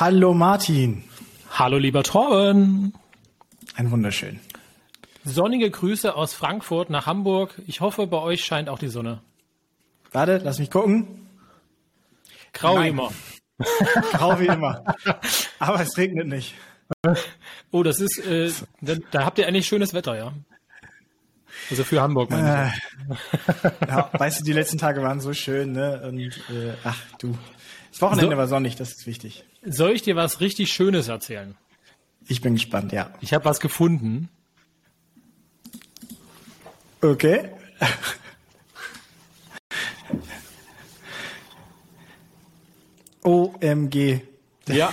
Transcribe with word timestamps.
Hallo 0.00 0.32
Martin. 0.32 1.04
Hallo 1.50 1.76
lieber 1.76 2.02
Torben. 2.02 2.94
Ein 3.74 3.90
wunderschön. 3.90 4.40
Sonnige 5.24 5.70
Grüße 5.70 6.14
aus 6.14 6.32
Frankfurt 6.32 6.88
nach 6.88 7.04
Hamburg. 7.04 7.60
Ich 7.66 7.82
hoffe, 7.82 8.06
bei 8.06 8.16
euch 8.16 8.42
scheint 8.42 8.70
auch 8.70 8.78
die 8.78 8.88
Sonne. 8.88 9.20
Warte, 10.10 10.40
lass 10.42 10.58
mich 10.58 10.70
gucken. 10.70 11.28
Grau 12.54 12.76
Nein. 12.76 12.84
wie 12.84 12.88
immer. 12.88 13.12
Grau 14.12 14.40
wie 14.40 14.46
immer. 14.46 14.82
Aber 15.58 15.82
es 15.82 15.94
regnet 15.98 16.28
nicht. 16.28 16.54
Oh, 17.70 17.82
das 17.82 18.00
ist, 18.00 18.24
äh, 18.26 18.50
da, 18.80 18.94
da, 19.10 19.26
habt 19.26 19.38
ihr 19.38 19.46
eigentlich 19.46 19.66
schönes 19.66 19.92
Wetter, 19.92 20.16
ja? 20.16 20.32
Also 21.68 21.84
für 21.84 22.00
Hamburg, 22.00 22.30
meine 22.30 22.72
ich. 22.72 23.18
Äh, 23.64 23.86
ja, 23.86 24.08
weißt 24.14 24.40
du, 24.40 24.44
die 24.44 24.54
letzten 24.54 24.78
Tage 24.78 25.02
waren 25.02 25.20
so 25.20 25.34
schön, 25.34 25.72
ne? 25.72 26.00
Und 26.08 26.18
äh, 26.20 26.72
ach 26.84 26.96
du. 27.18 27.36
Das 27.90 28.02
Wochenende 28.02 28.34
so, 28.34 28.38
war 28.38 28.48
sonnig, 28.48 28.76
das 28.76 28.92
ist 28.92 29.06
wichtig. 29.06 29.44
Soll 29.62 29.92
ich 29.92 30.02
dir 30.02 30.16
was 30.16 30.40
richtig 30.40 30.72
Schönes 30.72 31.08
erzählen? 31.08 31.56
Ich 32.28 32.40
bin 32.40 32.54
gespannt, 32.54 32.92
ja. 32.92 33.12
Ich 33.20 33.34
habe 33.34 33.44
was 33.44 33.60
gefunden. 33.60 34.28
Okay. 37.02 37.50
OMG. 43.22 44.20
Ja. 44.68 44.92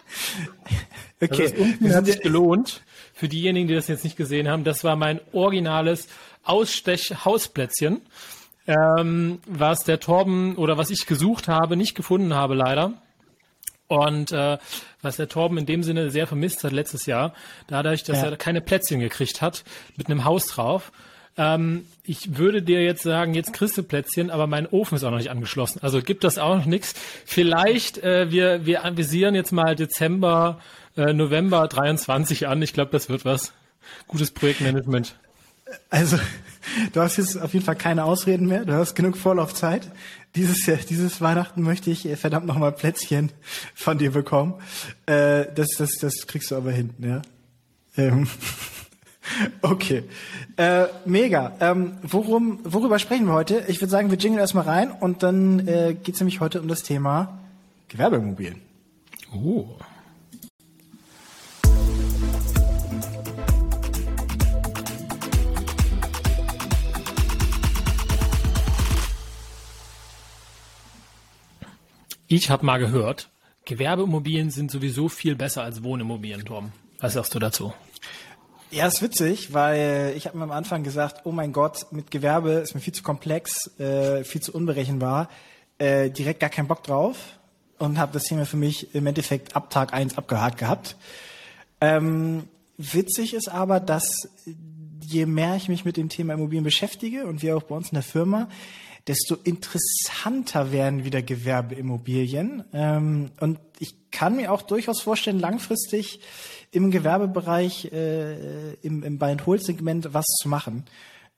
okay. 1.20 1.76
Das 1.80 1.94
hat 1.94 2.06
sich 2.06 2.20
gelohnt. 2.20 2.82
Für 3.12 3.28
diejenigen, 3.28 3.68
die 3.68 3.74
das 3.74 3.88
jetzt 3.88 4.04
nicht 4.04 4.16
gesehen 4.16 4.48
haben, 4.48 4.64
das 4.64 4.84
war 4.84 4.94
mein 4.94 5.20
originales 5.32 6.08
Ausstech-Hausplätzchen, 6.44 8.02
ähm, 8.66 9.40
was 9.46 9.80
der 9.80 10.00
Torben 10.00 10.56
oder 10.56 10.76
was 10.76 10.90
ich 10.90 11.06
gesucht 11.06 11.48
habe, 11.48 11.76
nicht 11.76 11.94
gefunden 11.94 12.34
habe 12.34 12.54
leider. 12.54 12.94
Und 13.88 14.32
äh, 14.32 14.58
was 15.00 15.16
der 15.16 15.28
Torben 15.28 15.58
in 15.58 15.66
dem 15.66 15.82
Sinne 15.84 16.10
sehr 16.10 16.26
vermisst 16.26 16.64
hat 16.64 16.72
letztes 16.72 17.06
Jahr, 17.06 17.34
dadurch, 17.68 18.02
dass 18.02 18.18
ja. 18.22 18.30
er 18.30 18.36
keine 18.36 18.60
Plätzchen 18.60 18.98
gekriegt 18.98 19.40
hat 19.40 19.62
mit 19.96 20.08
einem 20.08 20.24
Haus 20.24 20.46
drauf. 20.46 20.90
Ähm, 21.36 21.86
ich 22.02 22.36
würde 22.36 22.62
dir 22.62 22.82
jetzt 22.82 23.02
sagen, 23.02 23.34
jetzt 23.34 23.52
kriegst 23.52 23.76
du 23.78 23.82
Plätzchen, 23.82 24.30
aber 24.30 24.46
mein 24.46 24.66
Ofen 24.66 24.96
ist 24.96 25.04
auch 25.04 25.10
noch 25.10 25.18
nicht 25.18 25.30
angeschlossen. 25.30 25.80
Also 25.82 26.02
gibt 26.02 26.24
das 26.24 26.38
auch 26.38 26.56
noch 26.56 26.64
nichts. 26.64 26.94
Vielleicht, 27.24 27.98
äh, 27.98 28.30
wir, 28.30 28.66
wir 28.66 28.84
avisieren 28.84 29.34
jetzt 29.34 29.52
mal 29.52 29.76
Dezember, 29.76 30.60
äh, 30.96 31.12
November 31.12 31.68
23 31.68 32.48
an. 32.48 32.62
Ich 32.62 32.72
glaube, 32.72 32.90
das 32.90 33.08
wird 33.08 33.24
was. 33.24 33.52
Gutes 34.08 34.32
Projektmanagement. 34.32 35.14
Also, 35.90 36.18
du 36.92 37.00
hast 37.00 37.16
jetzt 37.16 37.40
auf 37.40 37.52
jeden 37.52 37.64
Fall 37.64 37.76
keine 37.76 38.04
Ausreden 38.04 38.46
mehr. 38.46 38.64
Du 38.64 38.72
hast 38.74 38.94
genug 38.94 39.16
Vorlaufzeit. 39.16 39.90
Dieses, 40.34 40.64
dieses 40.86 41.20
Weihnachten 41.20 41.62
möchte 41.62 41.90
ich 41.90 42.06
äh, 42.06 42.16
verdammt 42.16 42.46
nochmal 42.46 42.72
Plätzchen 42.72 43.32
von 43.74 43.98
dir 43.98 44.12
bekommen. 44.12 44.54
Äh, 45.06 45.46
das, 45.54 45.68
das, 45.78 45.92
das 46.00 46.26
kriegst 46.26 46.50
du 46.50 46.56
aber 46.56 46.72
hinten, 46.72 47.08
ja. 47.08 47.22
Ähm. 47.96 48.28
Okay, 49.60 50.04
äh, 50.56 50.84
mega. 51.04 51.56
Ähm, 51.58 51.94
worum, 52.02 52.60
worüber 52.62 53.00
sprechen 53.00 53.26
wir 53.26 53.32
heute? 53.32 53.64
Ich 53.66 53.80
würde 53.80 53.90
sagen, 53.90 54.08
wir 54.08 54.18
jingeln 54.18 54.38
erstmal 54.38 54.64
rein 54.64 54.92
und 54.92 55.24
dann 55.24 55.66
äh, 55.66 55.96
geht 56.00 56.14
es 56.14 56.20
nämlich 56.20 56.38
heute 56.38 56.60
um 56.60 56.68
das 56.68 56.84
Thema 56.84 57.40
Gewerbeimmobilien. 57.88 58.60
Oh. 59.34 59.66
Ich 72.28 72.50
habe 72.50 72.66
mal 72.66 72.78
gehört, 72.78 73.30
Gewerbeimmobilien 73.66 74.50
sind 74.50 74.72
sowieso 74.72 75.08
viel 75.08 75.36
besser 75.36 75.62
als 75.62 75.84
Wohnimmobilien, 75.84 76.44
Tom. 76.44 76.72
Was 76.98 77.12
sagst 77.12 77.32
du 77.34 77.38
dazu? 77.38 77.72
Ja, 78.72 78.88
ist 78.88 79.00
witzig, 79.00 79.52
weil 79.54 80.12
ich 80.16 80.26
habe 80.26 80.36
mir 80.36 80.42
am 80.42 80.50
Anfang 80.50 80.82
gesagt, 80.82 81.20
oh 81.24 81.30
mein 81.30 81.52
Gott, 81.52 81.86
mit 81.92 82.10
Gewerbe 82.10 82.50
ist 82.54 82.74
mir 82.74 82.80
viel 82.80 82.92
zu 82.92 83.04
komplex, 83.04 83.78
äh, 83.78 84.24
viel 84.24 84.40
zu 84.40 84.52
unberechenbar, 84.52 85.28
äh, 85.78 86.10
direkt 86.10 86.40
gar 86.40 86.50
keinen 86.50 86.66
Bock 86.66 86.82
drauf 86.82 87.16
und 87.78 87.96
habe 87.96 88.12
das 88.12 88.24
Thema 88.24 88.44
für 88.44 88.56
mich 88.56 88.92
im 88.92 89.06
Endeffekt 89.06 89.54
ab 89.54 89.70
Tag 89.70 89.92
eins 89.92 90.18
abgehakt 90.18 90.58
gehabt. 90.58 90.96
Ähm, 91.80 92.48
witzig 92.76 93.34
ist 93.34 93.48
aber, 93.48 93.78
dass 93.78 94.28
je 95.00 95.26
mehr 95.26 95.54
ich 95.54 95.68
mich 95.68 95.84
mit 95.84 95.96
dem 95.96 96.08
Thema 96.08 96.34
Immobilien 96.34 96.64
beschäftige 96.64 97.26
und 97.26 97.42
wir 97.42 97.56
auch 97.56 97.62
bei 97.62 97.76
uns 97.76 97.90
in 97.90 97.94
der 97.94 98.02
Firma, 98.02 98.48
desto 99.06 99.36
interessanter 99.36 100.72
werden 100.72 101.04
wieder 101.04 101.22
Gewerbeimmobilien. 101.22 102.64
Ähm, 102.72 103.30
und 103.40 103.58
ich 103.78 104.10
kann 104.10 104.36
mir 104.36 104.52
auch 104.52 104.62
durchaus 104.62 105.00
vorstellen, 105.00 105.38
langfristig 105.38 106.20
im 106.72 106.90
Gewerbebereich, 106.90 107.92
äh, 107.92 108.74
im, 108.82 109.02
im 109.02 109.18
Buy-and-Hold-Segment 109.18 110.12
was 110.12 110.24
zu 110.40 110.48
machen. 110.48 110.84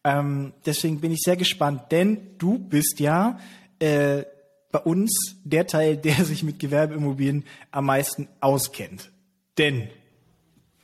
Ähm, 0.05 0.55
deswegen 0.65 1.01
bin 1.01 1.13
ich 1.13 1.21
sehr 1.21 1.37
gespannt, 1.37 1.91
denn 1.91 2.39
du 2.39 2.59
bist 2.59 3.01
ja 3.01 3.39
äh, 3.79 4.23
bei 4.71 4.79
uns 4.81 5.37
der 5.45 5.67
Teil, 5.67 5.97
der 5.97 6.25
sich 6.25 6.43
mit 6.43 6.59
Gewerbeimmobilien 6.59 7.45
am 7.71 7.87
meisten 7.87 8.29
auskennt. 8.41 9.11
Denn, 9.59 9.89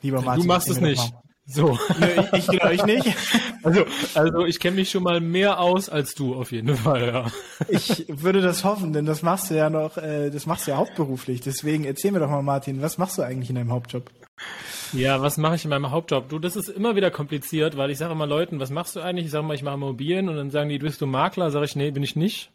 lieber 0.02 0.20
Martin, 0.20 0.42
du 0.42 0.48
machst 0.48 0.68
es 0.68 0.80
nicht. 0.80 1.14
So. 1.46 1.78
Nee, 1.98 2.38
ich, 2.38 2.48
ich 2.48 2.64
euch 2.64 2.84
nicht. 2.84 3.06
Also, 3.64 3.86
also 4.14 4.44
ich 4.44 4.60
kenne 4.60 4.76
mich 4.76 4.90
schon 4.90 5.02
mal 5.02 5.22
mehr 5.22 5.58
aus 5.58 5.88
als 5.88 6.14
du 6.14 6.34
auf 6.34 6.52
jeden 6.52 6.76
Fall, 6.76 7.06
ja. 7.06 7.26
Ich 7.70 8.04
würde 8.08 8.42
das 8.42 8.62
hoffen, 8.62 8.92
denn 8.92 9.06
das 9.06 9.22
machst 9.22 9.48
du 9.48 9.54
ja 9.54 9.70
noch, 9.70 9.96
äh, 9.96 10.28
das 10.28 10.44
machst 10.44 10.66
du 10.66 10.72
ja 10.72 10.76
hauptberuflich. 10.76 11.40
Deswegen 11.40 11.84
erzähl 11.84 12.12
mir 12.12 12.18
doch 12.18 12.28
mal, 12.28 12.42
Martin, 12.42 12.82
was 12.82 12.98
machst 12.98 13.16
du 13.16 13.22
eigentlich 13.22 13.48
in 13.48 13.56
deinem 13.56 13.72
Hauptjob? 13.72 14.10
Ja, 14.92 15.22
was 15.22 15.38
mache 15.38 15.54
ich 15.54 15.64
in 15.64 15.70
meinem 15.70 15.90
Hauptjob? 15.90 16.28
Du, 16.28 16.38
das 16.38 16.56
ist 16.56 16.68
immer 16.68 16.94
wieder 16.94 17.10
kompliziert, 17.10 17.78
weil 17.78 17.90
ich 17.90 17.96
sage 17.96 18.12
immer 18.12 18.26
Leuten, 18.26 18.60
was 18.60 18.68
machst 18.68 18.96
du 18.96 19.00
eigentlich? 19.00 19.26
Ich 19.26 19.32
sage 19.32 19.46
mal, 19.46 19.54
ich 19.54 19.62
mache 19.62 19.76
Immobilien 19.76 20.28
und 20.28 20.36
dann 20.36 20.50
sagen 20.50 20.68
die, 20.68 20.78
bist 20.78 21.00
du 21.00 21.06
Makler? 21.06 21.50
Sage 21.50 21.64
ich, 21.64 21.74
nee, 21.74 21.90
bin 21.90 22.02
ich 22.02 22.16
nicht. 22.16 22.50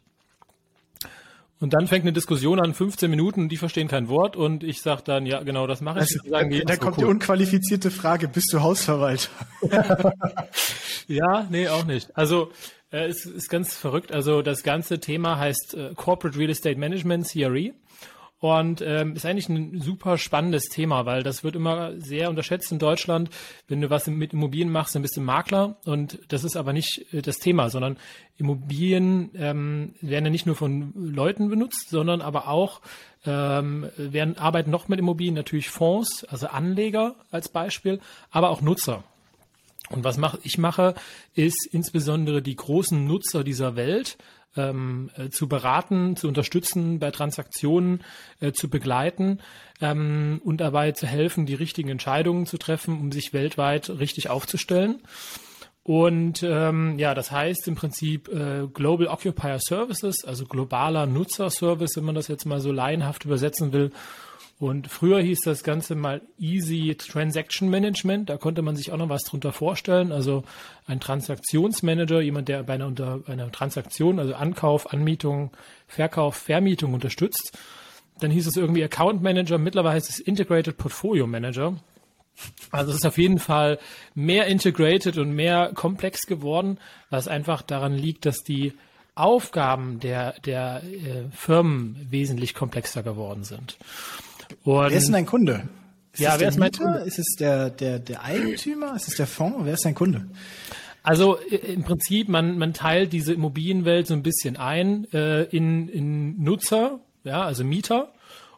Und 1.60 1.74
dann 1.74 1.88
fängt 1.88 2.06
eine 2.06 2.14
Diskussion 2.14 2.60
an, 2.62 2.74
15 2.74 3.10
Minuten, 3.10 3.50
die 3.50 3.58
verstehen 3.58 3.90
kein 3.90 4.08
Wort 4.08 4.38
und 4.38 4.64
ich 4.64 4.82
sage 4.82 5.02
dann, 5.04 5.26
ja, 5.26 5.44
genau, 5.44 5.68
das 5.68 5.82
mache 5.82 6.00
ich. 6.00 6.18
Also, 6.34 6.50
die, 6.50 6.62
da 6.62 6.78
kommt 6.78 6.98
cool. 6.98 7.04
die 7.04 7.10
unqualifizierte 7.10 7.92
Frage, 7.92 8.30
bist 8.30 8.54
du 8.54 8.62
Hausverwalter? 8.62 9.30
ja, 11.08 11.48
nee, 11.50 11.68
auch 11.68 11.84
nicht. 11.84 12.16
Also 12.16 12.52
äh, 12.92 13.08
es 13.08 13.26
ist 13.26 13.50
ganz 13.50 13.76
verrückt. 13.76 14.14
Also 14.14 14.42
das 14.42 14.64
ganze 14.64 15.00
Thema 15.02 15.38
heißt 15.38 15.76
äh, 15.76 15.92
Corporate 15.96 16.38
Real 16.40 16.50
Estate 16.50 16.80
Management, 16.80 17.28
CRE. 17.28 17.74
Und 18.40 18.82
ähm, 18.82 19.16
ist 19.16 19.26
eigentlich 19.26 19.50
ein 19.50 19.82
super 19.82 20.18
spannendes 20.18 20.70
Thema, 20.70 21.06
weil 21.06 21.24
das 21.24 21.44
wird 21.44 21.56
immer 21.56 22.00
sehr 22.00 22.30
unterschätzt 22.30 22.72
in 22.72 22.80
Deutschland. 22.80 23.30
Wenn 23.68 23.82
du 23.82 23.90
was 23.90 24.08
mit 24.08 24.32
Immobilien 24.32 24.72
machst, 24.72 24.96
dann 24.96 25.02
bist 25.02 25.18
du 25.18 25.22
Makler. 25.22 25.76
Und 25.86 26.20
das 26.30 26.46
ist 26.46 26.56
aber 26.56 26.72
nicht 26.72 27.14
äh, 27.14 27.22
das 27.22 27.40
Thema, 27.40 27.70
sondern 27.70 27.98
Immobilien 28.38 29.32
ähm, 29.36 29.94
werden 30.00 30.26
ja 30.26 30.32
nicht 30.32 30.46
nur 30.46 30.56
von 30.56 30.94
Leuten 30.96 31.50
benutzt, 31.50 31.90
sondern 31.90 32.22
aber 32.22 32.48
auch 32.48 32.80
ähm, 33.26 33.90
werden 33.98 34.38
arbeiten 34.38 34.72
noch 34.72 34.88
mit 34.88 35.00
Immobilien 35.00 35.36
natürlich 35.36 35.70
Fonds, 35.70 36.24
also 36.24 36.48
Anleger 36.48 37.16
als 37.32 37.50
Beispiel, 37.50 38.00
aber 38.32 38.50
auch 38.52 38.62
Nutzer. 38.62 39.04
Und 39.90 40.04
was 40.04 40.18
mach, 40.18 40.38
ich 40.44 40.58
mache, 40.58 40.94
ist 41.34 41.68
insbesondere 41.72 42.42
die 42.42 42.56
großen 42.56 43.06
Nutzer 43.06 43.44
dieser 43.44 43.76
Welt 43.76 44.18
ähm, 44.60 45.10
äh, 45.18 45.30
zu 45.30 45.48
beraten, 45.48 46.16
zu 46.16 46.28
unterstützen, 46.28 47.00
bei 47.00 47.12
Transaktionen 47.12 48.04
äh, 48.40 48.52
zu 48.52 48.70
begleiten 48.70 49.40
ähm, 49.82 50.42
und 50.44 50.58
dabei 50.58 50.92
zu 50.92 51.08
helfen, 51.08 51.46
die 51.46 51.56
richtigen 51.56 51.90
Entscheidungen 51.90 52.46
zu 52.46 52.58
treffen, 52.58 53.00
um 53.00 53.12
sich 53.12 53.34
weltweit 53.34 53.90
richtig 53.90 54.30
aufzustellen. 54.30 55.02
Und 55.84 56.44
ähm, 56.44 57.00
ja, 57.00 57.16
das 57.16 57.32
heißt 57.32 57.68
im 57.68 57.76
Prinzip 57.76 58.28
äh, 58.28 58.68
Global 58.72 59.08
Occupier 59.08 59.58
Services, 59.60 60.24
also 60.24 60.46
globaler 60.46 61.08
Nutzerservice, 61.08 61.96
wenn 61.96 62.04
man 62.04 62.16
das 62.16 62.28
jetzt 62.28 62.46
mal 62.46 62.60
so 62.60 62.72
laienhaft 62.72 63.26
übersetzen 63.26 63.74
will. 63.74 63.92
Und 64.60 64.88
früher 64.88 65.22
hieß 65.22 65.40
das 65.46 65.64
Ganze 65.64 65.96
mal 65.96 66.22
Easy 66.38 66.94
Transaction 66.96 67.70
Management. 67.70 68.30
Da 68.30 68.36
konnte 68.36 68.62
man 68.62 68.76
sich 68.76 68.92
auch 68.92 68.98
noch 68.98 69.08
was 69.08 69.24
drunter 69.24 69.54
vorstellen. 69.54 70.12
Also 70.12 70.44
ein 70.86 71.00
Transaktionsmanager, 71.00 72.20
jemand, 72.20 72.50
der 72.50 72.64
bei 72.64 72.74
einer, 72.74 72.88
unter 72.88 73.22
einer 73.28 73.54
Transaktion, 73.54 74.20
also 74.20 74.36
Ankauf, 74.36 74.92
Anmietung, 74.92 75.52
Verkauf, 75.88 76.36
Vermietung 76.36 76.94
unterstützt. 76.94 77.58
Dann 78.20 78.32
hieß 78.32 78.48
es 78.48 78.58
irgendwie 78.58 78.84
Account 78.84 79.24
Manager. 79.24 79.58
Mittlerweile 79.58 79.96
heißt 79.96 80.10
es 80.10 80.20
Integrated 80.20 80.76
Portfolio 80.76 81.26
Manager. 81.26 81.78
Also 82.70 82.92
es 82.92 82.98
ist 82.98 83.06
auf 83.06 83.18
jeden 83.18 83.40
Fall 83.40 83.80
mehr 84.14 84.48
integrated 84.48 85.18
und 85.18 85.32
mehr 85.32 85.72
komplex 85.74 86.26
geworden, 86.26 86.80
was 87.10 87.30
einfach 87.30 87.62
daran 87.62 87.94
liegt, 87.94 88.26
dass 88.26 88.44
die 88.44 88.74
Aufgaben 89.16 90.02
der, 90.02 90.34
der 90.42 90.84
äh, 90.84 91.30
Firmen 91.32 92.08
wesentlich 92.10 92.54
komplexer 92.54 93.04
geworden 93.04 93.46
sind. 93.46 93.78
Und 94.64 94.90
wer 94.90 94.98
ist 94.98 95.06
denn 95.06 95.14
dein 95.14 95.26
Kunde? 95.26 95.64
Ist 96.14 96.22
ja, 96.22 96.40
wer 96.40 96.50
ist 96.50 96.58
mein 96.58 96.72
Kunde? 96.72 97.00
Ist 97.00 97.20
es 97.20 97.36
der, 97.40 97.70
der, 97.70 98.00
der 98.00 98.24
Eigentümer? 98.24 98.96
Ist 98.96 99.08
es 99.08 99.16
der 99.16 99.28
Fonds? 99.28 99.60
Wer 99.64 99.74
ist 99.74 99.86
dein 99.86 99.96
Kunde? 99.96 100.28
Also 101.04 101.38
im 101.38 101.84
Prinzip, 101.84 102.28
man, 102.28 102.58
man 102.58 102.74
teilt 102.74 103.14
diese 103.14 103.34
Immobilienwelt 103.34 104.08
so 104.08 104.14
ein 104.14 104.24
bisschen 104.24 104.58
ein 104.58 105.08
äh, 105.14 105.44
in, 105.44 105.88
in 105.88 106.44
Nutzer, 106.44 107.00
ja, 107.24 107.44
also 107.44 107.64
Mieter 107.64 108.12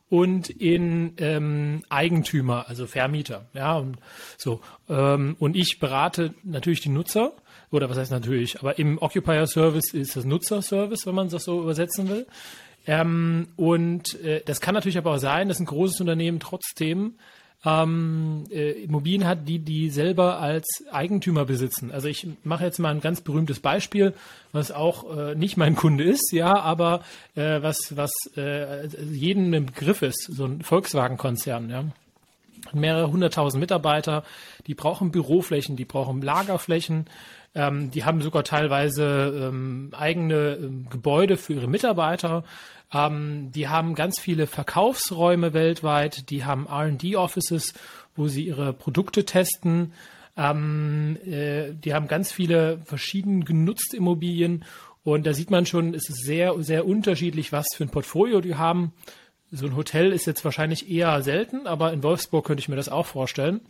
und 0.09 0.49
in 0.49 1.13
ähm, 1.17 1.83
Eigentümer, 1.89 2.65
also 2.67 2.87
Vermieter. 2.87 3.45
Ja, 3.53 3.77
und 3.77 3.97
so. 4.37 4.59
Ähm, 4.89 5.35
und 5.39 5.55
ich 5.55 5.79
berate 5.79 6.33
natürlich 6.43 6.81
die 6.81 6.89
Nutzer, 6.89 7.31
oder 7.71 7.89
was 7.89 7.97
heißt 7.97 8.11
natürlich, 8.11 8.59
aber 8.59 8.77
im 8.77 9.01
Occupier 9.01 9.47
Service 9.47 9.93
ist 9.93 10.17
das 10.17 10.25
Nutzer-Service, 10.25 11.05
wenn 11.05 11.15
man 11.15 11.29
das 11.29 11.45
so 11.45 11.61
übersetzen 11.61 12.09
will. 12.09 12.27
Ähm, 12.87 13.47
und 13.55 14.19
äh, 14.23 14.41
das 14.45 14.61
kann 14.61 14.73
natürlich 14.73 14.97
aber 14.97 15.13
auch 15.13 15.19
sein, 15.19 15.47
dass 15.47 15.59
ein 15.59 15.65
großes 15.65 15.99
Unternehmen 16.01 16.39
trotzdem 16.39 17.15
ähm, 17.63 18.45
äh, 18.51 18.71
Immobilien 18.83 19.27
hat, 19.27 19.47
die 19.47 19.59
die 19.59 19.89
selber 19.89 20.39
als 20.39 20.83
Eigentümer 20.91 21.45
besitzen. 21.45 21.91
Also 21.91 22.07
ich 22.07 22.27
mache 22.43 22.63
jetzt 22.63 22.79
mal 22.79 22.89
ein 22.89 23.01
ganz 23.01 23.21
berühmtes 23.21 23.59
Beispiel, 23.59 24.13
was 24.51 24.71
auch 24.71 25.15
äh, 25.15 25.35
nicht 25.35 25.57
mein 25.57 25.75
Kunde 25.75 26.03
ist, 26.03 26.31
ja, 26.31 26.59
aber 26.59 27.03
äh, 27.35 27.61
was 27.61 27.95
was 27.95 28.11
äh, 28.35 28.87
jedem 29.11 29.53
im 29.53 29.67
Begriff 29.67 30.01
ist, 30.01 30.23
so 30.23 30.45
ein 30.45 30.61
Volkswagen-Konzern, 30.61 31.69
ja 31.69 31.85
mehrere 32.73 33.11
hunderttausend 33.11 33.59
Mitarbeiter, 33.59 34.23
die 34.67 34.75
brauchen 34.75 35.11
Büroflächen, 35.11 35.75
die 35.75 35.85
brauchen 35.85 36.21
Lagerflächen, 36.21 37.07
ähm, 37.53 37.91
die 37.91 38.05
haben 38.05 38.21
sogar 38.21 38.43
teilweise 38.43 39.49
ähm, 39.49 39.91
eigene 39.97 40.55
ähm, 40.55 40.87
Gebäude 40.89 41.37
für 41.37 41.53
ihre 41.53 41.67
Mitarbeiter. 41.67 42.43
Ähm, 42.93 43.51
die 43.51 43.67
haben 43.67 43.95
ganz 43.95 44.19
viele 44.19 44.47
Verkaufsräume 44.47 45.53
weltweit, 45.53 46.29
die 46.29 46.45
haben 46.45 46.67
RD-Offices, 46.67 47.73
wo 48.15 48.27
sie 48.27 48.45
ihre 48.45 48.73
Produkte 48.73 49.25
testen. 49.25 49.93
Ähm, 50.37 51.17
äh, 51.25 51.73
die 51.73 51.93
haben 51.93 52.07
ganz 52.07 52.31
viele 52.31 52.79
verschieden 52.85 53.43
genutzte 53.43 53.97
Immobilien 53.97 54.63
und 55.03 55.25
da 55.25 55.33
sieht 55.33 55.49
man 55.49 55.65
schon, 55.65 55.93
es 55.93 56.09
ist 56.09 56.23
sehr, 56.23 56.61
sehr 56.61 56.85
unterschiedlich, 56.85 57.51
was 57.51 57.67
für 57.75 57.83
ein 57.83 57.89
Portfolio 57.89 58.39
die 58.39 58.55
haben. 58.55 58.93
So 59.51 59.65
ein 59.65 59.75
Hotel 59.75 60.13
ist 60.13 60.25
jetzt 60.25 60.45
wahrscheinlich 60.45 60.89
eher 60.89 61.21
selten, 61.23 61.67
aber 61.67 61.91
in 61.91 62.03
Wolfsburg 62.03 62.45
könnte 62.45 62.61
ich 62.61 62.69
mir 62.69 62.75
das 62.75 62.87
auch 62.87 63.05
vorstellen. 63.05 63.61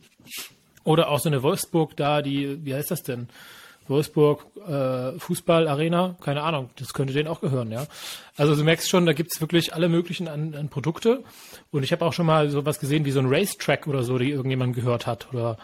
Oder 0.83 1.09
auch 1.09 1.19
so 1.19 1.29
eine 1.29 1.41
Wolfsburg 1.41 1.95
da, 1.95 2.21
die, 2.21 2.63
wie 2.65 2.75
heißt 2.75 2.91
das 2.91 3.03
denn? 3.03 3.29
Wolfsburg 3.87 4.45
äh, 4.67 5.19
Fußballarena, 5.19 6.17
keine 6.21 6.43
Ahnung, 6.43 6.69
das 6.77 6.93
könnte 6.93 7.13
denen 7.13 7.27
auch 7.27 7.41
gehören, 7.41 7.71
ja. 7.71 7.85
Also 8.37 8.55
du 8.55 8.63
merkst 8.63 8.89
schon, 8.89 9.05
da 9.05 9.13
gibt's 9.13 9.41
wirklich 9.41 9.73
alle 9.73 9.89
möglichen 9.89 10.27
an, 10.27 10.55
an 10.55 10.69
Produkte. 10.69 11.23
Und 11.71 11.83
ich 11.83 11.91
habe 11.91 12.05
auch 12.05 12.13
schon 12.13 12.25
mal 12.25 12.49
sowas 12.49 12.79
gesehen 12.79 13.05
wie 13.05 13.11
so 13.11 13.19
ein 13.19 13.27
Racetrack 13.27 13.87
oder 13.87 14.03
so, 14.03 14.17
die 14.17 14.29
irgendjemand 14.29 14.75
gehört 14.75 15.07
hat. 15.07 15.33
Oder 15.33 15.57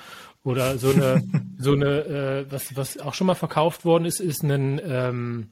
oder 0.48 0.78
so 0.78 0.92
eine, 0.92 1.24
so 1.58 1.74
eine, 1.74 2.46
äh, 2.46 2.52
was, 2.52 2.76
was 2.76 2.98
auch 3.00 3.14
schon 3.14 3.28
mal 3.28 3.36
verkauft 3.36 3.84
worden 3.84 4.06
ist, 4.06 4.22
ist 4.22 4.44
ein, 4.44 4.80
ähm, 4.84 5.50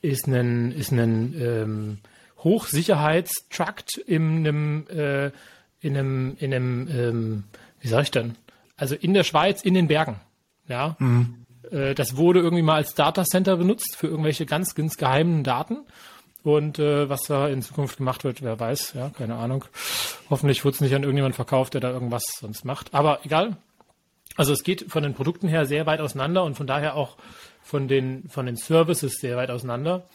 ist 0.00 0.26
ein, 0.26 0.72
ist 0.72 0.92
ein 0.92 1.34
ähm, 1.38 1.98
Hochsicherheitstrakt 2.38 3.98
in 3.98 4.38
einem, 4.38 4.86
äh, 4.88 5.26
in 5.80 5.96
einem, 5.96 6.36
in 6.38 6.54
einem, 6.54 6.88
ähm, 6.88 7.44
wie 7.80 7.88
sag 7.88 8.04
ich 8.04 8.10
denn? 8.10 8.36
Also 8.76 8.94
in 8.94 9.12
der 9.12 9.24
Schweiz, 9.24 9.62
in 9.62 9.74
den 9.74 9.88
Bergen. 9.88 10.20
Ja. 10.68 10.96
Mhm. 10.98 11.43
Äh, 11.70 11.94
das 11.94 12.16
wurde 12.16 12.40
irgendwie 12.40 12.62
mal 12.62 12.76
als 12.76 12.94
Datacenter 12.94 13.56
benutzt 13.56 13.96
für 13.96 14.06
irgendwelche 14.06 14.46
ganz, 14.46 14.74
ganz 14.74 14.96
geheimen 14.96 15.44
Daten. 15.44 15.78
Und 16.42 16.78
äh, 16.78 17.08
was 17.08 17.22
da 17.22 17.48
in 17.48 17.62
Zukunft 17.62 17.96
gemacht 17.96 18.22
wird, 18.22 18.42
wer 18.42 18.60
weiß, 18.60 18.92
ja, 18.94 19.08
keine 19.10 19.36
Ahnung. 19.36 19.64
Hoffentlich 20.28 20.64
wird 20.64 20.74
es 20.74 20.80
nicht 20.82 20.94
an 20.94 21.02
irgendjemand 21.02 21.34
verkauft, 21.34 21.72
der 21.72 21.80
da 21.80 21.90
irgendwas 21.90 22.24
sonst 22.38 22.64
macht. 22.66 22.92
Aber 22.92 23.24
egal. 23.24 23.56
Also 24.36 24.52
es 24.52 24.62
geht 24.62 24.90
von 24.90 25.02
den 25.02 25.14
Produkten 25.14 25.48
her 25.48 25.64
sehr 25.64 25.86
weit 25.86 26.00
auseinander 26.00 26.44
und 26.44 26.56
von 26.56 26.66
daher 26.66 26.96
auch 26.96 27.16
von 27.62 27.88
den, 27.88 28.28
von 28.28 28.46
den 28.46 28.56
Services 28.56 29.20
sehr 29.20 29.36
weit 29.36 29.50
auseinander. 29.50 30.06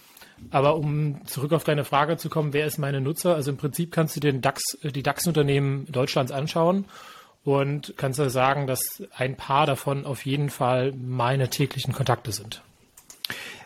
Aber 0.52 0.76
um 0.76 1.26
zurück 1.26 1.52
auf 1.52 1.64
deine 1.64 1.84
Frage 1.84 2.18
zu 2.18 2.30
kommen, 2.30 2.54
wer 2.54 2.66
ist 2.66 2.78
meine 2.78 3.02
Nutzer? 3.02 3.36
Also 3.36 3.52
im 3.52 3.58
Prinzip 3.58 3.92
kannst 3.92 4.16
du 4.16 4.20
den 4.20 4.42
DAX, 4.42 4.62
die 4.84 5.04
DAX-Unternehmen 5.04 5.88
Deutschlands 5.92 6.32
anschauen 6.32 6.86
und 7.58 7.94
kannst 7.98 8.20
du 8.20 8.30
sagen, 8.30 8.68
dass 8.68 9.04
ein 9.16 9.36
paar 9.36 9.66
davon 9.66 10.06
auf 10.06 10.26
jeden 10.26 10.50
Fall 10.50 10.94
meine 10.94 11.50
täglichen 11.50 11.94
Kontakte 11.94 12.32
sind. 12.32 12.62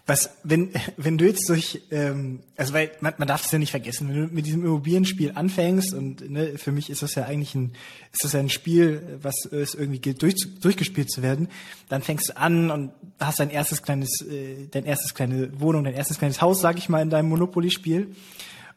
Was, 0.05 0.31
wenn, 0.43 0.69
wenn 0.97 1.17
du 1.17 1.25
jetzt 1.25 1.47
durch, 1.47 1.81
ähm, 1.89 2.41
also 2.57 2.73
weil 2.73 2.91
man, 2.99 3.13
man 3.19 3.27
darf 3.27 3.45
es 3.45 3.51
ja 3.53 3.57
nicht 3.57 3.71
vergessen, 3.71 4.09
wenn 4.09 4.27
du 4.27 4.33
mit 4.35 4.45
diesem 4.45 4.65
Immobilienspiel 4.65 5.31
anfängst 5.33 5.93
und 5.93 6.29
ne, 6.29 6.57
für 6.57 6.73
mich 6.73 6.89
ist 6.89 7.03
das 7.03 7.15
ja 7.15 7.23
eigentlich 7.23 7.55
ein, 7.55 7.71
ist 8.11 8.25
das 8.25 8.33
ja 8.33 8.41
ein 8.41 8.49
Spiel, 8.49 9.19
was 9.21 9.45
es 9.45 9.75
irgendwie 9.75 9.99
gilt, 9.99 10.21
durch, 10.21 10.35
durchgespielt 10.59 11.09
zu 11.09 11.21
werden, 11.21 11.47
dann 11.87 12.01
fängst 12.01 12.29
du 12.29 12.37
an 12.37 12.69
und 12.69 12.91
hast 13.17 13.39
dein 13.39 13.49
erstes 13.49 13.81
kleines, 13.81 14.21
äh, 14.21 14.67
dein 14.71 14.83
erstes 14.83 15.13
kleine 15.13 15.57
Wohnung, 15.61 15.85
dein 15.85 15.93
erstes 15.93 16.17
kleines 16.17 16.41
Haus, 16.41 16.59
sag 16.59 16.77
ich 16.77 16.89
mal, 16.89 17.01
in 17.01 17.09
deinem 17.09 17.29
Monopoly-Spiel. 17.29 18.13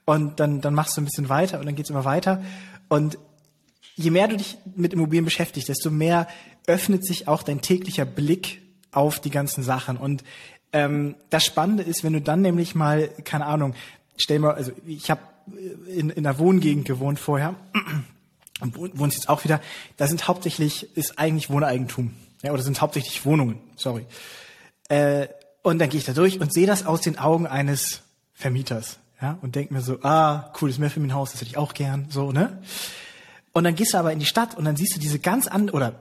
Und 0.04 0.38
dann, 0.38 0.60
dann 0.60 0.74
machst 0.74 0.96
du 0.96 1.00
ein 1.00 1.06
bisschen 1.06 1.28
weiter 1.28 1.58
und 1.58 1.66
dann 1.66 1.74
geht's 1.74 1.90
immer 1.90 2.04
weiter. 2.04 2.40
Und 2.88 3.18
je 3.96 4.10
mehr 4.10 4.28
du 4.28 4.36
dich 4.36 4.58
mit 4.76 4.92
Immobilien 4.92 5.24
beschäftigst, 5.24 5.68
desto 5.68 5.90
mehr 5.90 6.28
öffnet 6.66 7.04
sich 7.04 7.26
auch 7.26 7.42
dein 7.42 7.62
täglicher 7.62 8.04
Blick 8.04 8.62
auf 8.92 9.18
die 9.20 9.30
ganzen 9.30 9.62
Sachen. 9.64 9.96
Und 9.96 10.22
ähm, 10.72 11.16
das 11.30 11.44
Spannende 11.44 11.82
ist, 11.82 12.04
wenn 12.04 12.12
du 12.12 12.20
dann 12.20 12.42
nämlich 12.42 12.74
mal, 12.74 13.08
keine 13.24 13.46
Ahnung, 13.46 13.74
stell 14.16 14.38
mal, 14.38 14.54
also 14.54 14.72
ich 14.86 15.10
habe 15.10 15.22
in, 15.88 16.10
in 16.10 16.26
einer 16.26 16.38
Wohngegend 16.38 16.86
gewohnt 16.86 17.18
vorher 17.18 17.54
und 18.60 18.76
wohnt 18.76 19.14
jetzt 19.14 19.28
auch 19.28 19.44
wieder. 19.44 19.60
Da 19.96 20.06
sind 20.06 20.28
hauptsächlich 20.28 20.96
ist 20.96 21.18
eigentlich 21.18 21.50
Wohneigentum, 21.50 22.14
ja, 22.42 22.52
oder 22.52 22.62
sind 22.62 22.80
hauptsächlich 22.80 23.24
Wohnungen. 23.24 23.58
Sorry. 23.76 24.06
Äh, 24.88 25.28
und 25.62 25.78
dann 25.78 25.88
gehe 25.88 25.98
ich 25.98 26.06
da 26.06 26.12
durch 26.12 26.40
und 26.40 26.52
sehe 26.52 26.66
das 26.66 26.86
aus 26.86 27.00
den 27.00 27.18
Augen 27.18 27.46
eines 27.46 28.02
Vermieters, 28.34 28.98
ja, 29.20 29.38
und 29.40 29.54
denke 29.54 29.72
mir 29.72 29.80
so, 29.80 29.98
ah, 30.02 30.52
cool, 30.60 30.68
das 30.68 30.76
ist 30.76 30.80
mehr 30.80 30.90
für 30.90 31.00
mein 31.00 31.14
Haus, 31.14 31.32
das 31.32 31.40
hätte 31.40 31.50
ich 31.50 31.56
auch 31.56 31.74
gern, 31.74 32.06
so 32.10 32.32
ne. 32.32 32.60
Und 33.56 33.64
dann 33.64 33.74
gehst 33.74 33.94
du 33.94 33.98
aber 33.98 34.12
in 34.12 34.18
die 34.18 34.26
Stadt 34.26 34.54
und 34.54 34.66
dann 34.66 34.76
siehst 34.76 34.94
du 34.94 35.00
diese 35.00 35.18
ganz 35.18 35.46
andere, 35.46 35.74
oder 35.74 35.94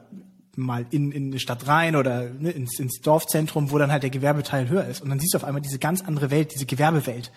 mal 0.57 0.85
in, 0.91 1.13
in 1.13 1.27
eine 1.27 1.39
Stadt 1.39 1.65
rein 1.67 1.95
oder 1.95 2.29
ne, 2.29 2.51
ins, 2.51 2.77
ins 2.79 2.99
Dorfzentrum, 2.99 3.71
wo 3.71 3.77
dann 3.77 3.93
halt 3.93 4.03
der 4.03 4.09
Gewerbeteil 4.09 4.67
höher 4.67 4.83
ist. 4.83 5.01
Und 5.01 5.09
dann 5.09 5.21
siehst 5.21 5.33
du 5.33 5.37
auf 5.37 5.45
einmal 5.45 5.61
diese 5.61 5.79
ganz 5.79 6.01
andere 6.01 6.31
Welt, 6.31 6.53
diese 6.53 6.65
Gewerbewelt. 6.65 7.31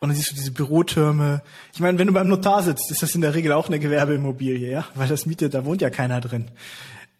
Und 0.00 0.08
dann 0.08 0.16
siehst 0.16 0.32
du 0.32 0.34
diese 0.34 0.50
Bürotürme. 0.50 1.42
Ich 1.72 1.78
meine, 1.78 2.00
wenn 2.00 2.08
du 2.08 2.12
beim 2.12 2.26
Notar 2.26 2.64
sitzt, 2.64 2.90
ist 2.90 3.00
das 3.00 3.14
in 3.14 3.20
der 3.20 3.32
Regel 3.32 3.52
auch 3.52 3.68
eine 3.68 3.78
Gewerbeimmobilie, 3.78 4.72
ja, 4.72 4.86
weil 4.96 5.06
das 5.06 5.24
mietet, 5.24 5.54
da 5.54 5.64
wohnt 5.64 5.82
ja 5.82 5.90
keiner 5.90 6.20
drin. 6.20 6.50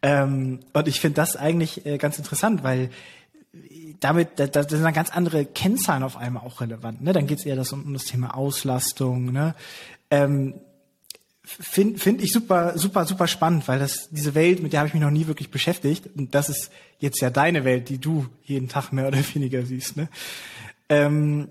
Ähm, 0.02 0.58
und 0.72 0.88
ich 0.88 0.98
finde 0.98 1.14
das 1.14 1.36
eigentlich 1.36 1.86
äh, 1.86 1.98
ganz 1.98 2.18
interessant, 2.18 2.64
weil 2.64 2.90
damit, 4.00 4.40
da, 4.40 4.48
da 4.48 4.68
sind 4.68 4.82
dann 4.82 4.92
ganz 4.92 5.10
andere 5.10 5.44
Kennzahlen 5.44 6.02
auf 6.02 6.16
einmal 6.16 6.42
auch 6.44 6.60
relevant. 6.60 7.00
Ne? 7.00 7.12
Dann 7.12 7.28
geht 7.28 7.38
es 7.38 7.46
eher 7.46 7.54
das 7.54 7.72
um, 7.72 7.84
um 7.84 7.92
das 7.92 8.06
Thema 8.06 8.36
Auslastung. 8.36 9.30
Ne? 9.30 9.54
Ähm, 10.10 10.54
finde 11.42 11.98
find 11.98 12.22
ich 12.22 12.32
super, 12.32 12.78
super, 12.78 13.04
super 13.06 13.26
spannend, 13.26 13.66
weil 13.66 13.78
das 13.78 14.08
diese 14.10 14.34
Welt, 14.34 14.62
mit 14.62 14.72
der 14.72 14.80
habe 14.80 14.88
ich 14.88 14.94
mich 14.94 15.02
noch 15.02 15.10
nie 15.10 15.26
wirklich 15.26 15.50
beschäftigt. 15.50 16.08
Und 16.16 16.34
das 16.34 16.48
ist 16.48 16.70
jetzt 16.98 17.20
ja 17.20 17.30
deine 17.30 17.64
Welt, 17.64 17.88
die 17.88 17.98
du 17.98 18.26
jeden 18.44 18.68
Tag 18.68 18.92
mehr 18.92 19.08
oder 19.08 19.18
weniger 19.34 19.64
siehst. 19.64 19.96
Ne? 19.96 20.08
Ähm, 20.88 21.48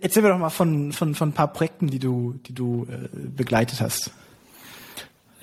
erzähl 0.00 0.22
mir 0.22 0.30
doch 0.30 0.38
mal 0.38 0.50
von, 0.50 0.92
von, 0.92 1.14
von 1.14 1.30
ein 1.30 1.34
paar 1.34 1.52
Projekten, 1.52 1.88
die 1.88 1.98
du, 1.98 2.34
die 2.46 2.54
du 2.54 2.86
äh, 2.90 3.08
begleitet 3.14 3.80
hast. 3.80 4.10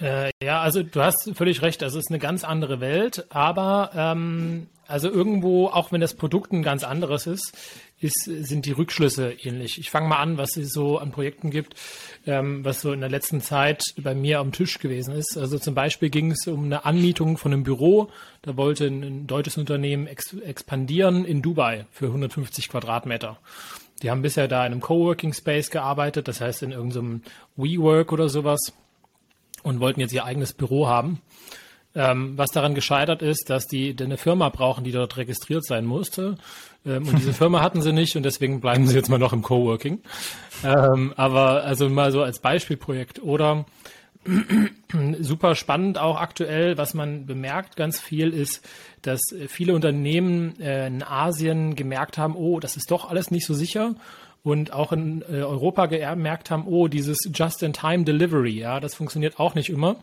Äh, 0.01 0.31
ja, 0.43 0.61
also 0.61 0.83
du 0.83 1.01
hast 1.01 1.31
völlig 1.35 1.61
recht, 1.61 1.81
das 1.81 1.95
ist 1.95 2.09
eine 2.09 2.19
ganz 2.19 2.43
andere 2.43 2.79
Welt, 2.79 3.25
aber 3.29 3.91
ähm, 3.95 4.67
also 4.87 5.09
irgendwo, 5.09 5.67
auch 5.67 5.91
wenn 5.91 6.01
das 6.01 6.13
Produkt 6.13 6.51
ein 6.51 6.61
ganz 6.61 6.83
anderes 6.83 7.25
ist, 7.25 7.57
ist, 7.99 8.25
sind 8.25 8.65
die 8.65 8.73
Rückschlüsse 8.73 9.31
ähnlich. 9.31 9.79
Ich 9.79 9.89
fange 9.89 10.07
mal 10.07 10.17
an, 10.17 10.37
was 10.37 10.57
es 10.57 10.73
so 10.73 10.97
an 10.97 11.11
Projekten 11.11 11.51
gibt, 11.51 11.75
ähm, 12.27 12.65
was 12.65 12.81
so 12.81 12.91
in 12.91 12.99
der 12.99 13.09
letzten 13.09 13.39
Zeit 13.39 13.83
bei 13.97 14.13
mir 14.13 14.39
am 14.39 14.51
Tisch 14.51 14.79
gewesen 14.79 15.15
ist. 15.15 15.37
Also 15.37 15.57
zum 15.57 15.73
Beispiel 15.73 16.09
ging 16.09 16.31
es 16.31 16.47
um 16.47 16.65
eine 16.65 16.85
Anmietung 16.85 17.37
von 17.37 17.53
einem 17.53 17.63
Büro. 17.63 18.09
Da 18.41 18.57
wollte 18.57 18.87
ein, 18.87 19.03
ein 19.03 19.27
deutsches 19.27 19.57
Unternehmen 19.57 20.05
ex 20.05 20.33
expandieren 20.33 21.23
in 21.23 21.41
Dubai 21.41 21.85
für 21.91 22.07
150 22.07 22.67
Quadratmeter. 22.67 23.37
Die 24.01 24.11
haben 24.11 24.21
bisher 24.21 24.49
da 24.49 24.65
in 24.65 24.73
einem 24.73 24.81
Coworking 24.81 25.31
Space 25.31 25.69
gearbeitet, 25.69 26.27
das 26.27 26.41
heißt 26.41 26.63
in 26.63 26.71
irgendeinem 26.71 27.21
WeWork 27.55 28.11
oder 28.11 28.27
sowas 28.27 28.73
und 29.63 29.79
wollten 29.79 29.99
jetzt 29.99 30.13
ihr 30.13 30.25
eigenes 30.25 30.53
Büro 30.53 30.87
haben. 30.87 31.21
Ähm, 31.95 32.37
was 32.37 32.49
daran 32.49 32.73
gescheitert 32.73 33.21
ist, 33.21 33.51
dass 33.51 33.67
die 33.67 33.95
eine 33.99 34.17
Firma 34.17 34.49
brauchen, 34.49 34.83
die 34.83 34.91
dort 34.91 35.15
registriert 35.15 35.63
sein 35.63 35.85
musste. 35.85 36.37
Ähm, 36.85 37.07
und 37.07 37.19
diese 37.19 37.33
Firma 37.33 37.61
hatten 37.61 37.81
sie 37.83 37.93
nicht 37.93 38.15
und 38.15 38.23
deswegen 38.23 38.61
bleiben 38.61 38.87
sie 38.87 38.95
jetzt 38.95 39.09
mal 39.09 39.19
noch 39.19 39.31
im 39.31 39.43
Coworking. 39.43 40.01
Ähm, 40.63 41.13
aber 41.17 41.63
also 41.63 41.89
mal 41.89 42.11
so 42.11 42.23
als 42.23 42.39
Beispielprojekt. 42.39 43.21
Oder 43.21 43.65
super 45.19 45.53
spannend 45.53 45.99
auch 45.99 46.19
aktuell, 46.19 46.77
was 46.79 46.95
man 46.95 47.27
bemerkt 47.27 47.75
ganz 47.75 47.99
viel 47.99 48.29
ist, 48.29 48.67
dass 49.03 49.21
viele 49.47 49.75
Unternehmen 49.75 50.59
äh, 50.59 50.87
in 50.87 51.03
Asien 51.03 51.75
gemerkt 51.75 52.17
haben, 52.17 52.35
oh, 52.35 52.59
das 52.59 52.75
ist 52.75 52.89
doch 52.89 53.07
alles 53.09 53.29
nicht 53.29 53.45
so 53.45 53.53
sicher 53.53 53.93
und 54.43 54.73
auch 54.73 54.91
in 54.91 55.21
äh, 55.21 55.41
Europa 55.41 55.85
gemerkt 55.85 56.51
haben, 56.51 56.67
oh, 56.67 56.87
dieses 56.87 57.17
Just-in-Time-Delivery, 57.33 58.59
ja, 58.59 58.79
das 58.79 58.95
funktioniert 58.95 59.39
auch 59.39 59.55
nicht 59.55 59.69
immer. 59.69 59.97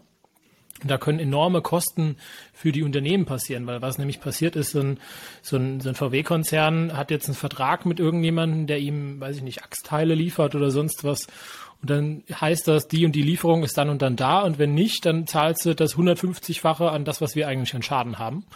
Und 0.83 0.91
da 0.91 0.97
können 0.97 1.19
enorme 1.19 1.61
Kosten 1.61 2.17
für 2.55 2.73
die 2.73 2.83
Unternehmen 2.83 3.27
passieren, 3.27 3.67
weil 3.67 3.83
was 3.83 3.99
nämlich 3.99 4.21
passiert 4.21 4.57
ist, 4.57 4.71
so 4.71 4.81
ein, 4.81 4.99
so 5.43 5.57
ein, 5.57 5.81
so 5.81 5.91
ein 5.91 5.95
VW-Konzern 5.95 6.97
hat 6.97 7.11
jetzt 7.11 7.27
einen 7.27 7.35
Vertrag 7.35 7.85
mit 7.85 8.01
irgendjemandem, 8.01 8.67
der 8.67 8.79
ihm, 8.79 9.21
weiß 9.21 9.37
ich 9.37 9.43
nicht, 9.43 9.63
Achsteile 9.63 10.15
liefert 10.15 10.55
oder 10.55 10.71
sonst 10.71 11.05
was. 11.05 11.27
Und 11.83 11.91
dann 11.91 12.23
heißt 12.33 12.67
das, 12.67 12.89
die 12.89 13.05
und 13.05 13.13
die 13.13 13.23
Lieferung 13.23 13.63
ist 13.63 13.77
dann 13.77 13.91
und 13.91 14.01
dann 14.01 14.17
da. 14.17 14.41
Und 14.41 14.59
wenn 14.59 14.75
nicht, 14.75 15.05
dann 15.05 15.27
zahlst 15.27 15.67
du 15.67 15.75
das 15.75 15.97
150-fache 15.97 16.89
an 16.89 17.05
das, 17.05 17.21
was 17.21 17.37
wir 17.37 17.47
eigentlich 17.47 17.75
an 17.75 17.83
Schaden 17.83 18.19
haben. 18.19 18.47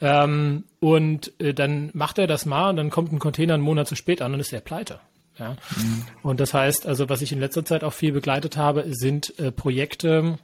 Ähm, 0.00 0.64
und 0.80 1.32
äh, 1.40 1.54
dann 1.54 1.90
macht 1.94 2.18
er 2.18 2.26
das 2.26 2.44
mal 2.44 2.70
und 2.70 2.76
dann 2.76 2.90
kommt 2.90 3.12
ein 3.12 3.18
Container 3.18 3.54
einen 3.54 3.62
Monat 3.62 3.86
zu 3.86 3.96
spät 3.96 4.20
an 4.20 4.34
und 4.34 4.40
ist 4.40 4.52
er 4.52 4.60
pleite. 4.60 5.00
Ja. 5.38 5.56
Mhm. 5.76 6.04
Und 6.22 6.40
das 6.40 6.54
heißt, 6.54 6.86
also 6.86 7.08
was 7.08 7.22
ich 7.22 7.32
in 7.32 7.40
letzter 7.40 7.64
Zeit 7.64 7.84
auch 7.84 7.92
viel 7.92 8.12
begleitet 8.12 8.56
habe, 8.56 8.84
sind 8.88 9.38
äh, 9.38 9.50
Projekte, 9.50 10.38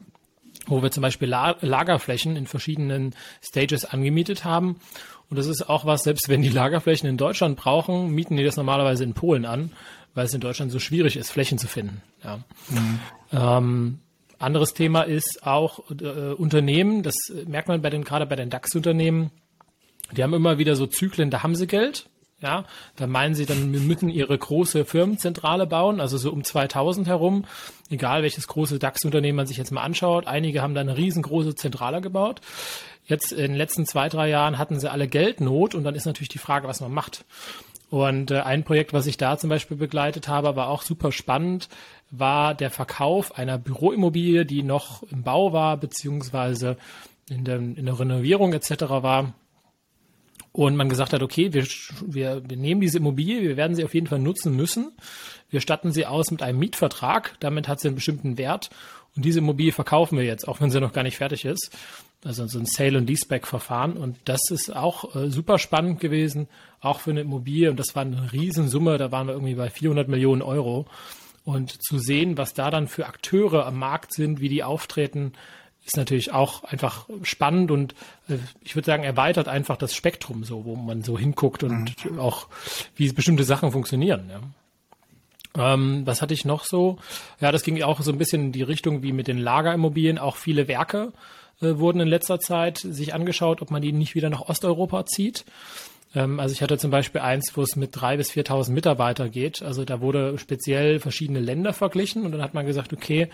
wo 0.67 0.83
wir 0.83 0.91
zum 0.91 1.03
Beispiel 1.03 1.29
La 1.29 1.57
Lagerflächen 1.61 2.37
in 2.37 2.47
verschiedenen 2.47 3.15
Stages 3.43 3.85
angemietet 3.85 4.45
haben. 4.45 4.81
Und 5.29 5.39
das 5.39 5.47
ist 5.47 5.69
auch 5.69 5.85
was, 5.85 6.03
selbst 6.03 6.29
wenn 6.29 6.43
die 6.43 6.49
Lagerflächen 6.49 7.09
in 7.09 7.17
Deutschland 7.17 7.57
brauchen, 7.57 8.11
mieten 8.11 8.37
die 8.37 8.45
das 8.45 8.57
normalerweise 8.57 9.05
in 9.05 9.15
Polen 9.15 9.47
an, 9.47 9.73
weil 10.15 10.27
es 10.27 10.35
in 10.35 10.41
Deutschland 10.41 10.73
so 10.73 10.81
schwierig 10.81 11.17
ist, 11.17 11.31
Flächen 11.31 11.59
zu 11.59 11.69
finden. 11.69 12.03
Ja. 12.25 12.41
Mhm. 12.69 13.01
Ähm, 13.33 13.99
anderes 14.41 14.75
Thema 14.75 15.03
ist 15.03 15.41
auch 15.43 15.91
äh, 15.91 16.33
Unternehmen, 16.33 17.03
das 17.03 17.15
merkt 17.47 17.69
man 17.69 17.81
bei 17.83 17.91
den, 17.91 18.05
gerade 18.05 18.27
bei 18.27 18.37
den 18.37 18.51
DAX-Unternehmen, 18.51 19.31
die 20.17 20.23
haben 20.23 20.35
immer 20.35 20.59
wieder 20.59 20.75
so 20.75 20.87
Zyklen, 20.87 21.31
da 21.31 21.43
haben 21.43 21.55
sie 21.55 21.67
Geld, 21.67 22.09
ja, 22.43 22.65
da 22.97 23.07
meinen 23.07 23.35
sie 23.35 23.45
dann, 23.45 23.73
wir 23.73 23.81
müssen 23.81 24.09
ihre 24.09 24.37
große 24.37 24.85
Firmenzentrale 24.85 25.67
bauen, 25.67 26.01
also 26.01 26.17
so 26.17 26.31
um 26.33 26.43
2000 26.43 27.07
herum, 27.07 27.45
egal 27.91 28.23
welches 28.23 28.49
große 28.49 28.79
DAX-Unternehmen 28.79 29.37
man 29.37 29.47
sich 29.47 29.59
jetzt 29.59 29.73
mal 29.73 29.83
anschaut. 29.83 30.27
Einige 30.27 30.63
haben 30.63 30.75
da 30.75 30.81
eine 30.81 30.97
riesengroße 30.97 31.55
Zentrale 31.55 32.01
gebaut. 32.01 32.41
Jetzt 33.05 33.33
in 33.33 33.53
den 33.53 33.57
letzten 33.57 33.87
zwei, 33.87 34.09
drei 34.09 34.29
Jahren 34.29 34.57
hatten 34.57 34.81
sie 34.81 34.91
alle 34.91 35.09
Geldnot 35.09 35.75
und 35.75 35.85
dann 35.85 35.95
ist 35.95 36.07
natürlich 36.07 36.29
die 36.29 36.39
Frage, 36.39 36.67
was 36.67 36.81
man 36.81 36.93
macht. 36.93 37.25
Und 37.91 38.31
äh, 38.31 38.41
ein 38.41 38.63
Projekt, 38.63 38.93
was 38.93 39.07
ich 39.07 39.17
da 39.17 39.37
zum 39.37 39.51
Beispiel 39.51 39.77
begleitet 39.77 40.29
habe, 40.29 40.55
war 40.55 40.69
auch 40.69 40.83
super 40.83 41.11
spannend, 41.11 41.69
war 42.11 42.55
der 42.55 42.71
Verkauf 42.71 43.37
einer 43.37 43.59
Büroimmobilie, 43.59 44.47
die 44.47 44.63
noch 44.63 45.03
im 45.03 45.25
Bau 45.25 45.53
war, 45.53 45.77
beziehungsweise 45.77 46.77
in 47.29 47.45
der, 47.45 47.57
in 47.57 47.85
der 47.85 47.99
Renovierung 47.99 48.53
etc. 48.53 48.83
war 48.89 49.35
und 50.53 50.77
man 50.77 50.89
gesagt 50.89 51.13
hat, 51.13 51.23
okay, 51.23 51.53
wir, 51.53 51.67
wir, 52.05 52.43
wir 52.49 52.57
nehmen 52.57 52.81
diese 52.81 52.99
Immobilie, 52.99 53.43
wir 53.43 53.57
werden 53.57 53.77
sie 53.77 53.85
auf 53.85 53.95
jeden 53.95 54.09
Fall 54.09 54.19
nutzen 54.19 54.57
müssen. 54.57 54.93
Wir 55.49 55.61
statten 55.61 55.93
sie 55.93 56.07
aus 56.07 56.31
mit 56.31 56.43
einem 56.43 56.59
Mietvertrag, 56.59 57.37
damit 57.41 57.69
hat 57.69 57.81
sie 57.81 57.89
einen 57.89 57.95
bestimmten 57.95 58.37
Wert. 58.37 58.71
Und 59.17 59.25
diese 59.25 59.41
Immobilie 59.41 59.73
verkaufen 59.73 60.19
wir 60.19 60.25
jetzt, 60.25 60.47
auch 60.47 60.61
wenn 60.61 60.71
sie 60.71 60.81
noch 60.81 60.93
gar 60.93 61.03
nicht 61.03 61.19
fertig 61.19 61.45
ist. 61.45 61.77
Also 62.25 62.47
so 62.47 62.59
ein 62.59 62.67
Sale- 62.67 62.99
und 62.99 63.09
Leaseback-Verfahren. 63.09 63.97
Und 63.97 64.17
das 64.25 64.51
ist 64.51 64.75
auch 64.75 65.15
äh, 65.15 65.31
super 65.31 65.59
spannend 65.59 66.01
gewesen, 66.01 66.49
auch 66.81 67.01
für 67.01 67.11
eine 67.11 67.23
Immobilie. 67.23 67.71
Und 67.71 67.79
das 67.79 67.95
war 67.95 68.03
eine 68.03 68.33
Riesensumme, 68.33 68.99
da 68.99 69.11
waren 69.11 69.27
wir 69.27 69.35
irgendwie 69.35 69.55
bei 69.55 69.71
400 69.71 70.09
Millionen 70.09 70.43
Euro. 70.43 70.87
Und 71.45 71.83
zu 71.83 71.99
sehen, 71.99 72.37
was 72.37 72.55
da 72.55 72.71
dann 72.71 72.87
für 72.87 73.07
Akteure 73.07 73.67
am 73.67 73.79
Markt 73.79 74.13
sind, 74.13 74.41
wie 74.41 74.49
die 74.49 74.63
auftreten, 74.63 75.33
ist 75.85 75.97
natürlich 75.97 76.33
auch 76.33 76.65
einfach 76.65 77.09
spannend 77.23 77.71
und 77.71 77.95
äh, 78.29 78.37
ich 78.63 78.77
würde 78.77 78.87
sagen, 78.87 79.05
erweitert 79.05 79.49
einfach 79.49 79.77
das 79.77 79.95
Spektrum 79.95 80.45
so, 80.45 80.65
wo 80.65 80.77
man 80.77 81.03
so 81.03 81.19
hinguckt 81.19 81.63
und 81.63 81.95
mhm. 82.05 82.19
auch 82.19 82.49
wie 82.97 83.11
bestimmte 83.13 83.45
Sachen 83.45 83.73
funktionieren. 83.73 84.31
Ja. 84.31 84.41
Ähm, 85.75 86.03
was 86.05 86.23
hatte 86.23 86.35
ich 86.35 86.45
noch 86.45 86.65
so? 86.65 86.99
Ja, 87.41 87.51
das 87.51 87.63
ging 87.63 87.83
auch 87.83 88.01
so 88.01 88.13
ein 88.13 88.19
bisschen 88.19 88.47
in 88.47 88.53
die 88.53 88.63
Richtung 88.63 89.03
wie 89.03 89.13
mit 89.13 89.27
den 89.27 89.39
Lagerimmobilien. 89.39 90.19
Auch 90.19 90.37
viele 90.37 90.69
Werke 90.69 91.13
äh, 91.61 91.77
wurden 91.79 92.01
in 92.01 92.09
letzter 92.09 92.39
Zeit 92.39 92.79
sich 92.79 93.15
angeschaut, 93.15 93.61
ob 93.63 93.71
man 93.71 93.83
die 93.83 93.93
nicht 93.93 94.15
wieder 94.15 94.31
nach 94.31 94.49
Osteuropa 94.49 95.07
zieht. 95.07 95.45
Ähm, 96.15 96.39
also 96.39 96.53
ich 96.53 96.63
hatte 96.63 96.79
zum 96.79 96.91
Beispiel 96.91 97.21
eins, 97.21 97.53
wo 97.55 97.63
es 97.63 97.75
mit 97.75 97.91
drei 97.93 98.17
bis 98.17 98.31
4.000 98.31 98.71
Mitarbeiter 98.71 99.29
geht. 99.29 99.63
Also 99.63 99.85
da 99.85 100.01
wurde 100.01 100.39
speziell 100.39 101.01
verschiedene 101.01 101.41
Länder 101.41 101.73
verglichen 101.73 102.25
und 102.25 102.33
dann 102.33 102.43
hat 102.43 102.55
man 102.55 102.67
gesagt, 102.67 102.93
okay, 102.93 103.29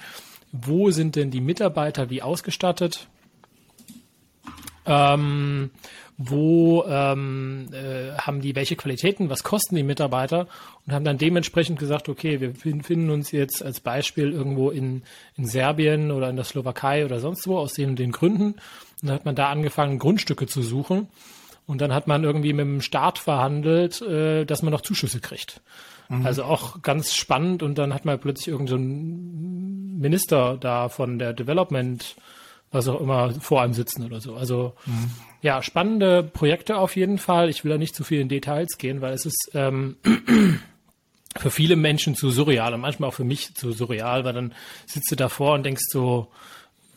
wo 0.53 0.91
sind 0.91 1.17
denn 1.17 1.31
die 1.31 1.41
Mitarbeiter 1.41 2.11
wie 2.11 2.23
ausgestattet, 2.23 3.09
ähm, 4.87 5.71
wo 6.19 6.85
ähm, 6.89 7.69
äh, 7.73 8.17
haben 8.17 8.41
die 8.41 8.55
welche 8.55 8.77
Qualitäten, 8.77 9.29
was 9.29 9.43
kosten 9.43 9.77
die 9.77 9.83
Mitarbeiter 9.83 10.47
und 10.87 10.95
haben 10.95 11.05
dann 11.05 11.19
dementsprechend 11.19 11.79
gesagt, 11.79 12.09
okay, 12.09 12.41
wir 12.41 12.55
finden 12.55 13.11
uns 13.11 13.33
jetzt 13.33 13.63
als 13.63 13.81
Beispiel 13.81 14.33
irgendwo 14.33 14.71
in, 14.71 15.03
in 15.37 15.47
Serbien 15.47 16.11
oder 16.11 16.31
in 16.31 16.37
der 16.37 16.45
Slowakei 16.45 17.05
oder 17.05 17.21
sonst 17.21 17.47
wo 17.47 17.59
aus 17.59 17.75
den 17.75 17.97
den 17.97 18.13
Gründen. 18.13 18.55
Und 19.03 19.09
dann 19.09 19.13
hat 19.13 19.25
man 19.27 19.35
da 19.35 19.51
angefangen, 19.51 19.99
Grundstücke 19.99 20.47
zu 20.47 20.63
suchen. 20.63 21.09
Und 21.67 21.81
dann 21.81 21.93
hat 21.93 22.07
man 22.07 22.25
irgendwie 22.25 22.53
mit 22.53 22.65
dem 22.65 22.81
Staat 22.81 23.19
verhandelt, 23.19 24.01
äh, 24.01 24.45
dass 24.47 24.63
man 24.63 24.73
noch 24.73 24.81
Zuschüsse 24.81 25.21
kriegt. 25.21 25.61
Mhm. 26.09 26.27
Also 26.27 26.45
auch 26.45 26.83
ganz 26.83 27.15
spannend 27.15 27.63
und 27.63 27.77
dann 27.79 27.93
hat 27.93 28.05
man 28.05 28.19
plötzlich 28.19 28.49
irgendeinen 28.49 29.95
so 29.95 30.01
Minister 30.03 30.57
da 30.59 30.89
von 30.89 31.19
der 31.19 31.33
Development, 31.33 32.17
was 32.71 32.89
auch 32.89 33.01
immer, 33.01 33.33
vor 33.41 33.63
einem 33.63 33.73
sitzen 33.73 34.05
oder 34.05 34.21
so. 34.21 34.35
Also 34.37 34.75
mhm. 34.87 35.11
ja, 35.43 35.63
spannende 35.63 36.23
Projekte 36.23 36.77
auf 36.77 36.97
jeden 36.97 37.19
Fall. 37.19 37.49
Ich 37.49 37.65
will 37.65 37.71
da 37.71 37.79
nicht 37.79 37.95
zu 37.95 38.05
viel 38.05 38.21
in 38.21 38.29
Details 38.29 38.79
gehen, 38.79 39.01
weil 39.01 39.15
es 39.15 39.27
ist 39.27 39.51
ähm, 39.55 39.97
für 41.37 41.51
viele 41.51 41.77
Menschen 41.77 42.15
zu 42.15 42.31
surreal 42.31 42.75
und 42.75 42.81
manchmal 42.81 43.11
auch 43.11 43.15
für 43.15 43.25
mich 43.25 43.55
zu 43.55 43.73
surreal, 43.73 44.25
weil 44.25 44.35
dann 44.35 44.55
sitzt 44.87 45.11
du 45.11 45.17
davor 45.17 45.55
und 45.55 45.65
denkst 45.65 45.85
so, 45.89 46.29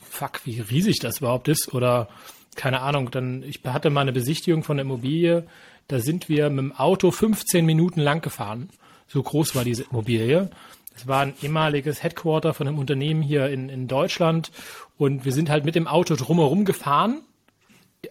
fuck, 0.02 0.42
wie 0.46 0.60
riesig 0.60 1.00
das 1.00 1.20
überhaupt 1.20 1.48
ist 1.48 1.74
oder 1.74 2.10
keine 2.56 2.82
Ahnung, 2.82 3.12
dann 3.12 3.44
ich 3.44 3.62
hatte 3.66 3.90
mal 3.90 4.02
eine 4.02 4.12
Besichtigung 4.12 4.64
von 4.64 4.78
der 4.78 4.86
Immobilie, 4.86 5.48
da 5.88 6.00
sind 6.00 6.28
wir 6.28 6.50
mit 6.50 6.60
dem 6.60 6.72
Auto 6.76 7.12
15 7.12 7.66
Minuten 7.66 8.02
lang 8.02 8.22
gefahren 8.22 8.70
so 9.10 9.22
groß 9.22 9.56
war 9.56 9.66
diese 9.66 9.84
Immobilie. 9.84 10.50
Es 10.96 11.08
war 11.08 11.22
ein 11.22 11.34
ehemaliges 11.42 12.04
Headquarter 12.04 12.54
von 12.54 12.68
einem 12.68 12.80
Unternehmen 12.80 13.22
hier 13.22 13.50
in, 13.50 13.70
in 13.70 13.88
Deutschland 13.88 14.52
und 14.98 15.26
wir 15.26 15.34
sind 15.34 15.50
halt 15.50 15.66
mit 15.66 15.76
dem 15.76 15.88
Auto 15.88 16.16
drumherum 16.16 16.66
gefahren. 16.66 17.22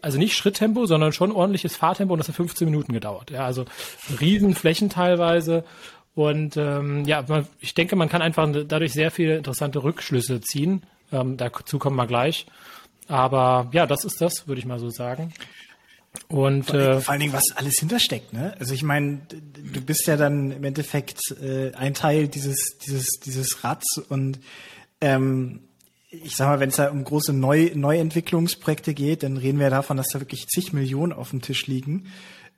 Also 0.03 0.19
nicht 0.19 0.37
Schritttempo, 0.37 0.85
sondern 0.85 1.13
schon 1.13 1.33
ordentliches 1.33 1.77
Fahrtempo 1.77 2.13
und 2.13 2.19
das 2.19 2.29
hat 2.29 2.37
15 2.37 2.67
Minuten 2.67 2.93
gedauert. 2.93 3.31
Ja, 3.31 3.45
also 3.47 3.65
Riesenflächen 4.21 4.91
teilweise. 4.91 5.65
Und 6.15 6.57
ähm, 6.57 7.05
ja, 7.05 7.25
man, 7.29 7.47
ich 7.61 7.75
denke, 7.75 7.95
man 7.95 8.09
kann 8.09 8.23
einfach 8.23 8.49
dadurch 8.67 8.93
sehr 8.93 9.11
viele 9.11 9.37
interessante 9.37 9.83
Rückschlüsse 9.83 10.41
ziehen. 10.41 10.83
Ähm, 11.13 11.37
dazu 11.37 11.79
kommen 11.79 11.97
wir 11.97 12.07
gleich. 12.07 12.47
Aber 13.07 13.69
ja, 13.73 13.87
das 13.87 14.05
ist 14.05 14.21
das, 14.21 14.49
würde 14.49 14.59
ich 14.59 14.67
mal 14.67 14.79
so 14.79 14.91
sagen. 14.91 15.33
Und 16.27 16.65
vor, 16.65 16.79
äh, 16.79 17.01
vor 17.01 17.13
allen 17.13 17.21
Dingen, 17.21 17.33
was 17.33 17.45
alles 17.55 17.75
hintersteckt, 17.79 18.33
ne? 18.33 18.55
Also 18.59 18.75
ich 18.75 18.83
meine, 18.83 19.21
du 19.29 19.81
bist 19.81 20.07
ja 20.07 20.17
dann 20.17 20.51
im 20.51 20.65
Endeffekt 20.65 21.21
äh, 21.41 21.73
ein 21.75 21.95
Teil 21.95 22.29
dieses 22.29 22.79
dieses 22.79 23.07
dieses 23.25 23.65
Rads 23.65 23.99
und 24.09 24.39
ähm, 25.01 25.61
ich 26.11 26.37
sag 26.37 26.49
mal, 26.49 26.61
wenn 26.61 26.71
es 26.71 26.77
da 26.77 26.91
um 26.91 27.05
große 27.05 27.33
Neu 27.33 27.71
Neuentwicklungsprojekte 27.75 28.95
geht, 28.95 29.23
dann 29.23 29.37
reden 29.37 29.59
wir 29.59 29.71
davon, 29.71 29.97
dass 29.97 30.09
da 30.09 30.21
wirklich 30.21 30.47
zig 30.49 30.73
Millionen 30.73 31.13
auf 31.13 31.31
dem 31.31 31.43
Tisch 31.43 31.67
liegen. 31.67 32.07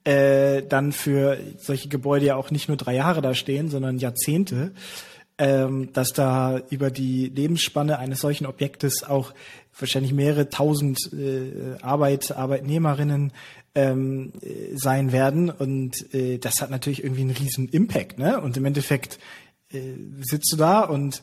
Äh, 0.04 0.62
dann 0.62 0.92
für 0.92 1.38
solche 1.58 1.88
Gebäude 1.88 2.26
ja 2.26 2.36
auch 2.36 2.50
nicht 2.50 2.68
nur 2.68 2.76
drei 2.76 2.94
Jahre 2.94 3.20
da 3.20 3.34
stehen, 3.34 3.68
sondern 3.68 3.98
Jahrzehnte, 3.98 4.72
ähm, 5.40 5.90
dass 5.94 6.10
da 6.10 6.60
über 6.68 6.90
die 6.90 7.32
Lebensspanne 7.34 7.98
eines 7.98 8.20
solchen 8.20 8.44
Objektes 8.44 9.02
auch 9.04 9.32
wahrscheinlich 9.78 10.12
mehrere 10.12 10.50
tausend 10.50 10.98
äh, 11.14 11.80
Arbeit, 11.80 12.30
Arbeitnehmerinnen 12.32 13.32
ähm, 13.74 14.32
äh, 14.42 14.76
sein 14.76 15.12
werden. 15.12 15.48
Und 15.48 16.14
äh, 16.14 16.36
das 16.36 16.60
hat 16.60 16.70
natürlich 16.70 17.02
irgendwie 17.02 17.22
einen 17.22 17.30
riesen 17.30 17.68
Impact. 17.70 18.18
Ne? 18.18 18.38
Und 18.38 18.58
im 18.58 18.66
Endeffekt 18.66 19.18
äh, 19.72 19.80
sitzt 20.20 20.52
du 20.52 20.58
da 20.58 20.80
und 20.80 21.22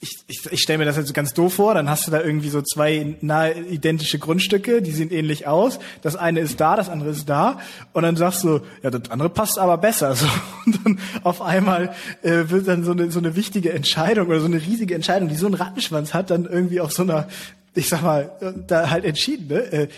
ich, 0.00 0.18
ich, 0.26 0.52
ich 0.52 0.60
stelle 0.60 0.78
mir 0.78 0.84
das 0.84 0.96
jetzt 0.96 1.14
ganz 1.14 1.34
doof 1.34 1.54
vor, 1.54 1.74
dann 1.74 1.88
hast 1.88 2.06
du 2.06 2.10
da 2.10 2.20
irgendwie 2.20 2.48
so 2.48 2.62
zwei 2.62 3.16
nahe 3.20 3.52
identische 3.52 4.18
Grundstücke, 4.18 4.82
die 4.82 4.90
sehen 4.90 5.10
ähnlich 5.10 5.46
aus. 5.46 5.78
Das 6.02 6.16
eine 6.16 6.40
ist 6.40 6.60
da, 6.60 6.76
das 6.76 6.88
andere 6.88 7.10
ist 7.10 7.28
da. 7.28 7.60
Und 7.92 8.02
dann 8.02 8.16
sagst 8.16 8.44
du, 8.44 8.60
ja, 8.82 8.90
das 8.90 9.10
andere 9.10 9.30
passt 9.30 9.58
aber 9.58 9.78
besser. 9.78 10.14
So. 10.24 10.28
Und 10.64 10.80
dann 10.84 10.98
auf 11.24 11.42
einmal 11.42 11.94
äh, 12.22 12.44
wird 12.48 12.68
dann 12.68 12.84
so 12.84 12.92
eine, 12.92 13.10
so 13.10 13.18
eine 13.18 13.36
wichtige 13.36 13.72
Entscheidung 13.72 14.28
oder 14.28 14.40
so 14.40 14.46
eine 14.46 14.60
riesige 14.60 14.94
Entscheidung, 14.94 15.28
die 15.28 15.34
so 15.34 15.46
einen 15.46 15.56
Rattenschwanz 15.56 16.14
hat, 16.14 16.30
dann 16.30 16.46
irgendwie 16.46 16.80
auf 16.80 16.92
so 16.92 17.02
einer, 17.02 17.28
ich 17.74 17.88
sag 17.88 18.02
mal, 18.02 18.30
da 18.66 18.90
halt 18.90 19.04
entschieden. 19.04 19.48
Ne? 19.48 19.72
Äh, 19.72 19.88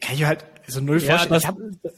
kann 0.00 0.14
ich 0.14 0.24
halt 0.24 0.44
so 0.72 0.80
null 0.80 1.02
ja, 1.02 1.24
das, 1.26 1.42
ich 1.42 1.48
hab, 1.48 1.56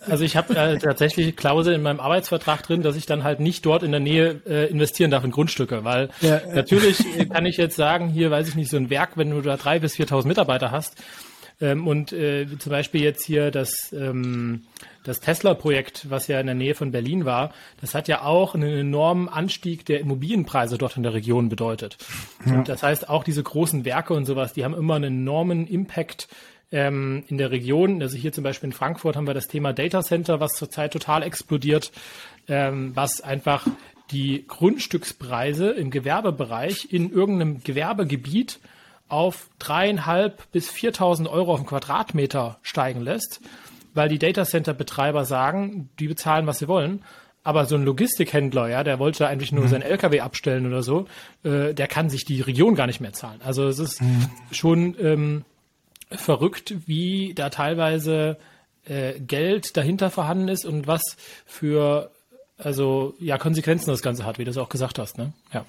also 0.08 0.24
ich 0.24 0.36
habe 0.36 0.56
äh, 0.56 0.78
tatsächlich 0.78 1.36
Klausel 1.36 1.74
in 1.74 1.82
meinem 1.82 2.00
Arbeitsvertrag 2.00 2.62
drin, 2.62 2.82
dass 2.82 2.96
ich 2.96 3.06
dann 3.06 3.24
halt 3.24 3.40
nicht 3.40 3.64
dort 3.64 3.82
in 3.82 3.90
der 3.90 4.00
Nähe 4.00 4.40
äh, 4.46 4.66
investieren 4.66 5.10
darf 5.10 5.24
in 5.24 5.30
Grundstücke, 5.30 5.84
weil 5.84 6.10
ja, 6.20 6.40
natürlich 6.52 7.04
kann 7.30 7.46
ich 7.46 7.56
jetzt 7.56 7.76
sagen, 7.76 8.08
hier 8.08 8.30
weiß 8.30 8.48
ich 8.48 8.54
nicht, 8.54 8.70
so 8.70 8.76
ein 8.76 8.90
Werk, 8.90 9.16
wenn 9.16 9.30
du 9.30 9.40
da 9.40 9.56
drei 9.56 9.78
bis 9.78 9.94
4.000 9.96 10.26
Mitarbeiter 10.26 10.70
hast, 10.70 10.96
Ähm, 11.60 11.86
und 11.86 12.12
äh, 12.12 12.46
zum 12.58 12.70
Beispiel 12.70 13.02
jetzt 13.02 13.24
hier 13.24 13.50
das, 13.50 13.92
ähm, 13.92 14.64
das 15.04 15.20
Tesla-Projekt, 15.20 16.10
was 16.10 16.26
ja 16.26 16.40
in 16.40 16.46
der 16.46 16.54
Nähe 16.54 16.74
von 16.74 16.90
Berlin 16.90 17.24
war, 17.24 17.52
das 17.80 17.94
hat 17.94 18.08
ja 18.08 18.22
auch 18.22 18.54
einen 18.54 18.76
enormen 18.76 19.28
Anstieg 19.28 19.86
der 19.86 20.00
Immobilienpreise 20.00 20.78
dort 20.78 20.96
in 20.96 21.04
der 21.04 21.14
Region 21.14 21.48
bedeutet. 21.48 21.96
Ja. 22.44 22.54
Und 22.54 22.68
das 22.68 22.82
heißt, 22.82 23.08
auch 23.08 23.22
diese 23.22 23.42
großen 23.42 23.84
Werke 23.84 24.14
und 24.14 24.24
sowas, 24.24 24.52
die 24.52 24.64
haben 24.64 24.74
immer 24.74 24.96
einen 24.96 25.20
enormen 25.20 25.66
Impact 25.66 26.28
ähm, 26.74 27.22
in 27.28 27.38
der 27.38 27.52
Region. 27.52 28.02
Also 28.02 28.16
hier 28.16 28.32
zum 28.32 28.42
Beispiel 28.44 28.68
in 28.68 28.72
Frankfurt 28.72 29.16
haben 29.16 29.28
wir 29.28 29.34
das 29.34 29.46
Thema 29.46 29.72
Data 29.72 30.02
Center, 30.02 30.40
was 30.40 30.54
zurzeit 30.54 30.92
total 30.92 31.22
explodiert, 31.22 31.92
ähm, 32.48 32.90
was 32.94 33.20
einfach 33.20 33.66
die 34.10 34.44
Grundstückspreise 34.46 35.70
im 35.70 35.90
Gewerbebereich 35.90 36.88
in 36.92 37.10
irgendeinem 37.10 37.62
Gewerbegebiet 37.62 38.58
auf 39.08 39.48
dreieinhalb 39.58 40.50
bis 40.50 40.70
4.000 40.70 41.30
Euro 41.30 41.52
auf 41.52 41.60
den 41.60 41.66
Quadratmeter 41.66 42.58
steigen 42.62 43.00
lässt, 43.00 43.40
weil 43.94 44.08
die 44.08 44.18
Datacenter-Betreiber 44.18 45.24
sagen, 45.24 45.90
die 46.00 46.08
bezahlen, 46.08 46.46
was 46.46 46.58
sie 46.58 46.68
wollen. 46.68 47.04
Aber 47.44 47.66
so 47.66 47.76
ein 47.76 47.84
Logistikhändler, 47.84 48.68
ja, 48.68 48.82
der 48.82 48.98
wollte 48.98 49.28
eigentlich 49.28 49.52
nur 49.52 49.64
mhm. 49.64 49.68
sein 49.68 49.82
LKW 49.82 50.20
abstellen 50.20 50.66
oder 50.66 50.82
so, 50.82 51.06
äh, 51.44 51.72
der 51.72 51.86
kann 51.86 52.10
sich 52.10 52.24
die 52.24 52.40
Region 52.40 52.74
gar 52.74 52.86
nicht 52.86 53.00
mehr 53.00 53.12
zahlen. 53.12 53.40
Also 53.44 53.68
es 53.68 53.78
ist 53.78 54.02
mhm. 54.02 54.30
schon 54.50 54.96
ähm, 54.98 55.44
verrückt, 56.16 56.74
wie 56.86 57.34
da 57.34 57.50
teilweise 57.50 58.36
äh, 58.86 59.18
Geld 59.20 59.76
dahinter 59.76 60.10
vorhanden 60.10 60.48
ist 60.48 60.64
und 60.64 60.86
was 60.86 61.02
für 61.46 62.10
also 62.58 63.14
ja 63.18 63.38
Konsequenzen 63.38 63.90
das 63.90 64.02
Ganze 64.02 64.24
hat, 64.24 64.38
wie 64.38 64.44
du 64.44 64.50
es 64.50 64.58
auch 64.58 64.68
gesagt 64.68 64.98
hast, 64.98 65.18
ne? 65.18 65.32
Ja. 65.52 65.64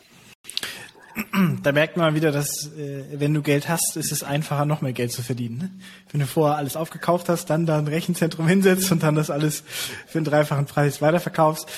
Da 1.64 1.72
merkt 1.72 1.96
man 1.96 2.14
wieder, 2.14 2.34
dass 2.34 2.74
äh, 2.78 3.06
wenn 3.14 3.34
du 3.34 3.42
Geld 3.42 3.70
hast, 3.70 3.96
ist 3.96 4.12
es 4.12 4.22
einfacher, 4.22 4.66
noch 4.66 4.82
mehr 4.82 4.92
Geld 4.92 5.14
zu 5.14 5.24
verdienen. 5.24 5.58
Ne? 5.58 5.70
Wenn 6.12 6.20
du 6.20 6.28
vorher 6.28 6.58
alles 6.58 6.76
aufgekauft 6.76 7.30
hast, 7.30 7.50
dann 7.50 7.66
da 7.66 7.78
ein 7.78 7.88
Rechenzentrum 7.88 8.48
hinsetzt 8.48 8.92
und 8.92 9.02
dann 9.02 9.16
das 9.16 9.30
alles 9.30 9.64
für 10.08 10.18
einen 10.18 10.26
dreifachen 10.26 10.66
Preis 10.66 11.02
weiterverkaufst. 11.02 11.70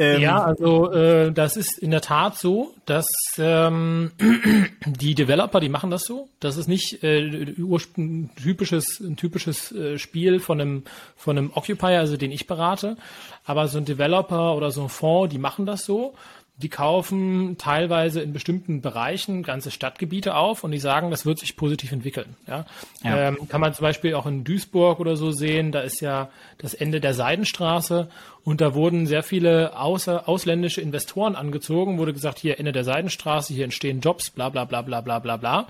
Ähm, 0.00 0.22
ja, 0.22 0.42
also 0.42 0.90
äh, 0.92 1.30
das 1.30 1.58
ist 1.58 1.76
in 1.76 1.90
der 1.90 2.00
Tat 2.00 2.34
so, 2.38 2.74
dass 2.86 3.06
ähm, 3.36 4.12
die 4.86 5.14
Developer, 5.14 5.60
die 5.60 5.68
machen 5.68 5.90
das 5.90 6.04
so. 6.04 6.30
Das 6.40 6.56
ist 6.56 6.68
nicht 6.68 7.04
äh, 7.04 7.20
ein 7.20 8.30
typisches, 8.34 8.98
ein 8.98 9.16
typisches 9.16 9.72
äh, 9.72 9.98
Spiel 9.98 10.40
von 10.40 10.58
einem, 10.58 10.84
von 11.16 11.36
einem 11.36 11.50
Occupier, 11.54 11.98
also 11.98 12.16
den 12.16 12.32
ich 12.32 12.46
berate. 12.46 12.96
Aber 13.44 13.68
so 13.68 13.76
ein 13.76 13.84
Developer 13.84 14.54
oder 14.54 14.70
so 14.70 14.84
ein 14.84 14.88
Fonds, 14.88 15.32
die 15.32 15.38
machen 15.38 15.66
das 15.66 15.84
so 15.84 16.14
die 16.62 16.68
kaufen 16.68 17.56
teilweise 17.58 18.20
in 18.20 18.32
bestimmten 18.32 18.80
Bereichen 18.80 19.42
ganze 19.42 19.70
Stadtgebiete 19.70 20.34
auf 20.34 20.62
und 20.62 20.72
die 20.72 20.78
sagen, 20.78 21.10
das 21.10 21.24
wird 21.24 21.38
sich 21.38 21.56
positiv 21.56 21.92
entwickeln. 21.92 22.36
Ja? 22.46 22.66
ja. 23.02 23.28
Ähm, 23.28 23.48
kann 23.48 23.60
man 23.60 23.72
zum 23.74 23.82
Beispiel 23.82 24.14
auch 24.14 24.26
in 24.26 24.44
Duisburg 24.44 25.00
oder 25.00 25.16
so 25.16 25.30
sehen, 25.30 25.72
da 25.72 25.80
ist 25.80 26.00
ja 26.00 26.28
das 26.58 26.74
Ende 26.74 27.00
der 27.00 27.14
Seidenstraße 27.14 28.08
und 28.44 28.60
da 28.60 28.74
wurden 28.74 29.06
sehr 29.06 29.22
viele 29.22 29.78
außer, 29.78 30.28
ausländische 30.28 30.80
Investoren 30.80 31.34
angezogen, 31.34 31.98
wurde 31.98 32.12
gesagt, 32.12 32.38
hier 32.38 32.58
Ende 32.58 32.72
der 32.72 32.84
Seidenstraße, 32.84 33.54
hier 33.54 33.64
entstehen 33.64 34.00
Jobs, 34.00 34.30
bla 34.30 34.50
bla 34.50 34.64
bla 34.64 34.82
bla 34.82 35.00
bla 35.00 35.18
bla 35.18 35.36
bla. 35.36 35.66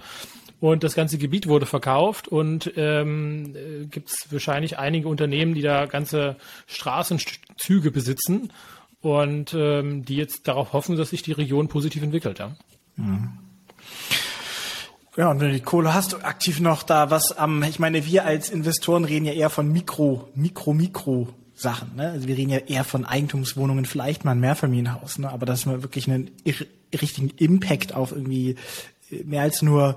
Und 0.61 0.85
das 0.85 0.95
ganze 0.95 1.17
Gebiet 1.17 1.47
wurde 1.47 1.65
verkauft 1.65 2.29
und 2.29 2.71
ähm, 2.77 3.55
gibt 3.91 4.11
es 4.11 4.27
wahrscheinlich 4.31 4.79
einige 4.79 5.09
Unternehmen, 5.09 5.55
die 5.55 5.63
da 5.63 5.87
ganze 5.87 6.37
Straßenzüge 6.67 7.91
besitzen 7.91 8.53
und 9.01 9.55
ähm, 9.55 10.05
die 10.05 10.17
jetzt 10.17 10.47
darauf 10.49 10.73
hoffen, 10.73 10.97
dass 10.97 11.11
sich 11.11 11.23
die 11.23 11.33
Region 11.33 11.69
positiv 11.69 12.03
entwickelt. 12.03 12.39
Ja. 12.39 12.53
Mhm. 12.97 13.31
Ja, 15.17 15.31
und 15.31 15.41
wenn 15.41 15.49
du 15.49 15.55
die 15.55 15.61
Kohle 15.61 15.93
hast, 15.93 16.25
aktiv 16.25 16.61
noch 16.61 16.83
da 16.83 17.11
was 17.11 17.37
am, 17.37 17.63
ich 17.65 17.79
meine, 17.79 18.07
wir 18.07 18.25
als 18.25 18.49
Investoren 18.49 19.05
reden 19.05 19.27
ja 19.27 19.33
eher 19.33 19.51
von 19.51 19.71
Mikro, 19.71 20.29
Mikro, 20.35 20.73
Mikro 20.73 21.29
Sachen. 21.55 21.97
Ne? 21.97 22.11
Also 22.11 22.29
wir 22.29 22.37
reden 22.37 22.51
ja 22.51 22.59
eher 22.59 22.85
von 22.85 23.05
Eigentumswohnungen, 23.05 23.85
vielleicht 23.85 24.25
mal 24.25 24.33
ein 24.33 24.41
Mehrfamilienhaus, 24.41 25.19
ne? 25.19 25.31
aber 25.31 25.47
dass 25.47 25.67
man 25.67 25.83
wirklich 25.83 26.09
einen 26.09 26.31
richtigen 26.93 27.31
Impact 27.31 27.95
auf 27.95 28.13
irgendwie 28.13 28.57
mehr 29.25 29.43
als 29.43 29.63
nur 29.63 29.97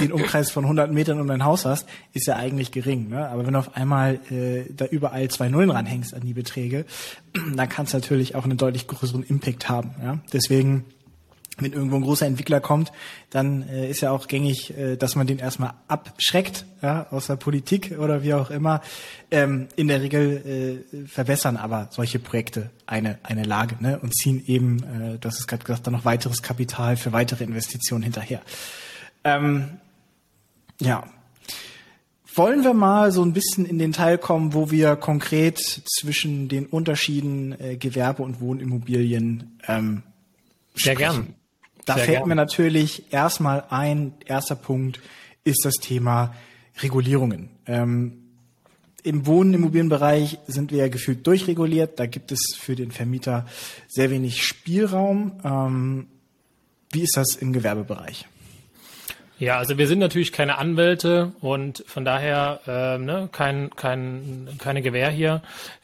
den 0.00 0.12
Umkreis 0.12 0.50
von 0.50 0.64
100 0.64 0.92
Metern 0.92 1.20
um 1.20 1.26
dein 1.26 1.44
Haus 1.44 1.64
hast, 1.64 1.88
ist 2.12 2.26
ja 2.26 2.36
eigentlich 2.36 2.72
gering. 2.72 3.08
Ne? 3.08 3.28
Aber 3.28 3.46
wenn 3.46 3.52
du 3.52 3.58
auf 3.58 3.76
einmal 3.76 4.20
äh, 4.30 4.64
da 4.70 4.86
überall 4.86 5.28
zwei 5.28 5.48
Nullen 5.48 5.70
ranhängst 5.70 6.14
an 6.14 6.22
die 6.22 6.34
Beträge, 6.34 6.84
dann 7.56 7.68
kann 7.68 7.86
es 7.86 7.92
natürlich 7.92 8.34
auch 8.34 8.44
einen 8.44 8.56
deutlich 8.56 8.86
größeren 8.86 9.22
Impact 9.22 9.68
haben. 9.68 9.94
Ja? 10.02 10.18
Deswegen, 10.32 10.84
wenn 11.58 11.72
irgendwo 11.72 11.96
ein 11.96 12.02
großer 12.02 12.26
Entwickler 12.26 12.60
kommt, 12.60 12.92
dann 13.30 13.66
äh, 13.68 13.88
ist 13.88 14.02
ja 14.02 14.10
auch 14.10 14.28
gängig, 14.28 14.76
äh, 14.76 14.96
dass 14.96 15.16
man 15.16 15.26
den 15.26 15.38
erstmal 15.38 15.74
abschreckt, 15.88 16.66
ja, 16.82 17.06
aus 17.10 17.28
der 17.28 17.36
Politik 17.36 17.96
oder 17.98 18.22
wie 18.22 18.34
auch 18.34 18.50
immer. 18.50 18.82
Ähm, 19.30 19.68
in 19.76 19.88
der 19.88 20.02
Regel 20.02 20.84
äh, 20.92 21.06
verbessern 21.06 21.56
aber 21.56 21.88
solche 21.90 22.18
Projekte 22.18 22.70
eine, 22.86 23.18
eine 23.22 23.44
Lage 23.44 23.76
ne? 23.80 23.98
und 23.98 24.14
ziehen 24.14 24.42
eben, 24.46 24.82
äh, 24.82 25.18
das 25.18 25.38
ist 25.38 25.46
gerade 25.46 25.64
gesagt, 25.64 25.86
dann 25.86 25.94
noch 25.94 26.04
weiteres 26.04 26.42
Kapital 26.42 26.96
für 26.96 27.12
weitere 27.12 27.44
Investitionen 27.44 28.02
hinterher. 28.02 28.42
Ähm, 29.26 29.68
ja. 30.80 31.04
Wollen 32.34 32.64
wir 32.64 32.74
mal 32.74 33.10
so 33.12 33.22
ein 33.22 33.32
bisschen 33.32 33.66
in 33.66 33.78
den 33.78 33.92
Teil 33.92 34.18
kommen, 34.18 34.52
wo 34.52 34.70
wir 34.70 34.94
konkret 34.96 35.58
zwischen 35.58 36.48
den 36.48 36.66
Unterschieden 36.66 37.58
äh, 37.58 37.76
Gewerbe 37.76 38.22
und 38.22 38.40
Wohnimmobilien 38.40 39.58
ähm, 39.66 40.02
Sehr 40.74 40.94
gern. 40.94 41.34
Da 41.86 41.94
Sehr 41.94 42.04
fällt 42.04 42.18
gern. 42.18 42.28
mir 42.28 42.34
natürlich 42.34 43.12
erstmal 43.12 43.64
ein, 43.70 44.12
erster 44.26 44.54
Punkt 44.54 45.00
ist 45.44 45.64
das 45.64 45.74
Thema 45.74 46.34
Regulierungen. 46.82 47.48
Ähm, 47.66 48.24
Im 49.02 49.26
Wohnimmobilienbereich 49.26 50.38
sind 50.46 50.72
wir 50.72 50.78
ja 50.78 50.88
gefühlt 50.88 51.26
durchreguliert. 51.26 51.98
Da 51.98 52.06
gibt 52.06 52.32
es 52.32 52.54
für 52.56 52.76
den 52.76 52.92
Vermieter 52.92 53.46
sehr 53.88 54.10
wenig 54.10 54.44
Spielraum. 54.44 55.40
Ähm, 55.42 56.06
wie 56.92 57.02
ist 57.02 57.16
das 57.16 57.34
im 57.34 57.52
Gewerbebereich? 57.52 58.26
Ja, 59.38 59.58
also 59.58 59.76
wir 59.76 59.86
sind 59.86 59.98
natürlich 59.98 60.32
keine 60.32 60.56
Anwälte 60.56 61.32
und 61.40 61.84
von 61.86 62.06
daher 62.06 62.60
äh, 62.66 62.98
ne, 62.98 63.28
kein, 63.30 63.68
kein, 63.70 64.48
keine 64.58 64.80
Gewähr 64.80 65.10
hier. 65.10 65.42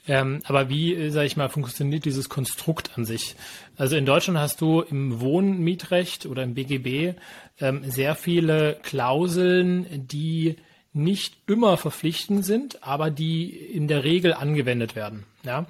Ähm, 0.08 0.40
aber 0.44 0.70
wie, 0.70 1.10
sage 1.10 1.26
ich 1.26 1.36
mal, 1.36 1.50
funktioniert 1.50 2.06
dieses 2.06 2.30
Konstrukt 2.30 2.92
an 2.96 3.04
sich? 3.04 3.36
Also 3.76 3.96
in 3.96 4.06
Deutschland 4.06 4.38
hast 4.38 4.62
du 4.62 4.80
im 4.80 5.20
Wohnmietrecht 5.20 6.24
oder 6.24 6.42
im 6.42 6.54
BGB 6.54 7.14
ähm, 7.60 7.82
sehr 7.90 8.14
viele 8.14 8.78
Klauseln, 8.82 9.86
die 10.08 10.56
nicht 10.94 11.36
immer 11.46 11.76
verpflichtend 11.76 12.46
sind, 12.46 12.82
aber 12.82 13.10
die 13.10 13.50
in 13.50 13.86
der 13.86 14.02
Regel 14.02 14.32
angewendet 14.32 14.96
werden. 14.96 15.24
Ja? 15.42 15.66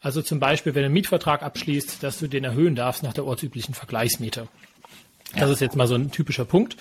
Also 0.00 0.22
zum 0.22 0.40
Beispiel, 0.40 0.74
wenn 0.74 0.82
du 0.82 0.86
einen 0.86 0.94
Mietvertrag 0.94 1.42
abschließt, 1.42 2.02
dass 2.02 2.18
du 2.18 2.28
den 2.28 2.44
erhöhen 2.44 2.74
darfst 2.74 3.02
nach 3.02 3.14
der 3.14 3.26
ortsüblichen 3.26 3.74
Vergleichsmiete. 3.74 4.48
Das 5.34 5.50
ist 5.50 5.60
jetzt 5.60 5.76
mal 5.76 5.86
so 5.86 5.94
ein 5.94 6.10
typischer 6.10 6.44
Punkt. 6.44 6.76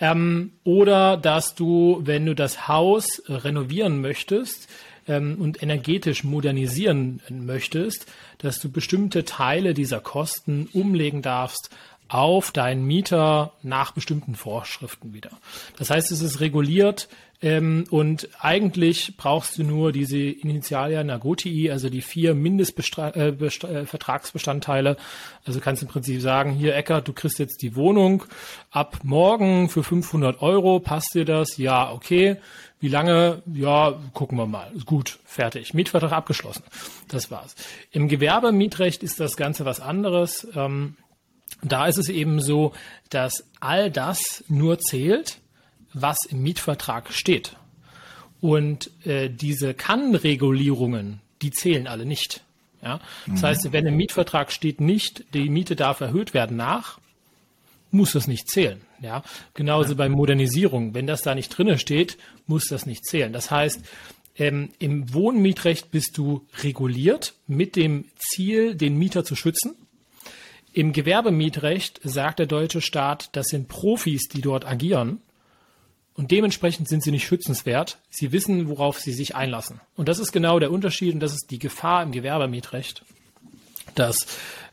Ähm, 0.00 0.52
oder 0.64 1.16
dass 1.16 1.54
du, 1.54 2.00
wenn 2.04 2.26
du 2.26 2.34
das 2.34 2.68
Haus 2.68 3.22
renovieren 3.28 4.00
möchtest 4.00 4.68
ähm, 5.06 5.36
und 5.38 5.62
energetisch 5.62 6.24
modernisieren 6.24 7.20
möchtest, 7.28 8.06
dass 8.38 8.58
du 8.60 8.70
bestimmte 8.70 9.24
Teile 9.24 9.74
dieser 9.74 10.00
Kosten 10.00 10.68
umlegen 10.72 11.20
darfst 11.20 11.70
auf 12.08 12.50
deinen 12.50 12.84
Mieter 12.84 13.52
nach 13.62 13.92
bestimmten 13.92 14.34
Vorschriften 14.34 15.14
wieder. 15.14 15.30
Das 15.76 15.90
heißt, 15.90 16.10
es 16.10 16.22
ist 16.22 16.40
reguliert 16.40 17.08
ähm, 17.42 17.86
und 17.90 18.28
eigentlich 18.38 19.16
brauchst 19.16 19.56
du 19.56 19.64
nur 19.64 19.92
diese 19.92 20.18
Initialia 20.18 21.02
Nagotii, 21.02 21.70
also 21.70 21.88
die 21.88 22.02
vier 22.02 22.34
Mindestvertragsbestandteile. 22.34 24.90
Äh, 24.90 24.92
äh 24.92 24.96
also 25.46 25.60
kannst 25.60 25.80
im 25.82 25.88
Prinzip 25.88 26.20
sagen, 26.20 26.52
hier 26.52 26.76
Eckert, 26.76 27.08
du 27.08 27.14
kriegst 27.14 27.38
jetzt 27.38 27.62
die 27.62 27.76
Wohnung 27.76 28.24
ab 28.70 28.98
morgen 29.04 29.70
für 29.70 29.82
500 29.82 30.42
Euro. 30.42 30.80
Passt 30.80 31.14
dir 31.14 31.24
das? 31.24 31.56
Ja, 31.56 31.90
okay. 31.90 32.36
Wie 32.78 32.88
lange? 32.88 33.42
Ja, 33.52 33.98
gucken 34.12 34.36
wir 34.36 34.46
mal. 34.46 34.70
Gut, 34.84 35.18
fertig. 35.24 35.72
Mietvertrag 35.72 36.12
abgeschlossen. 36.12 36.64
Das 37.08 37.30
war's. 37.30 37.54
Im 37.90 38.08
Gewerbemietrecht 38.08 39.02
ist 39.02 39.18
das 39.18 39.38
Ganze 39.38 39.64
was 39.64 39.80
anderes. 39.80 40.46
Ähm, 40.54 40.98
da 41.62 41.86
ist 41.86 41.96
es 41.96 42.10
eben 42.10 42.40
so, 42.40 42.72
dass 43.08 43.46
all 43.60 43.90
das 43.90 44.44
nur 44.48 44.78
zählt, 44.78 45.40
was 45.92 46.18
im 46.28 46.42
Mietvertrag 46.42 47.12
steht. 47.12 47.56
Und 48.40 48.90
äh, 49.06 49.28
diese 49.28 49.74
Kannregulierungen, 49.74 51.20
die 51.42 51.50
zählen 51.50 51.86
alle 51.86 52.06
nicht. 52.06 52.42
Ja? 52.82 53.00
Das 53.26 53.42
mhm. 53.42 53.46
heißt, 53.46 53.72
wenn 53.72 53.86
im 53.86 53.96
Mietvertrag 53.96 54.52
steht 54.52 54.80
nicht, 54.80 55.24
die 55.34 55.48
Miete 55.48 55.76
darf 55.76 56.00
erhöht 56.00 56.34
werden 56.34 56.56
nach, 56.56 56.98
muss 57.90 58.12
das 58.12 58.28
nicht 58.28 58.48
zählen. 58.48 58.80
Ja? 59.00 59.22
Genauso 59.54 59.90
ja. 59.90 59.96
bei 59.96 60.08
Modernisierung. 60.08 60.94
Wenn 60.94 61.06
das 61.06 61.22
da 61.22 61.34
nicht 61.34 61.50
drinne 61.50 61.78
steht, 61.78 62.16
muss 62.46 62.66
das 62.68 62.86
nicht 62.86 63.04
zählen. 63.04 63.32
Das 63.32 63.50
heißt, 63.50 63.82
ähm, 64.36 64.70
im 64.78 65.12
Wohnmietrecht 65.12 65.90
bist 65.90 66.16
du 66.16 66.46
reguliert 66.62 67.34
mit 67.46 67.76
dem 67.76 68.06
Ziel, 68.18 68.74
den 68.74 68.96
Mieter 68.96 69.24
zu 69.24 69.36
schützen. 69.36 69.74
Im 70.72 70.92
Gewerbemietrecht 70.92 72.00
sagt 72.04 72.38
der 72.38 72.46
deutsche 72.46 72.80
Staat, 72.80 73.30
das 73.32 73.48
sind 73.48 73.68
Profis, 73.68 74.28
die 74.28 74.40
dort 74.40 74.64
agieren. 74.64 75.20
Und 76.20 76.30
dementsprechend 76.30 76.86
sind 76.86 77.02
sie 77.02 77.12
nicht 77.12 77.24
schützenswert. 77.24 77.96
Sie 78.10 78.30
wissen, 78.30 78.68
worauf 78.68 78.98
sie 78.98 79.14
sich 79.14 79.36
einlassen. 79.36 79.80
Und 79.96 80.06
das 80.06 80.18
ist 80.18 80.32
genau 80.32 80.58
der 80.58 80.70
Unterschied 80.70 81.14
und 81.14 81.20
das 81.20 81.32
ist 81.32 81.46
die 81.50 81.58
Gefahr 81.58 82.02
im 82.02 82.12
Gewerbemietrecht, 82.12 83.06
dass 83.94 84.26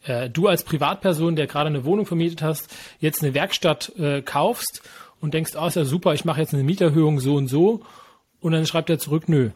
äh, 0.04 0.30
du 0.30 0.50
als 0.50 0.66
Privatperson, 0.66 1.38
der 1.38 1.48
gerade 1.48 1.68
eine 1.68 1.86
Wohnung 1.86 2.06
vermietet 2.06 2.42
hast, 2.42 2.76
jetzt 3.00 3.24
eine 3.24 3.34
Werkstatt 3.34 3.94
äh, 3.98 4.22
kaufst 4.22 4.82
und 5.22 5.34
denkst, 5.34 5.54
oh, 5.58 5.66
ist 5.66 5.76
ja 5.76 5.86
super, 5.86 6.14
ich 6.14 6.26
mache 6.26 6.42
jetzt 6.42 6.54
eine 6.54 6.64
Mieterhöhung 6.64 7.22
so 7.22 7.36
und 7.36 7.48
so. 7.48 7.82
Und 8.42 8.52
dann 8.52 8.66
schreibt 8.66 8.90
er 8.90 9.00
zurück, 9.00 9.30
nö. 9.30 9.52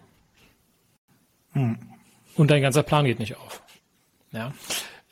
Hm. 1.52 1.78
Und 2.38 2.52
dein 2.52 2.62
ganzer 2.62 2.84
Plan 2.84 3.04
geht 3.04 3.20
nicht 3.20 3.36
auf. 3.36 3.62
Ja. 4.32 4.54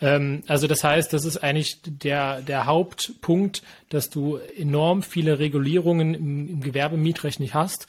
Ähm, 0.02 0.44
also 0.48 0.68
das 0.68 0.84
heißt, 0.84 1.12
das 1.14 1.26
ist 1.26 1.38
eigentlich 1.38 1.80
der, 1.84 2.42
der 2.42 2.66
Hauptpunkt, 2.66 3.64
dass 3.90 4.10
du 4.10 4.38
enorm 4.58 5.04
viele 5.04 5.40
Regulierungen 5.40 6.14
im, 6.14 6.50
im 6.50 6.62
Gewerbemietrecht 6.62 7.40
nicht 7.40 7.54
hast. 7.54 7.88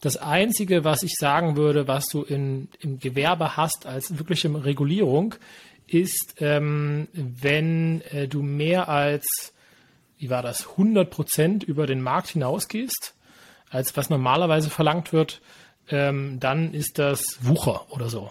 Das 0.00 0.16
Einzige, 0.16 0.84
was 0.84 1.02
ich 1.02 1.14
sagen 1.18 1.56
würde, 1.56 1.86
was 1.86 2.06
du 2.06 2.22
in, 2.22 2.68
im 2.80 2.98
Gewerbe 2.98 3.56
hast 3.56 3.86
als 3.86 4.18
wirkliche 4.18 4.52
Regulierung, 4.64 5.36
ist, 5.86 6.36
ähm, 6.38 7.08
wenn 7.12 8.00
äh, 8.10 8.26
du 8.26 8.42
mehr 8.42 8.88
als, 8.88 9.52
wie 10.18 10.30
war 10.30 10.42
das, 10.42 10.70
100 10.70 11.10
Prozent 11.10 11.64
über 11.64 11.86
den 11.86 12.02
Markt 12.02 12.30
hinausgehst, 12.30 13.14
als 13.70 13.96
was 13.96 14.10
normalerweise 14.10 14.70
verlangt 14.70 15.12
wird, 15.12 15.40
ähm, 15.88 16.40
dann 16.40 16.74
ist 16.74 16.98
das 16.98 17.38
Wucher 17.40 17.90
oder 17.90 18.08
so, 18.08 18.30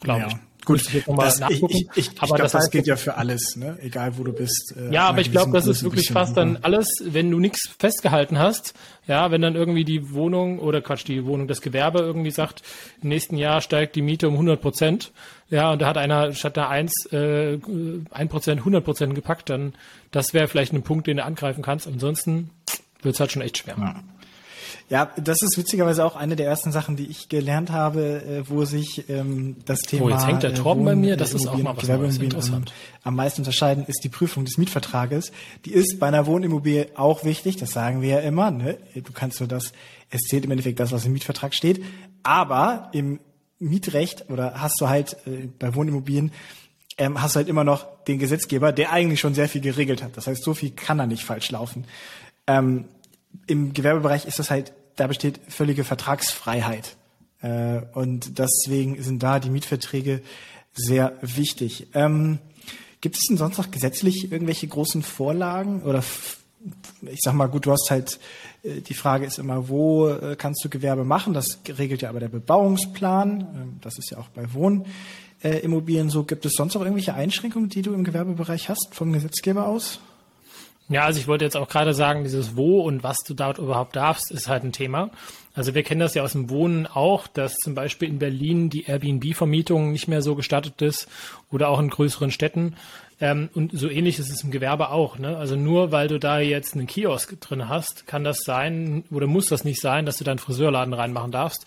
glaube 0.00 0.22
ja. 0.22 0.28
ich. 0.28 0.34
Gut, 0.64 0.80
ich, 0.80 1.04
das, 1.04 1.40
ich, 1.50 1.62
ich, 1.62 1.88
ich, 1.94 2.10
aber 2.18 2.26
glaub, 2.26 2.38
das, 2.38 2.54
heißt, 2.54 2.66
das 2.66 2.70
gilt 2.70 2.86
ja 2.86 2.96
für 2.96 3.16
alles, 3.16 3.56
ne? 3.56 3.76
egal 3.80 4.16
wo 4.16 4.22
du 4.22 4.32
bist. 4.32 4.74
Äh, 4.76 4.92
ja, 4.92 5.08
aber 5.08 5.20
ich 5.20 5.32
glaube, 5.32 5.50
das 5.52 5.66
ist 5.66 5.82
wirklich 5.82 6.10
fast 6.10 6.36
dann 6.36 6.58
alles, 6.62 6.88
wenn 7.04 7.30
du 7.30 7.40
nichts 7.40 7.68
festgehalten 7.78 8.38
hast, 8.38 8.74
ja, 9.08 9.30
wenn 9.32 9.42
dann 9.42 9.56
irgendwie 9.56 9.84
die 9.84 10.12
Wohnung 10.12 10.60
oder 10.60 10.80
Quatsch, 10.80 11.04
die 11.06 11.24
Wohnung, 11.24 11.48
das 11.48 11.62
Gewerbe 11.62 12.00
irgendwie 12.00 12.30
sagt, 12.30 12.62
im 13.02 13.08
nächsten 13.08 13.36
Jahr 13.36 13.60
steigt 13.60 13.96
die 13.96 14.02
Miete 14.02 14.28
um 14.28 14.34
100 14.34 14.60
Prozent, 14.60 15.12
ja, 15.50 15.72
und 15.72 15.82
da 15.82 15.88
hat 15.88 15.98
einer 15.98 16.32
statt 16.32 16.56
einer 16.56 16.68
1, 16.68 17.06
äh, 17.12 17.58
1 18.10 18.30
Prozent 18.30 18.60
100 18.60 18.84
Prozent 18.84 19.14
gepackt, 19.14 19.50
dann 19.50 19.74
das 20.12 20.32
wäre 20.32 20.46
vielleicht 20.46 20.72
ein 20.72 20.82
Punkt, 20.82 21.06
den 21.08 21.16
du 21.16 21.24
angreifen 21.24 21.62
kannst. 21.62 21.88
Ansonsten 21.88 22.50
wird 23.02 23.14
es 23.14 23.20
halt 23.20 23.32
schon 23.32 23.42
echt 23.42 23.58
schwer. 23.58 23.74
Ja. 23.78 24.02
Ja, 24.88 25.10
das 25.16 25.42
ist 25.42 25.56
witzigerweise 25.56 26.04
auch 26.04 26.16
eine 26.16 26.36
der 26.36 26.46
ersten 26.46 26.72
Sachen, 26.72 26.96
die 26.96 27.06
ich 27.06 27.28
gelernt 27.28 27.70
habe, 27.70 28.22
äh, 28.22 28.48
wo 28.48 28.64
sich 28.64 29.08
ähm, 29.08 29.56
das 29.64 29.80
Thema. 29.80 30.06
Oh, 30.06 30.08
jetzt 30.10 30.26
hängt 30.26 30.42
der 30.42 30.54
Torben 30.54 30.82
äh, 30.82 30.86
bei 30.86 30.94
mir, 30.94 31.16
das 31.16 31.34
ist 31.34 31.46
auch 31.46 31.56
mal 31.56 31.76
was 31.76 31.88
Neues, 31.88 32.18
interessant. 32.18 32.72
Am 33.02 33.16
meisten 33.16 33.40
unterscheiden 33.40 33.84
ist 33.86 34.04
die 34.04 34.08
Prüfung 34.08 34.44
des 34.44 34.58
Mietvertrages. 34.58 35.32
Die 35.64 35.72
ist 35.72 35.98
bei 35.98 36.08
einer 36.08 36.26
Wohnimmobilie 36.26 36.88
auch 36.94 37.24
wichtig, 37.24 37.56
das 37.56 37.72
sagen 37.72 38.02
wir 38.02 38.08
ja 38.08 38.18
immer. 38.20 38.50
Ne? 38.50 38.78
Du 38.94 39.12
kannst 39.12 39.40
nur 39.40 39.48
das, 39.48 39.72
es 40.10 40.20
zählt 40.22 40.44
im 40.44 40.50
Endeffekt 40.50 40.80
das, 40.80 40.92
was 40.92 41.04
im 41.04 41.12
Mietvertrag 41.12 41.54
steht. 41.54 41.82
Aber 42.22 42.88
im 42.92 43.20
Mietrecht 43.58 44.28
oder 44.28 44.60
hast 44.60 44.80
du 44.80 44.88
halt 44.88 45.16
äh, 45.26 45.48
bei 45.58 45.74
Wohnimmobilien 45.74 46.32
ähm, 46.98 47.20
hast 47.20 47.34
du 47.34 47.38
halt 47.38 47.48
immer 47.48 47.64
noch 47.64 47.86
den 48.04 48.18
Gesetzgeber, 48.18 48.72
der 48.72 48.92
eigentlich 48.92 49.20
schon 49.20 49.34
sehr 49.34 49.48
viel 49.48 49.60
geregelt 49.60 50.02
hat. 50.02 50.16
Das 50.16 50.26
heißt, 50.26 50.42
so 50.42 50.54
viel 50.54 50.70
kann 50.70 50.98
da 50.98 51.06
nicht 51.06 51.24
falsch 51.24 51.50
laufen. 51.50 51.84
Ähm, 52.46 52.84
Im 53.46 53.72
Gewerbebereich 53.72 54.26
ist 54.26 54.38
das 54.38 54.50
halt 54.50 54.72
da 54.96 55.06
besteht 55.06 55.40
völlige 55.48 55.84
Vertragsfreiheit. 55.84 56.96
Äh, 57.40 57.82
und 57.94 58.38
deswegen 58.38 59.02
sind 59.02 59.22
da 59.22 59.40
die 59.40 59.50
Mietverträge 59.50 60.22
sehr 60.74 61.14
wichtig. 61.20 61.88
Ähm, 61.94 62.38
gibt 63.00 63.16
es 63.16 63.26
denn 63.28 63.36
sonst 63.36 63.58
noch 63.58 63.70
gesetzlich 63.70 64.30
irgendwelche 64.32 64.66
großen 64.66 65.02
Vorlagen 65.02 65.82
oder 65.82 66.02
ich 67.02 67.18
sag 67.20 67.34
mal, 67.34 67.48
gut, 67.48 67.66
du 67.66 67.72
hast 67.72 67.90
halt, 67.90 68.20
äh, 68.62 68.80
die 68.80 68.94
Frage 68.94 69.26
ist 69.26 69.38
immer, 69.38 69.68
wo 69.68 70.08
äh, 70.08 70.36
kannst 70.36 70.64
du 70.64 70.68
Gewerbe 70.68 71.04
machen? 71.04 71.34
Das 71.34 71.58
regelt 71.66 72.02
ja 72.02 72.08
aber 72.08 72.20
der 72.20 72.28
Bebauungsplan. 72.28 73.40
Ähm, 73.40 73.76
das 73.80 73.98
ist 73.98 74.10
ja 74.10 74.18
auch 74.18 74.28
bei 74.28 74.52
Wohnimmobilien 74.52 76.10
so. 76.10 76.24
Gibt 76.24 76.46
es 76.46 76.52
sonst 76.52 76.74
noch 76.74 76.82
irgendwelche 76.82 77.14
Einschränkungen, 77.14 77.68
die 77.68 77.82
du 77.82 77.92
im 77.92 78.04
Gewerbebereich 78.04 78.68
hast 78.68 78.94
vom 78.94 79.12
Gesetzgeber 79.12 79.66
aus? 79.66 80.00
Ja, 80.88 81.04
also 81.04 81.18
ich 81.18 81.28
wollte 81.28 81.44
jetzt 81.44 81.56
auch 81.56 81.68
gerade 81.68 81.94
sagen, 81.94 82.24
dieses 82.24 82.56
Wo 82.56 82.82
und 82.82 83.02
was 83.02 83.16
du 83.26 83.34
dort 83.34 83.58
überhaupt 83.58 83.96
darfst, 83.96 84.30
ist 84.30 84.48
halt 84.48 84.64
ein 84.64 84.72
Thema. 84.72 85.10
Also 85.54 85.74
wir 85.74 85.82
kennen 85.82 86.00
das 86.00 86.14
ja 86.14 86.22
aus 86.22 86.32
dem 86.32 86.50
Wohnen 86.50 86.86
auch, 86.86 87.26
dass 87.26 87.54
zum 87.56 87.74
Beispiel 87.74 88.08
in 88.08 88.18
Berlin 88.18 88.70
die 88.70 88.84
Airbnb-Vermietung 88.84 89.92
nicht 89.92 90.08
mehr 90.08 90.22
so 90.22 90.34
gestattet 90.34 90.80
ist 90.82 91.08
oder 91.50 91.68
auch 91.68 91.78
in 91.78 91.90
größeren 91.90 92.30
Städten. 92.30 92.76
Ähm, 93.20 93.50
und 93.54 93.70
so 93.72 93.88
ähnlich 93.88 94.18
ist 94.18 94.30
es 94.30 94.42
im 94.42 94.50
Gewerbe 94.50 94.90
auch. 94.90 95.18
Ne? 95.18 95.36
Also 95.36 95.54
nur 95.54 95.92
weil 95.92 96.08
du 96.08 96.18
da 96.18 96.40
jetzt 96.40 96.74
einen 96.74 96.86
Kiosk 96.86 97.40
drin 97.40 97.68
hast, 97.68 98.06
kann 98.06 98.24
das 98.24 98.38
sein 98.44 99.04
oder 99.10 99.26
muss 99.26 99.46
das 99.46 99.64
nicht 99.64 99.80
sein, 99.80 100.06
dass 100.06 100.16
du 100.16 100.24
deinen 100.24 100.38
Friseurladen 100.38 100.94
reinmachen 100.94 101.30
darfst. 101.30 101.66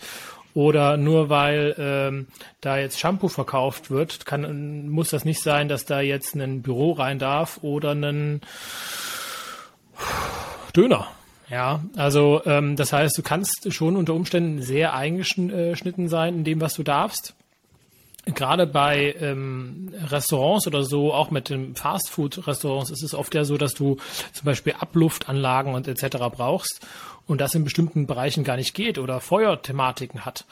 Oder 0.56 0.96
nur 0.96 1.28
weil 1.28 1.74
ähm, 1.76 2.28
da 2.62 2.78
jetzt 2.78 2.98
Shampoo 2.98 3.28
verkauft 3.28 3.90
wird, 3.90 4.24
kann, 4.24 4.88
muss 4.88 5.10
das 5.10 5.26
nicht 5.26 5.42
sein, 5.42 5.68
dass 5.68 5.84
da 5.84 6.00
jetzt 6.00 6.34
ein 6.34 6.62
Büro 6.62 6.92
rein 6.92 7.18
darf 7.18 7.58
oder 7.60 7.90
ein 7.90 8.40
Döner. 10.74 11.08
Ja, 11.50 11.84
also 11.94 12.40
ähm, 12.46 12.74
das 12.74 12.94
heißt, 12.94 13.18
du 13.18 13.22
kannst 13.22 13.70
schon 13.70 13.96
unter 13.96 14.14
Umständen 14.14 14.62
sehr 14.62 14.94
eingeschnitten 14.94 16.08
sein 16.08 16.36
in 16.36 16.44
dem, 16.44 16.62
was 16.62 16.72
du 16.72 16.82
darfst. 16.82 17.34
Gerade 18.24 18.66
bei 18.66 19.14
ähm, 19.20 19.92
Restaurants 20.08 20.66
oder 20.66 20.84
so, 20.84 21.12
auch 21.12 21.30
mit 21.30 21.50
den 21.50 21.76
Fastfood-Restaurants, 21.76 22.90
ist 22.90 23.02
es 23.02 23.14
oft 23.14 23.34
ja 23.34 23.44
so, 23.44 23.58
dass 23.58 23.74
du 23.74 23.98
zum 24.32 24.46
Beispiel 24.46 24.72
Abluftanlagen 24.80 25.74
und 25.74 25.86
etc. 25.86 26.16
brauchst 26.34 26.80
und 27.26 27.40
das 27.40 27.54
in 27.54 27.64
bestimmten 27.64 28.06
Bereichen 28.06 28.44
gar 28.44 28.56
nicht 28.56 28.74
geht 28.74 28.98
oder 28.98 29.20
Feuerthematiken 29.20 30.24
hat. 30.24 30.44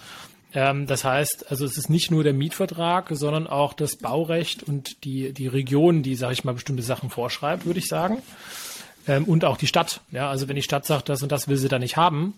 Ähm, 0.55 0.87
das 0.87 1.05
heißt, 1.05 1.51
also 1.51 1.65
es 1.65 1.77
ist 1.77 1.91
nicht 1.91 2.11
nur 2.11 2.25
der 2.25 2.33
Mietvertrag, 2.33 3.09
sondern 3.11 3.47
auch 3.47 3.73
das 3.73 3.97
Baurecht 3.97 4.63
und 4.63 5.05
die, 5.05 5.33
die 5.33 5.49
Region, 5.49 6.03
die, 6.03 6.15
sage 6.15 6.33
ich 6.33 6.45
mal, 6.45 6.55
bestimmte 6.55 6.83
Sachen 6.83 7.11
vorschreibt, 7.11 7.67
würde 7.67 7.81
ich 7.81 7.89
sagen. 7.89 8.23
Ähm, 9.07 9.25
und 9.25 9.45
auch 9.45 9.57
die 9.57 9.67
Stadt. 9.67 10.01
Ja, 10.13 10.31
also 10.31 10.49
wenn 10.49 10.57
die 10.57 10.63
Stadt 10.63 10.87
sagt, 10.87 11.09
das 11.09 11.23
und 11.23 11.33
das 11.33 11.49
will 11.49 11.57
sie 11.57 11.69
da 11.69 11.79
nicht 11.79 11.97
haben, 11.97 12.35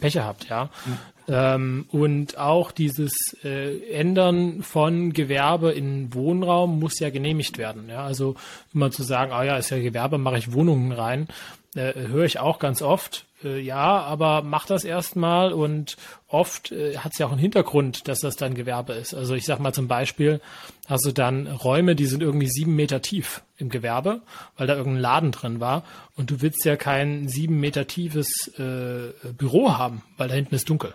Pech 0.00 0.16
habt, 0.18 0.48
ja. 0.48 0.70
Mhm. 0.86 1.86
Und 1.92 2.38
auch 2.38 2.72
dieses 2.72 3.12
äh, 3.44 3.92
Ändern 3.92 4.64
von 4.64 5.12
Gewerbe 5.12 5.70
in 5.70 6.12
Wohnraum 6.12 6.80
muss 6.80 6.98
ja 6.98 7.10
genehmigt 7.10 7.56
werden. 7.56 7.88
Ja, 7.88 8.02
also 8.02 8.34
immer 8.74 8.90
zu 8.90 9.04
sagen, 9.04 9.30
ah 9.30 9.44
ja, 9.44 9.56
ist 9.56 9.70
ja 9.70 9.78
Gewerbe, 9.78 10.18
mache 10.18 10.38
ich 10.38 10.52
Wohnungen 10.52 10.90
rein, 10.90 11.28
äh, 11.74 11.94
höre 11.94 12.24
ich 12.24 12.38
auch 12.38 12.58
ganz 12.58 12.82
oft 12.82 13.26
äh, 13.42 13.60
ja, 13.60 14.00
aber 14.00 14.42
mach 14.42 14.66
das 14.66 14.84
erstmal 14.84 15.52
und 15.52 15.96
oft 16.28 16.72
äh, 16.72 16.98
hat 16.98 17.12
es 17.12 17.18
ja 17.18 17.26
auch 17.26 17.32
einen 17.32 17.40
Hintergrund, 17.40 18.08
dass 18.08 18.20
das 18.20 18.36
dann 18.36 18.54
Gewerbe 18.54 18.92
ist. 18.92 19.14
Also 19.14 19.34
ich 19.34 19.44
sag 19.44 19.60
mal 19.60 19.72
zum 19.72 19.88
Beispiel, 19.88 20.40
hast 20.86 21.06
du 21.06 21.12
dann 21.12 21.46
Räume, 21.46 21.96
die 21.96 22.06
sind 22.06 22.22
irgendwie 22.22 22.48
sieben 22.48 22.76
Meter 22.76 23.02
tief 23.02 23.42
im 23.56 23.70
Gewerbe, 23.70 24.20
weil 24.56 24.66
da 24.66 24.74
irgendein 24.74 25.02
Laden 25.02 25.32
drin 25.32 25.60
war 25.60 25.84
und 26.16 26.30
du 26.30 26.40
willst 26.40 26.64
ja 26.64 26.76
kein 26.76 27.28
sieben 27.28 27.60
Meter 27.60 27.86
tiefes 27.86 28.28
äh, 28.58 29.12
Büro 29.32 29.76
haben, 29.76 30.02
weil 30.16 30.28
da 30.28 30.34
hinten 30.34 30.54
ist 30.54 30.68
dunkel. 30.68 30.94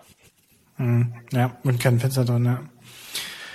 Mhm. 0.78 1.14
Ja, 1.32 1.58
und 1.64 1.80
kein 1.80 2.00
Fenster 2.00 2.26
drin, 2.26 2.46
ja. 2.46 2.62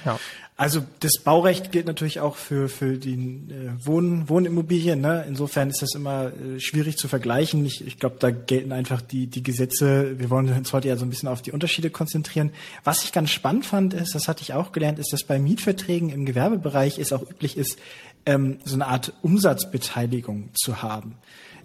Ja. 0.05 0.19
Also 0.61 0.83
das 1.01 1.13
Baurecht 1.25 1.73
gilt 1.73 1.87
natürlich 1.87 2.21
auch 2.21 2.37
für, 2.37 2.69
für 2.69 2.99
die 2.99 3.15
äh, 3.15 3.71
Wohn, 3.83 4.29
Wohnimmobilien. 4.29 5.01
Ne? 5.01 5.25
Insofern 5.27 5.71
ist 5.71 5.81
das 5.81 5.95
immer 5.95 6.33
äh, 6.35 6.61
schwierig 6.61 6.99
zu 6.99 7.09
vergleichen. 7.09 7.65
Ich, 7.65 7.87
ich 7.87 7.99
glaube, 7.99 8.17
da 8.19 8.31
gelten 8.31 8.71
einfach 8.71 9.01
die, 9.01 9.27
die 9.27 9.43
Gesetze. 9.43 10.19
Wir 10.19 10.29
wollen 10.29 10.53
uns 10.53 10.71
heute 10.75 10.89
ja 10.89 10.99
so 10.99 11.07
ein 11.07 11.09
bisschen 11.09 11.31
auf 11.31 11.41
die 11.41 11.53
Unterschiede 11.53 11.89
konzentrieren. 11.89 12.51
Was 12.85 13.05
ich 13.05 13.13
ganz 13.13 13.31
spannend 13.31 13.65
fand, 13.65 13.95
ist, 13.95 14.15
das 14.15 14.29
hatte 14.29 14.43
ich 14.43 14.53
auch 14.53 14.73
gelernt, 14.73 14.99
ist, 14.99 15.15
dass 15.15 15.25
bei 15.25 15.39
Mietverträgen 15.39 16.11
im 16.11 16.27
Gewerbebereich 16.27 16.99
es 16.99 17.15
auch 17.15 17.23
üblich 17.23 17.57
ist, 17.57 17.79
ähm, 18.27 18.59
so 18.63 18.75
eine 18.75 18.87
Art 18.87 19.15
Umsatzbeteiligung 19.23 20.51
zu 20.53 20.83
haben. 20.83 21.15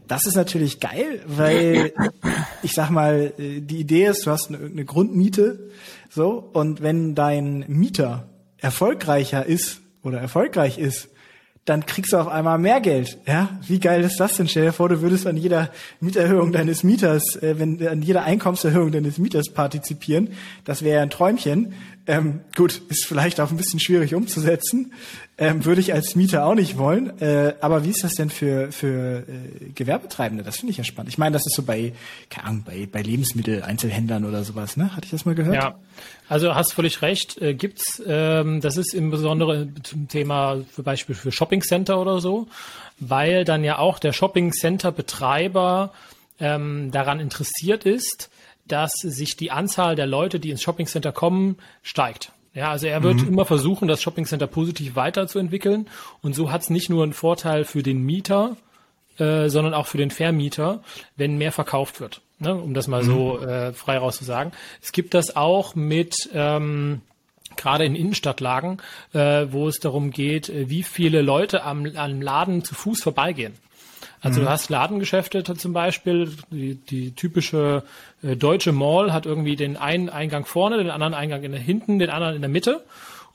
Das 0.08 0.26
ist 0.26 0.36
natürlich 0.36 0.80
geil, 0.80 1.22
weil 1.28 1.92
ich 2.64 2.72
sag 2.72 2.92
mal, 2.92 3.34
äh, 3.38 3.60
die 3.60 3.82
Idee 3.82 4.06
ist, 4.06 4.26
du 4.26 4.32
hast 4.32 4.48
eine, 4.48 4.60
eine 4.60 4.86
Grundmiete, 4.86 5.70
so, 6.10 6.50
und 6.54 6.82
wenn 6.82 7.14
dein 7.14 7.66
Mieter 7.68 8.30
erfolgreicher 8.66 9.46
ist 9.46 9.80
oder 10.02 10.20
erfolgreich 10.20 10.80
ist, 10.80 11.10
dann 11.66 11.86
kriegst 11.86 12.14
du 12.14 12.18
auf 12.18 12.28
einmal 12.28 12.58
mehr 12.58 12.82
Geld. 12.82 13.20
Ja, 13.28 13.60
wie 13.68 13.80
geil 13.80 14.04
ist 14.04 14.20
das 14.20 14.38
denn? 14.38 14.48
Stell 14.48 14.66
dir 14.66 14.74
vor, 14.74 14.90
du 14.90 15.02
würdest 15.02 15.28
an 15.28 15.38
jeder 15.38 15.70
Mieterhöhung 16.00 16.52
deines 16.52 16.84
Mieters, 16.84 17.36
äh, 17.38 17.60
wenn 17.60 17.88
an 17.88 18.02
jeder 18.02 18.24
Einkommenserhöhung 18.24 18.92
deines 18.92 19.20
Mieters 19.20 19.52
partizipieren. 19.54 20.30
Das 20.64 20.84
wäre 20.84 20.98
ja 20.98 21.02
ein 21.04 21.12
Träumchen. 21.12 21.74
Ähm, 22.08 22.42
gut, 22.56 22.82
ist 22.90 23.06
vielleicht 23.06 23.40
auch 23.40 23.50
ein 23.50 23.58
bisschen 23.58 23.80
schwierig 23.80 24.14
umzusetzen. 24.14 24.94
Ähm, 25.38 25.66
würde 25.66 25.82
ich 25.82 25.94
als 25.94 26.16
Mieter 26.16 26.46
auch 26.46 26.54
nicht 26.54 26.78
wollen. 26.78 27.20
Äh, 27.20 27.56
aber 27.62 27.84
wie 27.84 27.90
ist 27.90 28.04
das 28.04 28.14
denn 28.14 28.30
für, 28.30 28.72
für 28.72 29.24
äh, 29.28 29.70
Gewerbetreibende? 29.74 30.44
Das 30.44 30.58
finde 30.58 30.72
ich 30.72 30.78
ja 30.78 30.84
spannend. 30.84 31.12
Ich 31.12 31.18
meine, 31.18 31.34
das 31.34 31.46
ist 31.48 31.56
so 31.56 31.64
bei, 31.64 31.94
keine 32.30 32.48
Ahnung, 32.48 32.64
bei, 32.66 32.88
bei 32.90 33.02
Lebensmitteleinzelhändlern 33.02 34.24
oder 34.24 34.44
sowas, 34.44 34.78
ne? 34.78 34.96
Hatte 34.96 35.06
ich 35.06 35.12
das 35.12 35.26
mal 35.26 35.36
gehört? 35.36 35.56
Ja, 35.56 35.76
also 36.30 36.54
hast 36.54 36.74
völlig 36.74 37.02
recht. 37.02 37.42
Äh, 37.42 37.56
gibt's, 37.56 38.02
ähm, 38.06 38.62
das 38.62 38.78
ist 38.78 38.94
im 38.94 39.10
Besonderen 39.10 39.74
zum 39.84 40.08
Thema 40.08 40.58
zum 40.74 40.84
Beispiel 40.84 41.16
für 41.16 41.32
Shopping 41.32 41.62
Center 41.62 42.00
oder 42.00 42.22
so, 42.22 42.48
weil 43.00 43.46
dann 43.46 43.64
ja 43.64 43.80
auch 43.80 43.98
der 43.98 44.14
Shopping 44.14 44.54
Center 44.54 44.92
Betreiber 44.92 45.92
ähm, 46.40 46.92
daran 46.92 47.20
interessiert 47.20 47.86
ist, 47.86 48.30
dass 48.68 48.94
sich 48.94 49.36
die 49.36 49.52
Anzahl 49.52 49.96
der 49.96 50.08
Leute, 50.08 50.40
die 50.40 50.50
ins 50.50 50.62
Shoppingcenter 50.62 51.12
kommen, 51.12 51.58
steigt. 51.84 52.32
Ja, 52.54 52.72
also 52.72 52.88
er 52.88 53.04
wird 53.04 53.22
mhm. 53.22 53.28
immer 53.28 53.46
versuchen, 53.46 53.88
das 53.88 54.02
Shoppingcenter 54.02 54.48
positiv 54.48 54.96
weiterzuentwickeln. 54.96 55.88
Und 56.22 56.36
so 56.36 56.52
hat 56.52 56.62
es 56.62 56.70
nicht 56.70 56.90
nur 56.90 57.04
einen 57.04 57.14
Vorteil 57.14 57.66
für 57.66 57.84
den 57.84 58.02
Mieter, 58.04 58.56
äh, 59.18 59.50
sondern 59.50 59.74
auch 59.74 59.88
für 59.88 59.98
den 59.98 60.10
Vermieter, 60.10 60.82
wenn 61.18 61.38
mehr 61.38 61.52
verkauft 61.52 62.00
wird. 62.00 62.22
Ne? 62.40 62.56
Um 62.56 62.74
das 62.74 62.88
mal 62.88 63.04
mhm. 63.04 63.08
so 63.08 63.40
äh, 63.40 63.74
frei 63.74 63.98
raus 63.98 64.18
zu 64.18 64.24
sagen. 64.24 64.52
Es 64.82 64.94
gibt 64.94 65.14
das 65.14 65.36
auch 65.36 65.76
mit 65.76 66.30
ähm, 66.34 67.02
gerade 67.58 67.86
in 67.86 67.96
Innenstadtlagen, 67.96 68.82
äh, 69.14 69.48
wo 69.50 69.68
es 69.68 69.80
darum 69.80 70.12
geht, 70.12 70.50
äh, 70.50 70.70
wie 70.70 70.84
viele 70.84 71.22
Leute 71.22 71.64
am, 71.64 71.86
am 71.96 72.22
Laden 72.22 72.64
zu 72.64 72.76
Fuß 72.76 73.04
vorbeigehen. 73.04 73.54
Also 74.26 74.42
mhm. 74.42 74.46
du 74.46 74.52
hast 74.52 74.70
Ladengeschäfte 74.72 75.44
zum 75.44 75.72
Beispiel, 75.72 76.32
die, 76.50 76.74
die 76.74 77.12
typische 77.12 77.84
äh, 78.24 78.36
deutsche 78.36 78.72
Mall 78.72 79.14
hat 79.14 79.28
irgendwie 79.28 79.56
den 79.56 79.78
einen 79.78 80.10
Eingang 80.10 80.46
vorne, 80.46 80.78
den 80.78 80.90
anderen 80.90 81.14
Eingang 81.14 81.44
in 81.44 81.52
der, 81.52 81.62
hinten, 81.62 82.00
den 82.00 82.10
anderen 82.10 82.36
in 82.36 82.42
der 82.42 82.50
Mitte. 82.50 82.84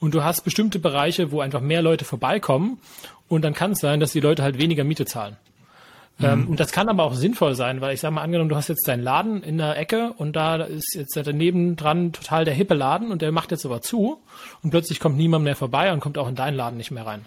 Und 0.01 0.15
du 0.15 0.25
hast 0.25 0.43
bestimmte 0.43 0.81
Bereiche, 0.81 1.31
wo 1.31 1.41
einfach 1.43 1.61
mehr 1.61 1.81
Leute 1.81 2.05
vorbeikommen. 2.05 2.79
Und 3.29 3.43
dann 3.43 3.55
kann 3.55 3.73
es 3.73 3.79
sein, 3.79 4.01
dass 4.01 4.11
die 4.11 4.19
Leute 4.19 4.43
halt 4.43 4.59
weniger 4.59 4.83
Miete 4.83 5.05
zahlen. 5.05 5.37
Ähm, 6.21 6.41
mhm. 6.41 6.49
und 6.49 6.61
das 6.61 6.73
kann 6.73 6.89
aber 6.89 7.05
auch 7.05 7.15
sinnvoll 7.15 7.55
sein, 7.55 7.81
weil 7.81 7.95
ich 7.95 8.01
sage 8.01 8.15
mal, 8.15 8.23
angenommen, 8.23 8.51
du 8.51 8.57
hast 8.57 8.69
jetzt 8.69 8.87
deinen 8.89 9.03
Laden 9.03 9.45
in 9.45 9.59
der 9.59 9.79
Ecke 9.79 10.13
und 10.19 10.35
da 10.35 10.57
ist 10.57 10.95
jetzt 10.95 11.17
daneben 11.17 11.77
dran 11.77 12.13
total 12.13 12.45
der 12.45 12.53
hippe 12.53 12.75
Laden 12.75 13.11
und 13.13 13.23
der 13.23 13.33
macht 13.33 13.53
jetzt 13.53 13.65
aber 13.65 13.81
zu 13.81 14.21
und 14.63 14.71
plötzlich 14.71 14.99
kommt 14.99 15.17
niemand 15.17 15.45
mehr 15.45 15.57
vorbei 15.57 15.93
und 15.93 16.01
kommt 16.01 16.19
auch 16.19 16.29
in 16.29 16.35
deinen 16.35 16.57
Laden 16.57 16.77
nicht 16.77 16.91
mehr 16.91 17.07
rein. 17.07 17.25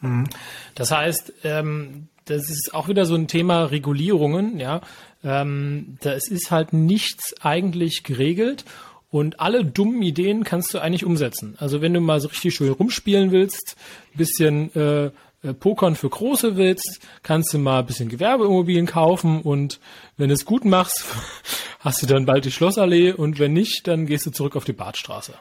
Mhm. 0.00 0.28
Das 0.74 0.90
heißt, 0.90 1.32
ähm, 1.44 2.08
das 2.30 2.48
ist 2.48 2.72
auch 2.72 2.88
wieder 2.88 3.06
so 3.06 3.14
ein 3.14 3.28
Thema 3.28 3.64
Regulierungen, 3.64 4.58
ja. 4.58 4.80
Ähm, 5.24 5.98
das 6.00 6.28
ist 6.28 6.50
halt 6.50 6.72
nichts 6.72 7.34
eigentlich 7.42 8.04
geregelt 8.04 8.64
und 9.10 9.40
alle 9.40 9.64
dummen 9.64 10.00
Ideen 10.02 10.44
kannst 10.44 10.72
du 10.72 10.78
eigentlich 10.78 11.04
umsetzen. 11.04 11.56
Also 11.58 11.82
wenn 11.82 11.92
du 11.92 12.00
mal 12.00 12.20
so 12.20 12.28
richtig 12.28 12.54
schön 12.54 12.70
rumspielen 12.70 13.32
willst, 13.32 13.76
bisschen 14.14 14.74
äh, 14.74 15.10
äh, 15.42 15.54
Pokern 15.54 15.96
für 15.96 16.08
Große 16.08 16.56
willst, 16.56 17.00
kannst 17.22 17.52
du 17.52 17.58
mal 17.58 17.80
ein 17.80 17.86
bisschen 17.86 18.08
Gewerbeimmobilien 18.08 18.86
kaufen 18.86 19.42
und 19.42 19.80
wenn 20.16 20.28
du 20.28 20.34
es 20.34 20.44
gut 20.44 20.64
machst, 20.64 21.04
hast 21.80 22.02
du 22.02 22.06
dann 22.06 22.26
bald 22.26 22.44
die 22.44 22.52
Schlossallee 22.52 23.12
und 23.12 23.38
wenn 23.38 23.52
nicht, 23.52 23.88
dann 23.88 24.06
gehst 24.06 24.26
du 24.26 24.30
zurück 24.30 24.54
auf 24.54 24.64
die 24.64 24.72
Badstraße. 24.72 25.34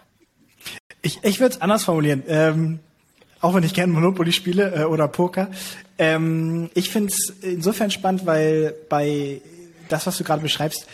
Ich, 1.02 1.20
ich 1.24 1.40
würde 1.40 1.56
es 1.56 1.62
anders 1.62 1.84
formulieren. 1.84 2.24
Ähm, 2.28 2.80
auch 3.42 3.54
wenn 3.54 3.64
ich 3.64 3.74
gerne 3.74 3.94
Monopoly 3.94 4.32
spiele 4.32 4.74
äh, 4.76 4.84
oder 4.84 5.08
Poker. 5.08 5.50
Ähm, 6.00 6.70
ich 6.74 6.90
finde 6.90 7.14
es 7.14 7.34
insofern 7.42 7.92
spannend, 7.92 8.26
weil 8.26 8.74
bei 8.88 9.42
das, 9.90 10.08
was 10.08 10.18
du 10.18 10.24
gerade 10.24 10.42
beschreibst, 10.42 10.88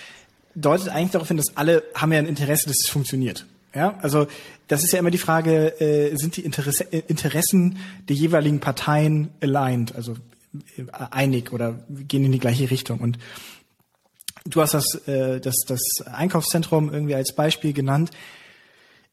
deutet 0.56 0.90
eigentlich 0.90 1.12
darauf 1.12 1.28
hin, 1.28 1.38
dass 1.38 1.56
alle 1.56 1.84
haben 1.94 2.12
ja 2.12 2.20
ein 2.20 2.26
Interesse, 2.26 2.66
dass 2.66 2.78
es 2.84 2.90
funktioniert. 2.90 3.46
Ja, 3.74 3.98
also 4.02 4.26
das 4.68 4.84
ist 4.84 4.94
ja 4.94 5.00
immer 5.00 5.12
die 5.12 5.18
Frage, 5.18 5.80
äh, 5.80 6.16
sind 6.16 6.38
die 6.38 6.42
Interesse, 6.42 6.92
äh, 6.92 7.04
Interessen 7.08 7.78
der 8.08 8.16
jeweiligen 8.16 8.60
Parteien 8.60 9.30
aligned, 9.42 9.94
also 9.96 10.14
äh, 10.78 10.86
einig 11.12 11.52
oder 11.54 11.80
gehen 11.90 12.24
in 12.24 12.32
die 12.32 12.40
gleiche 12.40 12.72
Richtung? 12.72 13.00
Und 13.00 13.20
du 14.46 14.62
hast 14.62 14.74
das, 14.74 15.08
äh, 15.08 15.40
das, 15.40 15.56
das 15.68 15.82
Einkaufszentrum 16.06 16.92
irgendwie 16.92 17.16
als 17.16 17.36
Beispiel 17.36 17.74
genannt. 17.74 18.12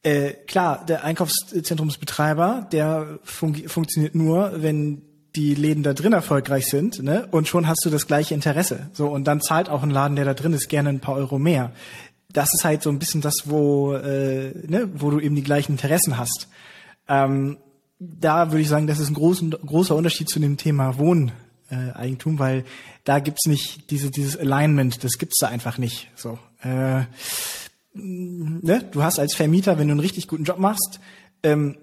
Äh, 0.04 0.32
klar, 0.46 0.86
der 0.86 1.04
Einkaufszentrumsbetreiber, 1.04 2.68
der 2.72 3.18
fun 3.24 3.54
funktioniert 3.68 4.14
nur, 4.14 4.62
wenn 4.62 5.02
die 5.34 5.54
Läden 5.54 5.82
da 5.82 5.94
drin 5.94 6.12
erfolgreich 6.12 6.66
sind, 6.66 7.02
ne? 7.02 7.26
Und 7.30 7.48
schon 7.48 7.66
hast 7.66 7.84
du 7.84 7.90
das 7.90 8.06
gleiche 8.06 8.34
Interesse. 8.34 8.90
So 8.92 9.08
und 9.08 9.24
dann 9.24 9.40
zahlt 9.40 9.68
auch 9.68 9.82
ein 9.82 9.90
Laden, 9.90 10.16
der 10.16 10.24
da 10.24 10.34
drin 10.34 10.52
ist, 10.52 10.68
gerne 10.68 10.90
ein 10.90 11.00
paar 11.00 11.14
Euro 11.14 11.38
mehr 11.38 11.72
das 12.32 12.52
ist 12.54 12.64
halt 12.64 12.82
so 12.82 12.90
ein 12.90 12.98
bisschen 12.98 13.20
das, 13.20 13.42
wo, 13.44 13.94
äh, 13.94 14.54
ne, 14.66 14.88
wo 14.94 15.10
du 15.10 15.20
eben 15.20 15.36
die 15.36 15.42
gleichen 15.42 15.72
Interessen 15.72 16.18
hast. 16.18 16.48
Ähm, 17.08 17.58
da 17.98 18.50
würde 18.50 18.62
ich 18.62 18.68
sagen, 18.68 18.86
das 18.86 18.98
ist 18.98 19.10
ein 19.10 19.14
großen, 19.14 19.50
großer 19.50 19.94
Unterschied 19.94 20.28
zu 20.28 20.40
dem 20.40 20.56
Thema 20.56 20.98
Wohneigentum, 20.98 22.38
weil 22.38 22.64
da 23.04 23.20
gibt's 23.20 23.46
nicht 23.46 23.90
diese, 23.90 24.10
dieses 24.10 24.36
Alignment, 24.36 25.04
das 25.04 25.18
gibt's 25.18 25.38
da 25.38 25.48
einfach 25.48 25.78
nicht. 25.78 26.10
So, 26.16 26.38
äh, 26.62 27.02
ne? 27.94 28.84
Du 28.90 29.02
hast 29.02 29.18
als 29.18 29.34
Vermieter, 29.34 29.78
wenn 29.78 29.88
du 29.88 29.92
einen 29.92 30.00
richtig 30.00 30.26
guten 30.26 30.44
Job 30.44 30.58
machst, 30.58 31.00
ähm, 31.42 31.76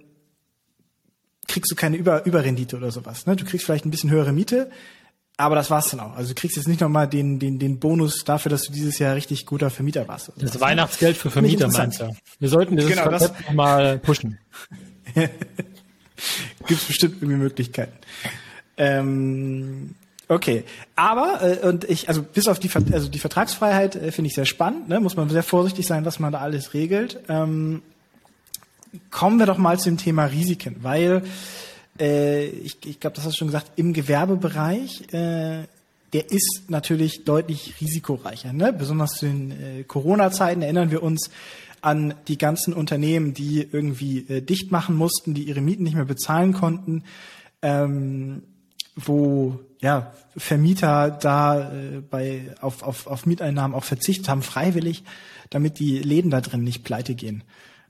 kriegst 1.50 1.72
du 1.72 1.76
keine 1.76 1.98
Über 1.98 2.26
Überrendite 2.26 2.78
oder 2.78 2.92
sowas. 2.92 3.26
Ne? 3.26 3.36
Du 3.36 3.44
kriegst 3.44 3.66
vielleicht 3.66 3.86
ein 3.86 3.92
bisschen 3.92 4.10
höhere 4.10 4.32
Miete, 4.32 4.72
aber 5.36 5.56
das 5.56 5.70
war's 5.70 5.90
dann 5.90 6.00
auch. 6.00 6.16
Also 6.16 6.34
du 6.34 6.36
kriegst 6.36 6.58
jetzt 6.58 6.68
nicht 6.68 6.82
nochmal 6.82 7.08
den, 7.08 7.40
den, 7.40 7.60
den 7.60 7.80
Bonus 7.80 8.24
dafür, 8.24 8.50
dass 8.50 8.64
du 8.64 8.74
dieses 8.74 9.00
Jahr 9.00 9.16
richtig 9.16 9.46
guter 9.46 9.70
Vermieter 9.70 10.08
warst. 10.08 10.30
Also 10.30 10.46
das 10.46 10.60
Weihnachtsgeld 10.62 11.18
für 11.18 11.32
Vermieter 11.32 11.70
meinst 11.70 12.02
du? 12.02 12.16
Wir 12.40 12.50
sollten 12.50 12.78
dieses 12.78 12.92
genau, 12.92 13.10
Konzept 13.10 13.36
das 13.48 13.54
mal 13.54 14.00
pushen. 14.00 14.38
Gibt's 16.68 16.86
bestimmt 16.86 17.16
irgendwie 17.22 17.38
Möglichkeiten. 17.38 17.98
Ähm, 18.78 19.96
okay, 20.28 20.64
aber 20.96 21.40
äh, 21.42 21.68
und 21.68 21.84
ich 21.86 22.10
also 22.10 22.22
bis 22.22 22.48
auf 22.48 22.60
die 22.60 22.70
also 22.92 23.10
die 23.10 23.20
Vertragsfreiheit 23.20 23.96
äh, 23.96 24.12
finde 24.12 24.28
ich 24.28 24.36
sehr 24.36 24.46
spannend. 24.46 24.90
Ne? 24.90 25.00
Muss 25.00 25.16
man 25.16 25.30
sehr 25.30 25.44
vorsichtig 25.44 25.88
sein, 25.88 26.06
was 26.06 26.20
man 26.20 26.32
da 26.32 26.40
alles 26.40 26.74
regelt. 26.74 27.20
Ähm, 27.30 27.82
kommen 29.12 29.40
wir 29.40 29.46
doch 29.46 29.58
mal 29.58 29.80
zu 29.80 29.90
dem 29.90 29.98
Thema 29.98 30.26
Risiken, 30.26 30.78
weil 30.82 31.24
äh, 32.00 32.48
ich, 32.48 32.78
ich 32.86 33.00
glaube, 33.00 33.16
das 33.16 33.26
hast 33.26 33.34
du 33.34 33.38
schon 33.40 33.48
gesagt, 33.48 33.72
im 33.76 33.94
Gewerbebereich, 33.94 35.14
äh, 35.14 35.64
der 36.14 36.32
ist 36.32 36.64
natürlich 36.70 37.24
deutlich 37.24 37.76
risikoreicher. 37.82 38.54
Ne? 38.54 38.74
Besonders 38.74 39.12
zu 39.12 39.28
den 39.28 39.52
äh, 39.52 39.84
Corona-Zeiten 39.84 40.62
erinnern 40.62 40.92
wir 40.92 41.04
uns 41.04 41.30
an 41.82 42.14
die 42.28 42.38
ganzen 42.38 42.74
Unternehmen, 42.74 43.34
die 43.34 43.68
irgendwie 43.72 44.20
äh, 44.28 44.42
dicht 44.42 44.72
machen 44.72 44.96
mussten, 44.96 45.34
die 45.34 45.44
ihre 45.44 45.62
Mieten 45.62 45.84
nicht 45.84 45.96
mehr 45.96 46.06
bezahlen 46.06 46.54
konnten, 46.54 47.04
ähm, 47.62 48.44
wo 48.96 49.60
ja 49.82 50.12
Vermieter 50.36 51.12
da 51.12 51.72
äh, 51.72 52.02
bei 52.02 52.56
auf, 52.62 52.84
auf, 52.84 53.08
auf 53.08 53.26
Mieteinnahmen 53.26 53.76
auch 53.76 53.84
verzichtet 53.84 54.30
haben, 54.30 54.42
freiwillig, 54.42 55.04
damit 55.50 55.80
die 55.80 56.00
Läden 56.00 56.32
da 56.32 56.42
drin 56.42 56.64
nicht 56.64 56.84
pleite 56.84 57.16
gehen. 57.16 57.44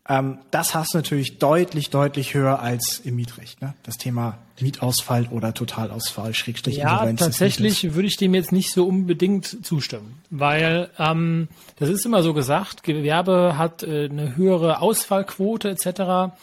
Ähm, 0.07 0.39
das 0.51 0.73
hast 0.73 0.93
du 0.93 0.97
natürlich 0.97 1.37
deutlich, 1.37 1.89
deutlich 1.89 2.33
höher 2.33 2.59
als 2.59 2.99
im 3.03 3.15
Mietrecht. 3.15 3.61
Ne? 3.61 3.73
Das 3.83 3.97
Thema 3.97 4.37
Mietausfall 4.59 5.27
oder 5.31 5.53
Totalausfall, 5.53 6.33
Schrägstrich 6.33 6.77
Ja, 6.77 7.11
tatsächlich 7.13 7.93
würde 7.93 8.07
ich 8.07 8.17
dem 8.17 8.33
jetzt 8.33 8.51
nicht 8.51 8.71
so 8.71 8.85
unbedingt 8.85 9.65
zustimmen, 9.65 10.21
weil 10.29 10.89
ähm, 10.97 11.47
das 11.77 11.89
ist 11.89 12.05
immer 12.05 12.23
so 12.23 12.33
gesagt, 12.33 12.83
Gewerbe 12.83 13.57
hat 13.57 13.83
äh, 13.83 14.05
eine 14.05 14.35
höhere 14.35 14.81
Ausfallquote 14.81 15.69
etc. 15.69 16.33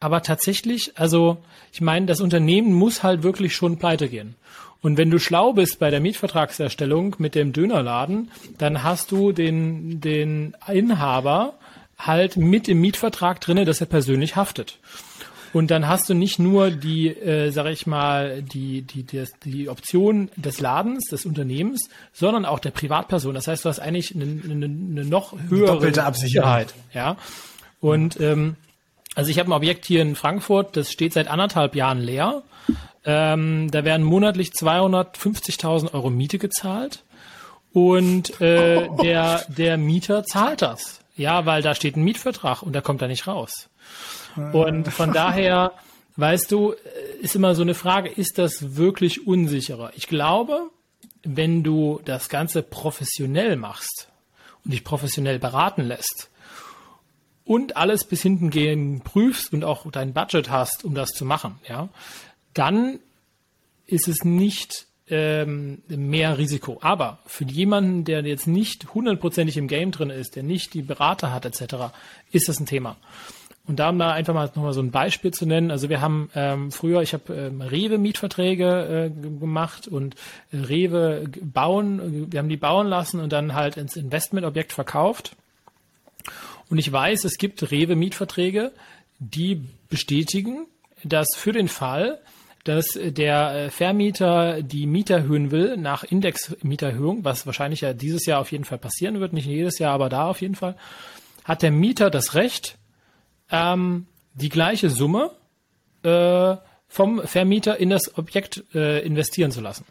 Aber 0.00 0.22
tatsächlich, 0.22 0.92
also 0.96 1.38
ich 1.72 1.80
meine, 1.80 2.06
das 2.06 2.20
Unternehmen 2.20 2.72
muss 2.72 3.02
halt 3.02 3.22
wirklich 3.22 3.54
schon 3.54 3.78
pleite 3.78 4.08
gehen. 4.08 4.34
Und 4.82 4.96
wenn 4.96 5.10
du 5.10 5.18
schlau 5.18 5.52
bist 5.52 5.78
bei 5.78 5.90
der 5.90 6.00
Mietvertragserstellung 6.00 7.16
mit 7.18 7.34
dem 7.34 7.52
Dönerladen, 7.52 8.30
dann 8.56 8.82
hast 8.82 9.12
du 9.12 9.32
den, 9.32 10.00
den 10.00 10.56
Inhaber 10.66 11.54
halt 12.06 12.36
mit 12.36 12.68
im 12.68 12.80
Mietvertrag 12.80 13.40
drinne, 13.40 13.64
dass 13.64 13.80
er 13.80 13.86
persönlich 13.86 14.36
haftet. 14.36 14.78
Und 15.52 15.70
dann 15.70 15.88
hast 15.88 16.08
du 16.08 16.14
nicht 16.14 16.38
nur 16.38 16.70
die, 16.70 17.08
äh, 17.08 17.50
sag 17.50 17.66
ich 17.66 17.86
mal, 17.86 18.42
die, 18.42 18.82
die, 18.82 19.02
die, 19.02 19.24
die 19.44 19.68
Option 19.68 20.30
des 20.36 20.60
Ladens, 20.60 21.08
des 21.10 21.26
Unternehmens, 21.26 21.88
sondern 22.12 22.44
auch 22.44 22.60
der 22.60 22.70
Privatperson. 22.70 23.34
Das 23.34 23.48
heißt, 23.48 23.64
du 23.64 23.68
hast 23.68 23.80
eigentlich 23.80 24.14
eine, 24.14 24.24
eine, 24.24 24.66
eine 24.66 25.04
noch 25.04 25.34
höhere 25.48 25.74
Doppelte 25.74 26.04
Absicherheit. 26.04 26.72
Ja. 26.94 27.16
Und 27.80 28.20
ähm, 28.20 28.56
also 29.16 29.30
ich 29.30 29.38
habe 29.38 29.50
ein 29.50 29.54
Objekt 29.54 29.86
hier 29.86 30.02
in 30.02 30.14
Frankfurt, 30.14 30.76
das 30.76 30.92
steht 30.92 31.12
seit 31.14 31.26
anderthalb 31.26 31.74
Jahren 31.74 31.98
leer. 31.98 32.42
Ähm, 33.04 33.70
da 33.70 33.84
werden 33.84 34.04
monatlich 34.04 34.50
250.000 34.50 35.94
Euro 35.94 36.10
Miete 36.10 36.38
gezahlt 36.38 37.02
und 37.72 38.40
äh, 38.40 38.88
der, 39.02 39.44
der 39.48 39.78
Mieter 39.78 40.24
zahlt 40.24 40.62
das. 40.62 40.99
Ja, 41.20 41.44
weil 41.44 41.60
da 41.60 41.74
steht 41.74 41.96
ein 41.96 42.02
Mietvertrag 42.02 42.62
und 42.62 42.72
da 42.72 42.80
kommt 42.80 43.02
er 43.02 43.08
nicht 43.08 43.26
raus. 43.26 43.68
Und 44.54 44.88
von 44.88 45.12
daher, 45.12 45.72
weißt 46.16 46.50
du, 46.50 46.74
ist 47.20 47.36
immer 47.36 47.54
so 47.54 47.60
eine 47.60 47.74
Frage, 47.74 48.08
ist 48.08 48.38
das 48.38 48.76
wirklich 48.76 49.26
unsicherer? 49.26 49.92
Ich 49.96 50.06
glaube, 50.06 50.70
wenn 51.22 51.62
du 51.62 52.00
das 52.06 52.30
Ganze 52.30 52.62
professionell 52.62 53.56
machst 53.56 54.08
und 54.64 54.70
dich 54.72 54.82
professionell 54.82 55.38
beraten 55.38 55.82
lässt 55.82 56.30
und 57.44 57.76
alles 57.76 58.04
bis 58.04 58.22
hinten 58.22 58.48
gehen 58.48 59.02
prüfst 59.02 59.52
und 59.52 59.62
auch 59.62 59.90
dein 59.90 60.14
Budget 60.14 60.48
hast, 60.48 60.86
um 60.86 60.94
das 60.94 61.10
zu 61.10 61.26
machen, 61.26 61.58
ja, 61.68 61.90
dann 62.54 62.98
ist 63.84 64.08
es 64.08 64.24
nicht 64.24 64.86
ähm, 65.10 65.82
mehr 65.88 66.38
Risiko. 66.38 66.78
Aber 66.80 67.18
für 67.26 67.44
jemanden, 67.44 68.04
der 68.04 68.22
jetzt 68.22 68.46
nicht 68.46 68.94
hundertprozentig 68.94 69.56
im 69.56 69.68
Game 69.68 69.90
drin 69.90 70.10
ist, 70.10 70.36
der 70.36 70.42
nicht 70.42 70.74
die 70.74 70.82
Berater 70.82 71.32
hat 71.32 71.44
etc., 71.44 71.92
ist 72.32 72.48
das 72.48 72.60
ein 72.60 72.66
Thema. 72.66 72.96
Und 73.66 73.78
da 73.78 73.90
um 73.90 73.98
da 73.98 74.12
einfach 74.12 74.34
mal 74.34 74.46
nochmal 74.46 74.72
so 74.72 74.80
ein 74.80 74.90
Beispiel 74.90 75.32
zu 75.32 75.46
nennen, 75.46 75.70
also 75.70 75.88
wir 75.88 76.00
haben 76.00 76.30
ähm, 76.34 76.72
früher, 76.72 77.02
ich 77.02 77.12
habe 77.12 77.32
ähm, 77.32 77.60
Rewe-Mietverträge 77.60 79.12
äh, 79.14 79.38
gemacht 79.38 79.86
und 79.86 80.16
äh, 80.50 80.56
Rewe 80.56 81.28
bauen, 81.40 82.32
wir 82.32 82.38
haben 82.40 82.48
die 82.48 82.56
bauen 82.56 82.88
lassen 82.88 83.20
und 83.20 83.32
dann 83.32 83.54
halt 83.54 83.76
ins 83.76 83.96
Investmentobjekt 83.96 84.72
verkauft. 84.72 85.36
Und 86.68 86.78
ich 86.78 86.90
weiß, 86.90 87.24
es 87.24 87.38
gibt 87.38 87.70
Rewe-Mietverträge, 87.70 88.72
die 89.18 89.62
bestätigen, 89.88 90.66
dass 91.04 91.28
für 91.36 91.52
den 91.52 91.68
Fall, 91.68 92.18
dass 92.64 92.98
der 93.00 93.54
äh, 93.54 93.70
Vermieter 93.70 94.62
die 94.62 94.86
Miete 94.86 95.14
erhöhen 95.14 95.50
will 95.50 95.76
nach 95.76 96.04
Indexmieterhöhung, 96.04 97.24
was 97.24 97.46
wahrscheinlich 97.46 97.80
ja 97.80 97.94
dieses 97.94 98.26
Jahr 98.26 98.40
auf 98.40 98.52
jeden 98.52 98.64
Fall 98.64 98.78
passieren 98.78 99.20
wird, 99.20 99.32
nicht 99.32 99.46
jedes 99.46 99.78
Jahr, 99.78 99.94
aber 99.94 100.08
da 100.08 100.26
auf 100.26 100.40
jeden 100.40 100.54
Fall, 100.54 100.76
hat 101.44 101.62
der 101.62 101.70
Mieter 101.70 102.10
das 102.10 102.34
Recht, 102.34 102.76
ähm, 103.50 104.06
die 104.34 104.50
gleiche 104.50 104.90
Summe 104.90 105.30
äh, 106.02 106.56
vom 106.88 107.22
Vermieter 107.26 107.78
in 107.78 107.90
das 107.90 108.18
Objekt 108.18 108.64
äh, 108.74 109.04
investieren 109.04 109.52
zu 109.52 109.60
lassen. 109.60 109.84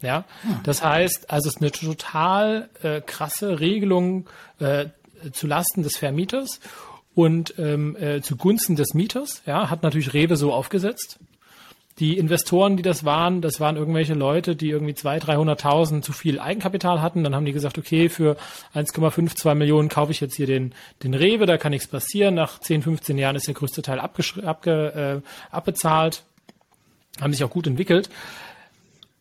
Ja, 0.00 0.24
hm. 0.42 0.60
das 0.62 0.82
heißt, 0.82 1.30
also 1.30 1.48
es 1.48 1.56
ist 1.56 1.60
eine 1.60 1.72
total 1.72 2.68
äh, 2.82 3.00
krasse 3.00 3.58
Regelung 3.60 4.28
äh, 4.60 4.86
zu 5.32 5.46
Lasten 5.46 5.82
des 5.82 5.96
Vermieters 5.96 6.60
und 7.14 7.54
ähm, 7.58 7.96
äh, 7.96 8.20
zugunsten 8.22 8.76
des 8.76 8.94
Mieters. 8.94 9.42
Ja, 9.44 9.70
hat 9.70 9.82
natürlich 9.82 10.14
Rewe 10.14 10.36
so 10.36 10.52
aufgesetzt. 10.52 11.18
Die 11.98 12.16
Investoren, 12.16 12.76
die 12.76 12.82
das 12.82 13.04
waren, 13.04 13.40
das 13.40 13.58
waren 13.58 13.76
irgendwelche 13.76 14.14
Leute, 14.14 14.54
die 14.54 14.70
irgendwie 14.70 14.92
200.000, 14.92 15.60
300.000 15.60 16.02
zu 16.02 16.12
viel 16.12 16.38
Eigenkapital 16.38 17.02
hatten. 17.02 17.24
Dann 17.24 17.34
haben 17.34 17.44
die 17.44 17.52
gesagt, 17.52 17.76
okay, 17.76 18.08
für 18.08 18.36
1,52 18.74 19.54
Millionen 19.54 19.88
kaufe 19.88 20.12
ich 20.12 20.20
jetzt 20.20 20.36
hier 20.36 20.46
den, 20.46 20.74
den 21.02 21.14
Rewe, 21.14 21.46
da 21.46 21.58
kann 21.58 21.72
nichts 21.72 21.88
passieren. 21.88 22.34
Nach 22.34 22.60
10, 22.60 22.82
15 22.82 23.18
Jahren 23.18 23.36
ist 23.36 23.48
der 23.48 23.54
größte 23.54 23.82
Teil 23.82 23.98
abge, 23.98 25.22
äh, 25.22 25.54
abbezahlt. 25.54 26.22
Haben 27.20 27.32
sich 27.32 27.42
auch 27.42 27.50
gut 27.50 27.66
entwickelt. 27.66 28.10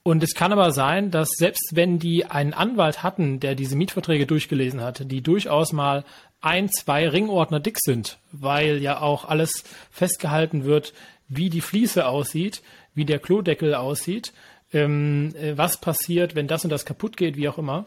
Und 0.08 0.24
es 0.24 0.36
kann 0.36 0.54
aber 0.54 0.72
sein, 0.72 1.12
dass 1.12 1.32
selbst 1.32 1.72
wenn 1.74 2.00
die 2.00 2.26
einen 2.26 2.54
Anwalt 2.54 3.04
hatten, 3.04 3.42
der 3.42 3.56
diese 3.56 3.76
Mietverträge 3.76 4.26
durchgelesen 4.26 4.82
hatte, 4.82 5.06
die 5.06 5.20
durchaus 5.22 5.74
mal 5.74 6.06
ein, 6.40 6.70
zwei 6.70 7.10
Ringordner 7.10 7.60
dick 7.60 7.78
sind, 7.78 8.18
weil 8.32 8.82
ja 8.82 9.02
auch 9.02 9.26
alles 9.26 9.66
festgehalten 9.92 10.64
wird, 10.64 10.94
wie 11.28 11.50
die 11.50 11.62
Fliese 11.62 12.08
aussieht, 12.08 12.62
wie 12.94 13.06
der 13.06 13.20
Klodeckel 13.20 13.76
aussieht, 13.76 14.34
ähm, 14.74 15.34
äh, 15.36 15.58
was 15.58 15.80
passiert, 15.80 16.36
wenn 16.36 16.48
das 16.48 16.64
und 16.64 16.70
das 16.70 16.86
kaputt 16.86 17.18
geht, 17.18 17.38
wie 17.38 17.50
auch 17.50 17.58
immer. 17.58 17.86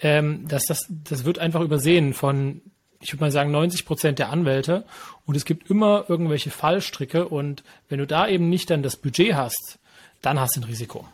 Ähm, 0.00 0.46
das, 0.48 0.64
das, 0.64 0.86
das 0.88 1.24
wird 1.24 1.38
einfach 1.38 1.60
übersehen 1.60 2.14
von, 2.14 2.60
ich 3.00 3.12
würde 3.12 3.24
mal 3.24 3.30
sagen, 3.30 3.50
90 3.50 3.84
Prozent 3.84 4.18
der 4.18 4.30
Anwälte. 4.30 4.84
Und 5.24 5.36
es 5.36 5.44
gibt 5.44 5.70
immer 5.70 6.04
irgendwelche 6.08 6.50
Fallstricke. 6.50 7.28
Und 7.28 7.64
wenn 7.88 7.98
du 7.98 8.06
da 8.06 8.28
eben 8.28 8.48
nicht 8.48 8.70
dann 8.70 8.82
das 8.82 8.96
Budget 8.96 9.34
hast, 9.34 9.78
dann 10.22 10.40
hast 10.40 10.56
du 10.56 10.60
ein 10.60 10.64
Risiko. 10.64 11.06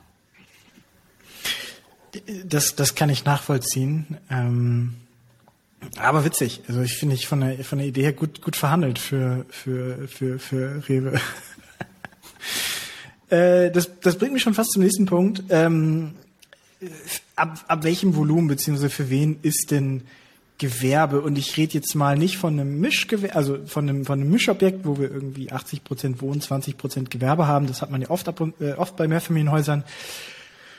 Das, 2.44 2.76
das 2.76 2.94
kann 2.94 3.08
ich 3.08 3.24
nachvollziehen. 3.24 4.18
Ähm, 4.30 4.94
aber 5.96 6.24
witzig. 6.24 6.62
Also 6.68 6.82
ich 6.82 6.94
finde 6.94 7.14
ich 7.14 7.26
von 7.26 7.40
der, 7.40 7.64
von 7.64 7.78
der 7.78 7.86
Idee 7.88 8.02
her 8.02 8.12
gut, 8.12 8.42
gut 8.42 8.56
verhandelt 8.56 8.98
für, 8.98 9.46
für, 9.48 10.06
für, 10.08 10.38
für 10.38 10.88
Rewe. 10.88 11.20
Äh, 13.30 13.70
das, 13.70 13.90
das 14.00 14.16
bringt 14.18 14.32
mich 14.32 14.42
schon 14.42 14.54
fast 14.54 14.72
zum 14.72 14.82
nächsten 14.82 15.06
Punkt. 15.06 15.42
Ähm, 15.48 16.12
ab, 17.36 17.64
ab 17.68 17.84
welchem 17.84 18.16
Volumen 18.16 18.48
beziehungsweise 18.48 18.90
für 18.90 19.10
wen 19.10 19.38
ist 19.42 19.70
denn 19.70 20.02
Gewerbe? 20.58 21.20
Und 21.20 21.38
ich 21.38 21.56
rede 21.56 21.74
jetzt 21.74 21.94
mal 21.94 22.16
nicht 22.16 22.36
von 22.36 22.58
einem 22.58 22.80
Mischgewerbe, 22.80 23.34
also 23.34 23.58
von 23.66 23.88
einem, 23.88 24.04
von 24.04 24.20
einem 24.20 24.30
Mischobjekt, 24.30 24.84
wo 24.84 24.98
wir 24.98 25.10
irgendwie 25.10 25.50
80 25.50 25.84
Prozent 25.84 26.22
Wohnen, 26.22 26.40
20 26.40 26.76
Prozent 26.76 27.10
Gewerbe 27.10 27.46
haben. 27.46 27.66
Das 27.66 27.82
hat 27.82 27.90
man 27.90 28.02
ja 28.02 28.10
oft, 28.10 28.28
ab, 28.28 28.40
äh, 28.60 28.72
oft 28.72 28.96
bei 28.96 29.08
Mehrfamilienhäusern 29.08 29.84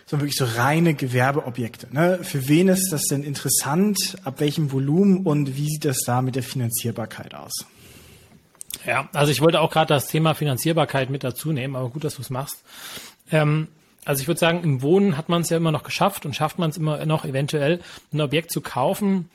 sondern 0.05 0.27
wirklich 0.27 0.37
so 0.37 0.59
reine 0.59 0.93
Gewerbeobjekte. 0.93 1.87
Ne? 1.91 2.19
Für 2.23 2.47
wen 2.47 2.67
ist 2.67 2.91
das 2.91 3.03
denn 3.03 3.23
interessant? 3.23 4.17
Ab 4.23 4.39
welchem 4.39 4.71
Volumen 4.71 5.25
und 5.25 5.55
wie 5.55 5.67
sieht 5.67 5.85
das 5.85 5.99
da 6.05 6.21
mit 6.21 6.35
der 6.35 6.43
Finanzierbarkeit 6.43 7.33
aus? 7.33 7.65
Ja, 8.85 9.07
also 9.13 9.31
ich 9.31 9.41
wollte 9.41 9.61
auch 9.61 9.71
gerade 9.71 9.93
das 9.93 10.07
Thema 10.07 10.33
Finanzierbarkeit 10.33 11.09
mit 11.09 11.23
dazu 11.23 11.51
nehmen, 11.51 11.75
aber 11.75 11.89
gut, 11.89 12.03
dass 12.03 12.15
du 12.15 12.21
es 12.21 12.29
machst. 12.29 12.63
Ähm, 13.31 13.67
also 14.05 14.21
ich 14.21 14.27
würde 14.27 14.39
sagen, 14.39 14.63
im 14.63 14.81
Wohnen 14.81 15.17
hat 15.17 15.29
man 15.29 15.41
es 15.41 15.49
ja 15.49 15.57
immer 15.57 15.71
noch 15.71 15.83
geschafft 15.83 16.25
und 16.25 16.35
schafft 16.35 16.59
man 16.59 16.69
es 16.69 16.77
immer 16.77 17.05
noch 17.05 17.25
eventuell, 17.25 17.79
ein 18.11 18.21
Objekt 18.21 18.51
zu 18.51 18.61
kaufen 18.61 19.29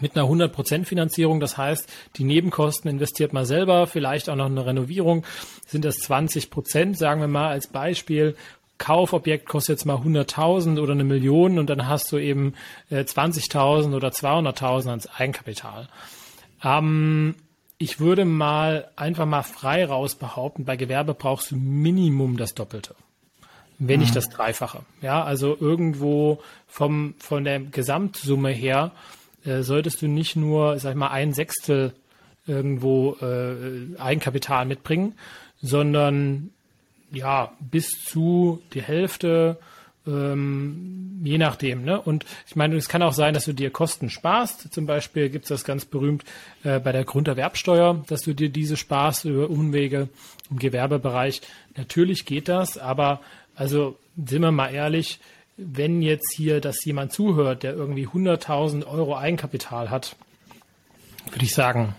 mit 0.00 0.16
einer 0.16 0.26
100% 0.26 0.84
Finanzierung. 0.84 1.38
Das 1.38 1.56
heißt, 1.56 1.88
die 2.16 2.24
Nebenkosten 2.24 2.90
investiert 2.90 3.32
man 3.32 3.44
selber, 3.44 3.86
vielleicht 3.86 4.28
auch 4.28 4.36
noch 4.36 4.46
eine 4.46 4.66
Renovierung. 4.66 5.24
Sind 5.66 5.84
das 5.84 5.98
20 5.98 6.50
Prozent, 6.50 6.98
sagen 6.98 7.20
wir 7.20 7.28
mal 7.28 7.48
als 7.48 7.68
Beispiel. 7.68 8.36
Kaufobjekt 8.78 9.46
kostet 9.46 9.78
jetzt 9.78 9.84
mal 9.84 9.98
100.000 9.98 10.80
oder 10.80 10.92
eine 10.92 11.04
Million 11.04 11.58
und 11.60 11.70
dann 11.70 11.86
hast 11.86 12.10
du 12.10 12.18
eben 12.18 12.54
äh, 12.90 13.02
20.000 13.02 13.94
oder 13.94 14.08
200.000 14.08 14.90
als 14.90 15.08
Eigenkapital. 15.08 15.88
Ähm, 16.64 17.36
ich 17.82 17.98
würde 17.98 18.24
mal 18.24 18.88
einfach 18.94 19.26
mal 19.26 19.42
frei 19.42 19.84
raus 19.84 20.14
behaupten, 20.14 20.64
bei 20.64 20.76
Gewerbe 20.76 21.14
brauchst 21.14 21.50
du 21.50 21.56
Minimum 21.56 22.36
das 22.36 22.54
Doppelte. 22.54 22.94
Wenn 23.78 23.98
nicht 23.98 24.10
mhm. 24.10 24.14
das 24.14 24.28
Dreifache. 24.28 24.82
Ja, 25.00 25.24
also 25.24 25.56
irgendwo 25.58 26.40
vom, 26.68 27.14
von 27.18 27.42
der 27.42 27.58
Gesamtsumme 27.58 28.50
her 28.50 28.92
äh, 29.44 29.62
solltest 29.62 30.00
du 30.00 30.06
nicht 30.06 30.36
nur, 30.36 30.78
sag 30.78 30.90
ich 30.90 30.96
mal, 30.96 31.10
ein 31.10 31.34
Sechstel 31.34 31.92
irgendwo 32.46 33.16
äh, 33.20 33.98
Eigenkapital 33.98 34.64
mitbringen, 34.64 35.14
sondern 35.60 36.50
ja, 37.10 37.52
bis 37.58 37.88
zu 38.04 38.62
die 38.74 38.82
Hälfte 38.82 39.58
ähm, 40.06 41.20
je 41.22 41.38
nachdem. 41.38 41.84
Ne? 41.84 42.00
Und 42.00 42.24
ich 42.46 42.56
meine, 42.56 42.76
es 42.76 42.88
kann 42.88 43.02
auch 43.02 43.12
sein, 43.12 43.34
dass 43.34 43.44
du 43.44 43.52
dir 43.52 43.70
Kosten 43.70 44.10
sparst. 44.10 44.72
Zum 44.72 44.86
Beispiel 44.86 45.28
gibt 45.28 45.44
es 45.44 45.50
das 45.50 45.64
ganz 45.64 45.84
berühmt 45.84 46.24
äh, 46.64 46.80
bei 46.80 46.92
der 46.92 47.04
Grunderwerbsteuer, 47.04 48.04
dass 48.08 48.22
du 48.22 48.34
dir 48.34 48.48
diese 48.48 48.76
sparst 48.76 49.24
über 49.24 49.48
Umwege 49.48 50.08
im 50.50 50.58
Gewerbebereich. 50.58 51.42
Natürlich 51.76 52.26
geht 52.26 52.48
das, 52.48 52.78
aber 52.78 53.20
also 53.54 53.96
sind 54.16 54.42
wir 54.42 54.50
mal 54.50 54.72
ehrlich, 54.72 55.20
wenn 55.56 56.02
jetzt 56.02 56.34
hier 56.34 56.60
das 56.60 56.84
jemand 56.84 57.12
zuhört, 57.12 57.62
der 57.62 57.74
irgendwie 57.74 58.06
100.000 58.06 58.86
Euro 58.86 59.16
Eigenkapital 59.16 59.90
hat, 59.90 60.16
würde 61.30 61.44
ich 61.44 61.54
sagen, 61.54 61.94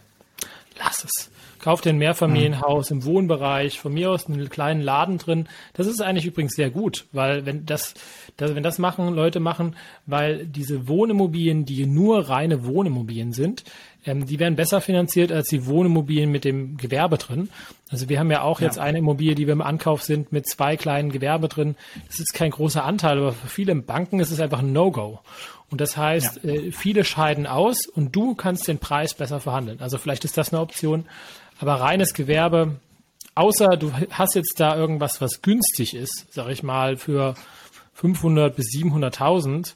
lass 0.78 1.04
es. 1.04 1.33
Kauf 1.64 1.80
dir 1.80 1.92
ein 1.92 1.98
Mehrfamilienhaus 1.98 2.92
im 2.92 3.06
Wohnbereich, 3.06 3.80
von 3.80 3.94
mir 3.94 4.12
aus 4.12 4.28
einen 4.28 4.50
kleinen 4.50 4.82
Laden 4.82 5.18
drin. 5.18 5.48
Das 5.72 5.88
ist 5.88 6.02
eigentlich 6.02 6.26
übrigens 6.26 6.56
sehr 6.56 6.70
gut, 6.70 7.06
weil 7.14 7.46
wenn 7.46 7.66
das, 7.66 7.94
das, 8.36 8.54
wenn 8.54 8.64
das 8.64 8.80
machen, 8.80 9.14
Leute 9.14 9.40
machen, 9.40 9.78
weil 10.06 10.46
diese 10.46 10.90
Wohnimmobilien, 10.90 11.64
die 11.64 11.86
nur 11.86 12.28
reine 12.28 12.66
Wohnimmobilien 12.66 13.32
sind, 13.32 13.64
ähm, 14.06 14.26
die 14.26 14.40
werden 14.40 14.56
besser 14.56 14.82
finanziert 14.82 15.32
als 15.32 15.48
die 15.48 15.66
Wohnimmobilien 15.66 16.32
mit 16.32 16.46
dem 16.46 16.78
Gewerbe 16.78 17.18
drin. 17.18 17.50
Also 17.90 18.10
wir 18.10 18.20
haben 18.20 18.32
ja 18.32 18.42
auch 18.42 18.60
ja. 18.60 18.68
jetzt 18.68 18.80
eine 18.80 18.98
Immobilie, 19.00 19.36
die 19.36 19.48
wir 19.48 19.54
im 19.54 19.62
Ankauf 19.62 20.04
sind, 20.04 20.32
mit 20.32 20.48
zwei 20.48 20.78
kleinen 20.78 21.12
Gewerbe 21.12 21.48
drin. 21.48 21.76
Das 22.08 22.20
ist 22.20 22.34
kein 22.34 22.52
großer 22.52 22.84
Anteil, 22.84 23.18
aber 23.18 23.34
für 23.34 23.48
viele 23.48 23.76
Banken 23.76 24.20
ist 24.20 24.32
es 24.32 24.40
einfach 24.40 24.60
ein 24.60 24.74
No-Go. 24.74 25.20
Und 25.70 25.82
das 25.82 25.98
heißt, 25.98 26.42
ja. 26.44 26.52
äh, 26.52 26.72
viele 26.72 27.04
scheiden 27.04 27.48
aus 27.48 27.88
und 27.88 28.16
du 28.16 28.36
kannst 28.36 28.68
den 28.68 28.80
Preis 28.80 29.14
besser 29.14 29.40
verhandeln. 29.40 29.80
Also 29.80 29.98
vielleicht 29.98 30.26
ist 30.26 30.38
das 30.38 30.54
eine 30.54 30.62
Option. 30.62 31.06
Aber 31.60 31.76
reines 31.76 32.14
Gewerbe, 32.14 32.76
außer 33.36 33.78
du 33.78 33.92
hast 34.12 34.36
jetzt 34.36 34.60
da 34.60 34.76
irgendwas, 34.76 35.22
was 35.22 35.42
günstig 35.42 35.96
ist, 35.96 36.28
sag 36.30 36.50
ich 36.50 36.64
mal, 36.64 36.98
für 36.98 37.36
500 37.94 38.56
bis 38.56 38.68
700.000, 38.68 39.74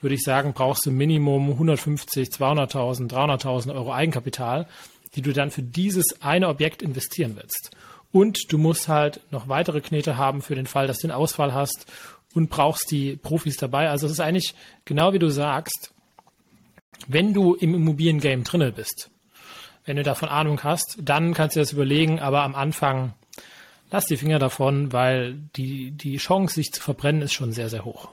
würde 0.00 0.14
ich 0.14 0.22
sagen, 0.22 0.52
brauchst 0.52 0.86
du 0.86 0.90
Minimum 0.90 1.50
150, 1.50 2.28
200.000, 2.28 3.10
300.000 3.10 3.74
Euro 3.74 3.92
Eigenkapital, 3.92 4.66
die 5.14 5.22
du 5.22 5.32
dann 5.32 5.50
für 5.50 5.62
dieses 5.62 6.22
eine 6.22 6.48
Objekt 6.48 6.82
investieren 6.82 7.36
willst. 7.36 7.70
Und 8.12 8.52
du 8.52 8.58
musst 8.58 8.88
halt 8.88 9.20
noch 9.30 9.48
weitere 9.48 9.80
Knete 9.80 10.16
haben 10.16 10.42
für 10.42 10.54
den 10.54 10.66
Fall, 10.66 10.86
dass 10.86 10.98
du 10.98 11.08
einen 11.08 11.16
Ausfall 11.16 11.54
hast 11.54 11.86
und 12.34 12.50
brauchst 12.50 12.90
die 12.90 13.16
Profis 13.16 13.56
dabei. 13.56 13.88
Also 13.88 14.06
es 14.06 14.12
ist 14.12 14.20
eigentlich 14.20 14.54
genau 14.84 15.12
wie 15.12 15.18
du 15.18 15.28
sagst, 15.28 15.92
wenn 17.06 17.32
du 17.32 17.54
im 17.54 17.74
Immobiliengame 17.74 18.42
drinne 18.42 18.72
bist, 18.72 19.10
wenn 19.84 19.96
du 19.96 20.02
davon 20.02 20.28
Ahnung 20.28 20.62
hast, 20.62 20.98
dann 21.00 21.34
kannst 21.34 21.56
du 21.56 21.60
das 21.60 21.72
überlegen, 21.72 22.20
aber 22.20 22.42
am 22.42 22.54
Anfang 22.54 23.14
lass 23.90 24.06
die 24.06 24.16
Finger 24.16 24.38
davon, 24.38 24.92
weil 24.92 25.34
die, 25.56 25.92
die 25.92 26.16
Chance, 26.18 26.56
sich 26.56 26.72
zu 26.72 26.80
verbrennen, 26.80 27.22
ist 27.22 27.32
schon 27.32 27.52
sehr, 27.52 27.68
sehr 27.68 27.84
hoch. 27.84 28.08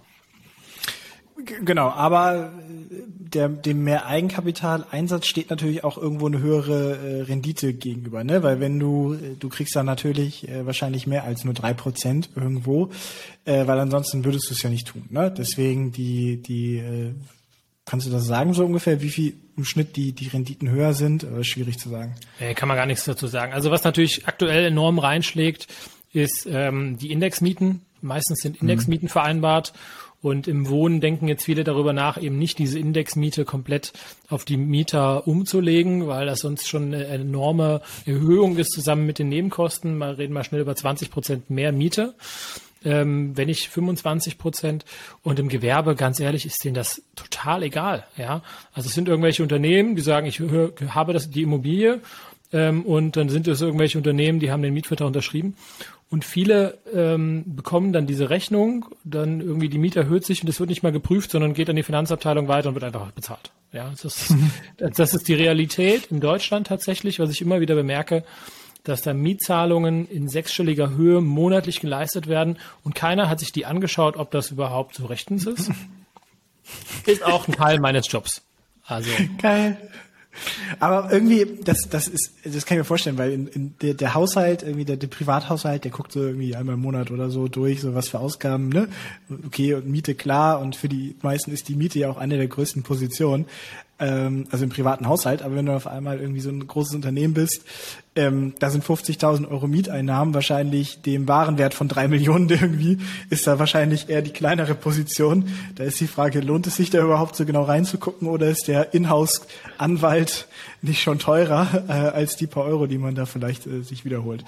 Genau, 1.45 1.89
aber 1.89 2.51
der, 2.89 3.49
dem 3.49 3.83
mehr 3.83 4.07
Eigenkapitaleinsatz 4.07 5.27
steht 5.27 5.49
natürlich 5.49 5.83
auch 5.83 5.97
irgendwo 5.97 6.27
eine 6.27 6.39
höhere 6.39 6.97
äh, 6.97 7.21
Rendite 7.23 7.73
gegenüber, 7.73 8.23
ne? 8.23 8.41
Weil 8.43 8.59
wenn 8.59 8.79
du, 8.79 9.13
äh, 9.13 9.35
du 9.37 9.49
kriegst 9.49 9.75
da 9.75 9.83
natürlich 9.83 10.47
äh, 10.47 10.65
wahrscheinlich 10.65 11.05
mehr 11.05 11.23
als 11.23 11.43
nur 11.43 11.53
drei 11.53 11.73
Prozent 11.73 12.29
irgendwo, 12.35 12.89
äh, 13.45 13.67
weil 13.67 13.79
ansonsten 13.79 14.25
würdest 14.25 14.49
du 14.49 14.53
es 14.53 14.63
ja 14.63 14.69
nicht 14.69 14.87
tun, 14.87 15.05
ne? 15.09 15.31
Deswegen 15.31 15.91
die, 15.91 16.41
die 16.41 16.77
äh, 16.77 17.13
Kannst 17.87 18.05
du 18.05 18.11
das 18.11 18.25
sagen 18.25 18.53
so 18.53 18.65
ungefähr, 18.65 19.01
wie 19.01 19.09
viel 19.09 19.37
im 19.55 19.63
Schnitt 19.63 19.95
die, 19.95 20.11
die 20.11 20.27
Renditen 20.27 20.69
höher 20.69 20.93
sind? 20.93 21.23
Oder 21.23 21.45
schwierig 21.45 21.79
zu 21.79 21.87
sagen. 21.87 22.15
Nee, 22.37 22.53
kann 22.53 22.67
man 22.67 22.75
gar 22.75 22.85
nichts 22.85 23.05
dazu 23.05 23.27
sagen. 23.27 23.53
Also 23.53 23.71
was 23.71 23.85
natürlich 23.85 24.27
aktuell 24.27 24.65
enorm 24.65 24.99
reinschlägt, 24.99 25.67
ist 26.11 26.45
ähm, 26.51 26.97
die 26.97 27.11
Indexmieten. 27.11 27.81
Meistens 28.01 28.39
sind 28.41 28.61
Indexmieten 28.61 29.05
mhm. 29.05 29.11
vereinbart. 29.11 29.71
Und 30.21 30.47
im 30.47 30.67
Wohnen 30.67 30.99
denken 30.99 31.27
jetzt 31.27 31.45
viele 31.45 31.63
darüber 31.63 31.93
nach, 31.93 32.21
eben 32.21 32.39
nicht 32.39 32.57
diese 32.57 32.79
Indexmiete 32.79 33.45
komplett 33.45 33.93
auf 34.29 34.45
die 34.45 34.57
Mieter 34.57 35.27
umzulegen, 35.27 36.07
weil 36.07 36.25
das 36.25 36.39
sonst 36.39 36.67
schon 36.67 36.93
eine 36.93 37.05
enorme 37.05 37.81
Erhöhung 38.05 38.57
ist 38.57 38.71
zusammen 38.71 39.05
mit 39.05 39.19
den 39.19 39.29
Nebenkosten. 39.29 39.97
Mal 39.97 40.13
reden 40.13 40.33
mal 40.33 40.43
schnell 40.43 40.61
über 40.61 40.75
20 40.75 41.11
Prozent 41.11 41.49
mehr 41.49 41.71
Miete 41.71 42.15
ähm, 42.83 43.35
wenn 43.35 43.47
nicht 43.47 43.67
25 43.67 44.37
Prozent. 44.37 44.85
Und 45.23 45.39
im 45.39 45.49
Gewerbe, 45.49 45.95
ganz 45.95 46.19
ehrlich, 46.19 46.45
ist 46.45 46.63
denen 46.63 46.75
das 46.75 47.01
total 47.15 47.63
egal. 47.63 48.05
Ja, 48.17 48.41
also 48.73 48.87
es 48.87 48.95
sind 48.95 49.07
irgendwelche 49.07 49.43
Unternehmen, 49.43 49.95
die 49.95 50.01
sagen, 50.01 50.27
ich 50.27 50.41
habe 50.89 51.13
das 51.13 51.29
die 51.29 51.43
Immobilie 51.43 52.01
ähm, 52.53 52.85
und 52.85 53.17
dann 53.17 53.29
sind 53.29 53.47
es 53.47 53.61
irgendwelche 53.61 53.97
Unternehmen, 53.97 54.39
die 54.39 54.51
haben 54.51 54.61
den 54.61 54.73
Mietvertrag 54.73 55.07
unterschrieben. 55.07 55.55
Und 56.09 56.23
viele 56.23 56.77
ähm, 56.93 57.43
bekommen 57.45 57.91
dann 57.91 58.07
diese 58.07 58.29
Rechnung, 58.29 58.85
dann 59.03 59.41
irgendwie 59.41 59.67
die 59.67 59.77
Miete 59.77 59.99
erhöht 59.99 60.25
sich 60.25 60.41
und 60.41 60.47
es 60.47 60.59
wird 60.59 60.69
nicht 60.69 60.81
mal 60.81 60.93
geprüft, 60.93 61.31
sondern 61.31 61.53
geht 61.53 61.69
an 61.69 61.75
die 61.75 61.83
Finanzabteilung 61.83 62.47
weiter 62.47 62.69
und 62.69 62.75
wird 62.75 62.85
einfach 62.85 63.11
bezahlt. 63.11 63.51
Ja, 63.73 63.89
das 63.89 64.05
ist, 64.05 64.33
das 64.77 65.13
ist 65.13 65.27
die 65.27 65.33
Realität 65.33 66.05
in 66.09 66.21
Deutschland 66.21 66.67
tatsächlich, 66.67 67.19
was 67.19 67.29
ich 67.31 67.41
immer 67.41 67.59
wieder 67.59 67.75
bemerke 67.75 68.23
dass 68.87 69.01
da 69.01 69.13
Mietzahlungen 69.13 70.07
in 70.07 70.29
sechsstelliger 70.29 70.91
Höhe 70.91 71.19
monatlich 71.19 71.81
geleistet 71.81 72.27
werden 72.27 72.57
und 72.83 72.95
keiner 72.95 73.29
hat 73.29 73.39
sich 73.39 73.51
die 73.51 73.65
angeschaut, 73.65 74.15
ob 74.15 74.31
das 74.31 74.51
überhaupt 74.51 74.95
so 74.95 75.07
rechtens 75.07 75.45
ist. 75.45 75.71
ist 77.05 77.23
auch 77.23 77.47
ein 77.47 77.53
Teil 77.53 77.79
meines 77.79 78.09
Jobs. 78.09 78.43
Also. 78.85 79.09
Geil. 79.41 79.77
Aber 80.79 81.11
irgendwie, 81.11 81.59
das, 81.63 81.89
das 81.89 82.07
ist, 82.07 82.33
das 82.43 82.65
kann 82.65 82.77
ich 82.77 82.81
mir 82.81 82.85
vorstellen, 82.85 83.17
weil 83.17 83.31
in, 83.31 83.47
in 83.47 83.75
der, 83.81 83.93
der 83.93 84.13
Haushalt, 84.13 84.63
irgendwie 84.63 84.85
der, 84.85 84.97
der 84.97 85.07
Privathaushalt, 85.07 85.83
der 85.83 85.91
guckt 85.91 86.11
so 86.11 86.21
irgendwie 86.21 86.55
einmal 86.55 86.75
im 86.75 86.81
Monat 86.81 87.11
oder 87.11 87.29
so 87.29 87.47
durch, 87.47 87.81
so 87.81 87.95
was 87.95 88.09
für 88.09 88.19
Ausgaben, 88.19 88.69
ne? 88.69 88.87
Okay, 89.45 89.73
und 89.73 89.87
Miete 89.87 90.15
klar, 90.15 90.59
und 90.59 90.75
für 90.75 90.89
die 90.89 91.15
meisten 91.21 91.51
ist 91.51 91.69
die 91.69 91.75
Miete 91.75 91.99
ja 91.99 92.09
auch 92.09 92.17
eine 92.17 92.37
der 92.37 92.47
größten 92.47 92.83
Positionen 92.83 93.45
ähm, 93.99 94.47
also 94.51 94.63
im 94.63 94.69
privaten 94.69 95.07
Haushalt, 95.07 95.41
aber 95.41 95.55
wenn 95.55 95.65
du 95.65 95.75
auf 95.75 95.87
einmal 95.87 96.19
irgendwie 96.19 96.41
so 96.41 96.49
ein 96.49 96.65
großes 96.65 96.95
Unternehmen 96.95 97.33
bist, 97.33 97.63
ähm, 98.17 98.53
da 98.59 98.69
sind 98.69 98.83
50.000 98.83 99.49
Euro 99.49 99.67
Mieteinnahmen 99.67 100.33
wahrscheinlich 100.33 101.01
dem 101.01 101.27
Warenwert 101.27 101.73
von 101.73 101.87
drei 101.87 102.07
Millionen 102.07 102.49
irgendwie, 102.49 102.97
ist 103.29 103.47
da 103.47 103.59
wahrscheinlich 103.59 104.09
eher 104.09 104.21
die 104.21 104.31
kleinere 104.31 104.75
Position. 104.75 105.47
Da 105.75 105.83
ist 105.83 105.99
die 105.99 106.07
Frage, 106.07 106.41
lohnt 106.41 106.67
es 106.67 106.75
sich 106.75 106.89
da 106.89 107.01
überhaupt 107.01 107.35
so 107.35 107.45
genau 107.45 107.63
reinzugucken 107.63 108.27
oder 108.27 108.47
ist 108.49 108.67
der 108.67 108.93
Inhouse-Anwalt 108.93 110.47
nicht 110.81 111.01
schon 111.01 111.19
teurer 111.19 111.83
äh, 111.87 111.91
als 111.91 112.35
die 112.35 112.47
paar 112.47 112.65
Euro, 112.65 112.87
die 112.87 112.97
man 112.97 113.15
da 113.15 113.25
vielleicht 113.25 113.65
äh, 113.67 113.81
sich 113.81 114.05
wiederholt? 114.05 114.43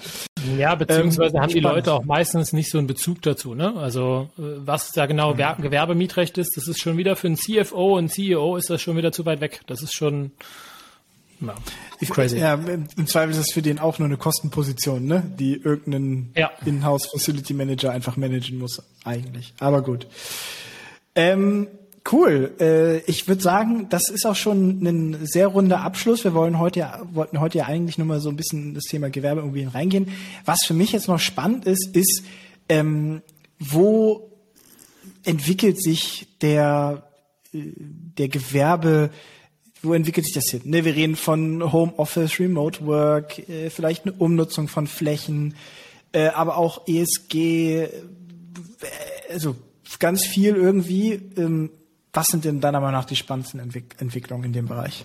Ja, 0.56 0.74
beziehungsweise 0.74 1.36
ähm, 1.36 1.42
haben 1.42 1.52
die 1.52 1.60
Leute 1.60 1.92
auch 1.92 2.04
meistens 2.04 2.52
nicht 2.52 2.70
so 2.70 2.78
einen 2.78 2.86
Bezug 2.86 3.22
dazu. 3.22 3.54
Ne? 3.54 3.74
Also 3.76 4.28
äh, 4.38 4.42
was 4.64 4.92
da 4.92 5.06
genau 5.06 5.34
mhm. 5.34 5.62
Gewerbemietrecht 5.62 6.38
ist, 6.38 6.56
das 6.56 6.68
ist 6.68 6.80
schon 6.80 6.96
wieder 6.96 7.16
für 7.16 7.28
einen 7.28 7.36
CFO 7.36 7.98
und 7.98 8.08
CEO 8.08 8.56
ist 8.56 8.70
das 8.70 8.80
schon 8.80 8.96
wieder 8.96 9.12
zu 9.12 9.26
weit 9.26 9.40
weg. 9.40 9.60
Das 9.66 9.82
ist 9.82 9.94
schon 9.94 10.32
ja, 11.40 11.54
crazy. 12.08 12.38
Ja, 12.38 12.54
im 12.54 13.06
Zweifel 13.06 13.30
ist 13.32 13.40
das 13.40 13.52
für 13.52 13.62
den 13.62 13.78
auch 13.78 13.98
nur 13.98 14.06
eine 14.06 14.16
Kostenposition, 14.16 15.04
ne? 15.04 15.22
die 15.38 15.60
irgendein 15.60 16.32
ja. 16.36 16.50
Inhouse 16.64 17.06
Facility 17.10 17.52
Manager 17.52 17.92
einfach 17.92 18.16
managen 18.16 18.58
muss, 18.58 18.82
eigentlich. 19.04 19.52
Aber 19.60 19.82
gut. 19.82 20.06
Ähm, 21.14 21.68
Cool. 22.10 22.54
Äh, 22.58 22.98
ich 23.10 23.28
würde 23.28 23.42
sagen, 23.42 23.88
das 23.90 24.08
ist 24.08 24.24
auch 24.24 24.34
schon 24.34 24.82
ein 24.82 25.26
sehr 25.26 25.48
runder 25.48 25.80
Abschluss. 25.80 26.24
Wir 26.24 26.34
wollen 26.34 26.58
heute 26.58 26.80
ja, 26.80 27.02
wollten 27.12 27.40
heute 27.40 27.58
ja 27.58 27.66
eigentlich 27.66 27.98
nur 27.98 28.06
mal 28.06 28.20
so 28.20 28.30
ein 28.30 28.36
bisschen 28.36 28.74
das 28.74 28.84
Thema 28.84 29.10
Gewerbeimmobilien 29.10 29.70
reingehen. 29.70 30.08
Was 30.44 30.60
für 30.64 30.74
mich 30.74 30.92
jetzt 30.92 31.08
noch 31.08 31.18
spannend 31.18 31.66
ist, 31.66 31.94
ist, 31.94 32.24
ähm, 32.68 33.22
wo 33.58 34.30
entwickelt 35.24 35.82
sich 35.82 36.26
der, 36.40 37.02
äh, 37.52 37.72
der 37.76 38.28
Gewerbe, 38.28 39.10
wo 39.82 39.94
entwickelt 39.94 40.26
sich 40.26 40.34
das 40.34 40.50
hin? 40.50 40.62
Ne, 40.64 40.84
wir 40.84 40.94
reden 40.94 41.16
von 41.16 41.72
Homeoffice, 41.72 42.38
Remote 42.38 42.84
Work, 42.86 43.38
äh, 43.48 43.70
vielleicht 43.70 44.04
eine 44.04 44.12
Umnutzung 44.12 44.68
von 44.68 44.86
Flächen, 44.86 45.54
äh, 46.12 46.28
aber 46.28 46.56
auch 46.56 46.86
ESG, 46.86 47.84
äh, 47.84 47.88
also 49.30 49.56
ganz 49.98 50.26
viel 50.26 50.54
irgendwie. 50.56 51.12
Ähm, 51.36 51.70
was 52.12 52.26
sind 52.26 52.44
denn 52.44 52.60
deiner 52.60 52.80
Meinung 52.80 52.94
nach 52.94 53.04
die 53.04 53.16
spannendsten 53.16 53.60
Entwick 53.60 53.96
Entwicklungen 53.98 54.44
in 54.44 54.52
dem 54.52 54.66
Bereich? 54.66 55.04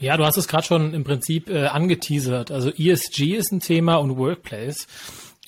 Ja, 0.00 0.16
du 0.16 0.24
hast 0.24 0.36
es 0.36 0.48
gerade 0.48 0.64
schon 0.64 0.94
im 0.94 1.04
Prinzip 1.04 1.48
äh, 1.48 1.66
angeteasert. 1.66 2.50
Also 2.50 2.70
ESG 2.70 3.36
ist 3.36 3.52
ein 3.52 3.60
Thema 3.60 3.96
und 3.96 4.16
Workplace. 4.16 4.86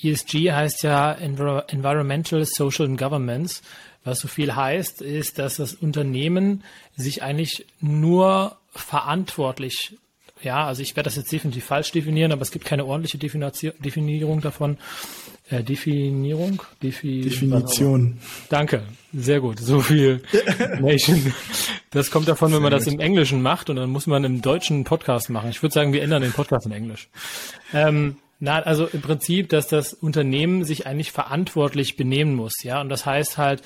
ESG 0.02 0.50
heißt 0.50 0.82
ja 0.82 1.12
Envir 1.12 1.66
Environmental, 1.68 2.44
Social 2.44 2.86
and 2.86 2.98
Governments. 2.98 3.62
Was 4.04 4.20
so 4.20 4.28
viel 4.28 4.54
heißt, 4.54 5.02
ist, 5.02 5.38
dass 5.38 5.56
das 5.56 5.74
Unternehmen 5.74 6.64
sich 6.96 7.22
eigentlich 7.22 7.66
nur 7.80 8.56
verantwortlich 8.74 9.96
ja, 10.42 10.66
also 10.66 10.80
ich 10.82 10.96
werde 10.96 11.08
das 11.08 11.16
jetzt 11.16 11.30
definitiv 11.30 11.64
falsch 11.64 11.92
definieren, 11.92 12.32
aber 12.32 12.42
es 12.42 12.50
gibt 12.50 12.64
keine 12.64 12.86
ordentliche 12.86 13.18
Definierung 13.18 14.40
davon, 14.40 14.78
äh, 15.50 15.62
Definierung? 15.62 16.62
Defi 16.82 17.22
Definition. 17.22 18.18
Danke, 18.48 18.84
sehr 19.12 19.40
gut. 19.40 19.58
So 19.58 19.80
viel 19.80 20.22
Nation. 20.80 21.34
Das 21.90 22.10
kommt 22.10 22.28
davon, 22.28 22.52
wenn 22.52 22.62
man 22.62 22.70
das 22.70 22.86
im 22.86 23.00
Englischen 23.00 23.42
macht 23.42 23.68
und 23.68 23.76
dann 23.76 23.90
muss 23.90 24.06
man 24.06 24.24
im 24.24 24.40
deutschen 24.42 24.84
Podcast 24.84 25.28
machen. 25.28 25.50
Ich 25.50 25.62
würde 25.62 25.74
sagen, 25.74 25.92
wir 25.92 26.02
ändern 26.02 26.22
den 26.22 26.32
Podcast 26.32 26.66
in 26.66 26.72
Englisch. 26.72 27.08
Ähm, 27.74 28.16
na, 28.38 28.60
also 28.60 28.86
im 28.86 29.02
Prinzip, 29.02 29.50
dass 29.50 29.68
das 29.68 29.92
Unternehmen 29.92 30.64
sich 30.64 30.86
eigentlich 30.86 31.12
verantwortlich 31.12 31.96
benehmen 31.96 32.34
muss, 32.34 32.62
ja. 32.62 32.80
Und 32.80 32.88
das 32.88 33.04
heißt 33.04 33.36
halt, 33.36 33.62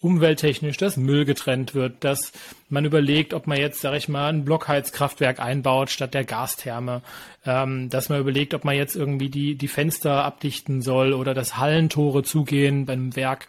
umwelttechnisch, 0.00 0.76
dass 0.76 0.96
Müll 0.96 1.24
getrennt 1.24 1.74
wird, 1.74 2.04
dass 2.04 2.32
man 2.68 2.84
überlegt, 2.84 3.34
ob 3.34 3.46
man 3.46 3.58
jetzt, 3.58 3.80
sage 3.80 3.96
ich 3.96 4.08
mal, 4.08 4.28
ein 4.28 4.44
Blockheizkraftwerk 4.44 5.40
einbaut 5.40 5.90
statt 5.90 6.14
der 6.14 6.24
Gastherme, 6.24 7.02
ähm, 7.44 7.88
dass 7.88 8.08
man 8.08 8.20
überlegt, 8.20 8.54
ob 8.54 8.64
man 8.64 8.76
jetzt 8.76 8.94
irgendwie 8.94 9.30
die, 9.30 9.56
die 9.56 9.68
Fenster 9.68 10.24
abdichten 10.24 10.82
soll 10.82 11.12
oder 11.12 11.34
das 11.34 11.56
Hallentore 11.56 12.22
zugehen 12.22 12.86
beim 12.86 13.16
Werk. 13.16 13.48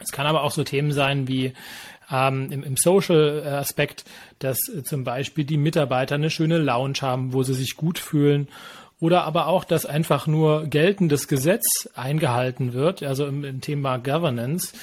Es 0.00 0.12
kann 0.12 0.26
aber 0.26 0.42
auch 0.42 0.50
so 0.50 0.64
Themen 0.64 0.92
sein 0.92 1.28
wie 1.28 1.52
ähm, 2.10 2.50
im, 2.50 2.62
im 2.62 2.76
Social-Aspekt, 2.76 4.04
dass 4.38 4.58
äh, 4.68 4.82
zum 4.82 5.04
Beispiel 5.04 5.44
die 5.44 5.58
Mitarbeiter 5.58 6.16
eine 6.16 6.30
schöne 6.30 6.58
Lounge 6.58 6.98
haben, 7.02 7.32
wo 7.32 7.42
sie 7.42 7.54
sich 7.54 7.76
gut 7.76 7.98
fühlen. 7.98 8.48
Oder 8.98 9.24
aber 9.24 9.46
auch, 9.46 9.64
dass 9.64 9.86
einfach 9.86 10.26
nur 10.26 10.66
geltendes 10.66 11.26
Gesetz 11.26 11.88
eingehalten 11.94 12.74
wird, 12.74 13.02
also 13.02 13.26
im, 13.26 13.44
im 13.44 13.60
Thema 13.62 13.96
Governance 13.96 14.74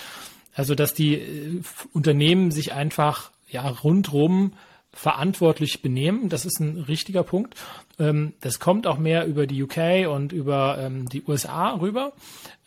also, 0.57 0.75
dass 0.75 0.93
die 0.93 1.13
äh, 1.13 1.61
Unternehmen 1.93 2.51
sich 2.51 2.73
einfach 2.73 3.31
ja 3.47 3.67
rundrum 3.69 4.53
verantwortlich 4.91 5.83
benehmen. 5.83 6.27
Das 6.27 6.45
ist 6.45 6.59
ein 6.59 6.79
richtiger 6.79 7.21
Punkt. 7.21 7.53
Ähm, 7.99 8.33
das 8.41 8.59
kommt 8.59 8.87
auch 8.87 8.97
mehr 8.97 9.27
über 9.27 9.45
die 9.45 9.61
UK 9.61 10.09
und 10.11 10.33
über 10.33 10.79
ähm, 10.81 11.07
die 11.07 11.23
USA 11.27 11.75
rüber. 11.75 12.13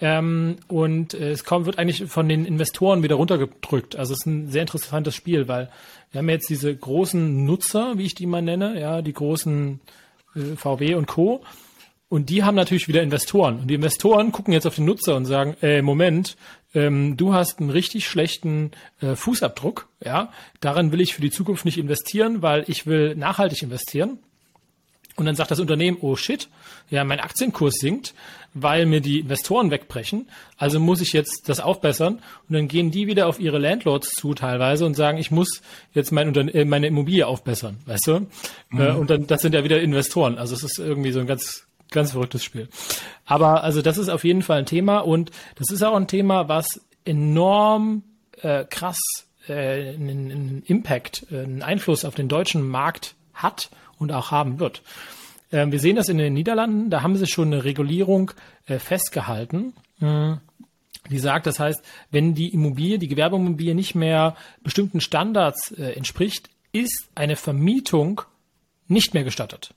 Ähm, 0.01 0.59
und 0.69 1.15
äh, 1.15 1.33
es 1.33 1.45
kommt, 1.45 1.67
wird 1.67 1.79
eigentlich 1.79 2.05
von 2.05 2.29
den 2.29 2.45
Investoren 2.45 3.03
wieder 3.03 3.17
runtergedrückt. 3.17 3.97
Also 3.97 4.13
es 4.13 4.21
ist 4.21 4.27
ein 4.27 4.49
sehr 4.51 4.63
interessantes 4.63 5.17
Spiel, 5.17 5.49
weil 5.49 5.69
wir 6.13 6.21
haben 6.21 6.29
jetzt 6.29 6.49
diese 6.49 6.75
großen 6.75 7.45
Nutzer, 7.45 7.99
wie 7.99 8.07
ich 8.07 8.15
die 8.15 8.27
mal 8.27 8.43
nenne, 8.43 8.81
ja, 8.81 9.03
die 9.03 9.13
großen 9.13 9.81
äh, 10.37 10.57
VW 10.57 10.95
und 10.95 11.07
Co. 11.07 11.43
Und 12.09 12.29
die 12.29 12.43
haben 12.43 12.57
natürlich 12.57 12.89
wieder 12.89 13.03
Investoren. 13.03 13.61
Und 13.61 13.69
die 13.69 13.75
Investoren 13.75 14.33
gucken 14.33 14.53
jetzt 14.53 14.67
auf 14.67 14.75
den 14.75 14.85
Nutzer 14.85 15.17
und 15.17 15.27
sagen, 15.27 15.57
äh, 15.63 15.81
Moment, 15.81 16.37
ähm, 16.75 17.17
du 17.17 17.35
hast 17.35 17.61
einen 17.61 17.71
richtig 17.71 18.07
schlechten 18.07 18.71
äh, 19.01 19.15
Fußabdruck, 19.15 19.89
ja, 20.05 20.33
daran 20.61 20.93
will 20.93 21.01
ich 21.01 21.15
für 21.15 21.23
die 21.23 21.31
Zukunft 21.31 21.65
nicht 21.65 21.79
investieren, 21.79 22.43
weil 22.43 22.65
ich 22.69 22.87
will 22.87 23.15
nachhaltig 23.15 23.63
investieren. 23.63 24.19
Und 25.17 25.27
dann 25.27 25.37
sagt 25.37 25.51
das 25.51 25.61
Unternehmen, 25.61 25.99
oh 26.01 26.17
shit, 26.17 26.49
ja, 26.89 27.05
mein 27.05 27.21
Aktienkurs 27.21 27.75
sinkt, 27.75 28.15
weil 28.55 28.87
mir 28.87 29.01
die 29.01 29.21
Investoren 29.21 29.71
wegbrechen. 29.71 30.29
Also 30.57 30.81
muss 30.81 31.01
ich 31.01 31.13
jetzt 31.13 31.49
das 31.49 31.61
aufbessern. 31.61 32.21
Und 32.49 32.55
dann 32.55 32.69
gehen 32.69 32.91
die 32.91 33.07
wieder 33.07 33.29
auf 33.29 33.39
ihre 33.39 33.59
Landlords 33.59 34.13
zu 34.13 34.35
teilweise 34.35 34.87
und 34.87 34.95
sagen, 34.95 35.19
ich 35.19 35.31
muss 35.31 35.63
jetzt 35.93 36.11
mein 36.11 36.29
Unterne 36.29 36.55
äh, 36.55 36.65
meine 36.65 36.87
Immobilie 36.87 37.27
aufbessern, 37.27 37.79
weißt 37.87 38.07
du? 38.07 38.13
Äh, 38.13 38.23
mhm. 38.71 38.97
Und 38.97 39.11
dann, 39.11 39.27
das 39.27 39.43
sind 39.43 39.55
ja 39.55 39.63
wieder 39.63 39.81
Investoren. 39.81 40.39
Also 40.39 40.55
es 40.55 40.63
ist 40.63 40.79
irgendwie 40.79 41.13
so 41.13 41.21
ein 41.21 41.27
ganz 41.27 41.67
Ganz 41.91 42.13
verrücktes 42.13 42.45
Spiel. 42.45 42.69
Aber 43.25 43.65
also 43.65 43.83
das 43.83 43.99
ist 43.99 44.09
auf 44.09 44.25
jeden 44.25 44.43
Fall 44.43 44.59
ein 44.59 44.67
Thema 44.67 44.99
und 44.99 45.31
das 45.57 45.71
ist 45.71 45.83
auch 45.83 45.97
ein 45.97 46.07
Thema, 46.07 46.49
was 46.49 46.81
enorm 47.05 48.03
äh, 48.43 48.65
krass 48.65 48.99
äh, 49.49 49.95
einen, 49.95 50.31
einen 50.31 50.63
Impact, 50.67 51.27
äh, 51.31 51.41
einen 51.41 51.63
Einfluss 51.63 52.05
auf 52.05 52.15
den 52.15 52.29
deutschen 52.29 52.69
Markt 52.69 53.15
hat 53.35 53.71
und 53.99 54.13
auch 54.13 54.31
haben 54.31 54.61
wird. 54.61 54.83
Äh, 55.51 55.67
wir 55.71 55.81
sehen 55.81 55.97
das 55.97 56.09
in 56.09 56.19
den 56.19 56.35
Niederlanden, 56.35 56.91
da 56.91 57.03
haben 57.03 57.17
sie 57.17 57.27
schon 57.27 57.53
eine 57.53 57.65
Regulierung 57.65 58.31
äh, 58.67 58.79
festgehalten. 58.79 59.75
Äh, 60.01 60.37
die 61.09 61.19
sagt, 61.19 61.47
das 61.47 61.59
heißt, 61.59 61.83
wenn 62.11 62.35
die 62.35 62.53
Immobilie, 62.53 62.99
die 62.99 63.09
Gewerbeimmobilie 63.09 63.75
nicht 63.75 63.95
mehr 63.95 64.37
bestimmten 64.63 65.01
Standards 65.01 65.73
äh, 65.73 65.93
entspricht, 65.93 66.51
ist 66.73 67.09
eine 67.15 67.37
Vermietung 67.37 68.23
nicht 68.87 69.15
mehr 69.15 69.25
gestattet. 69.25 69.75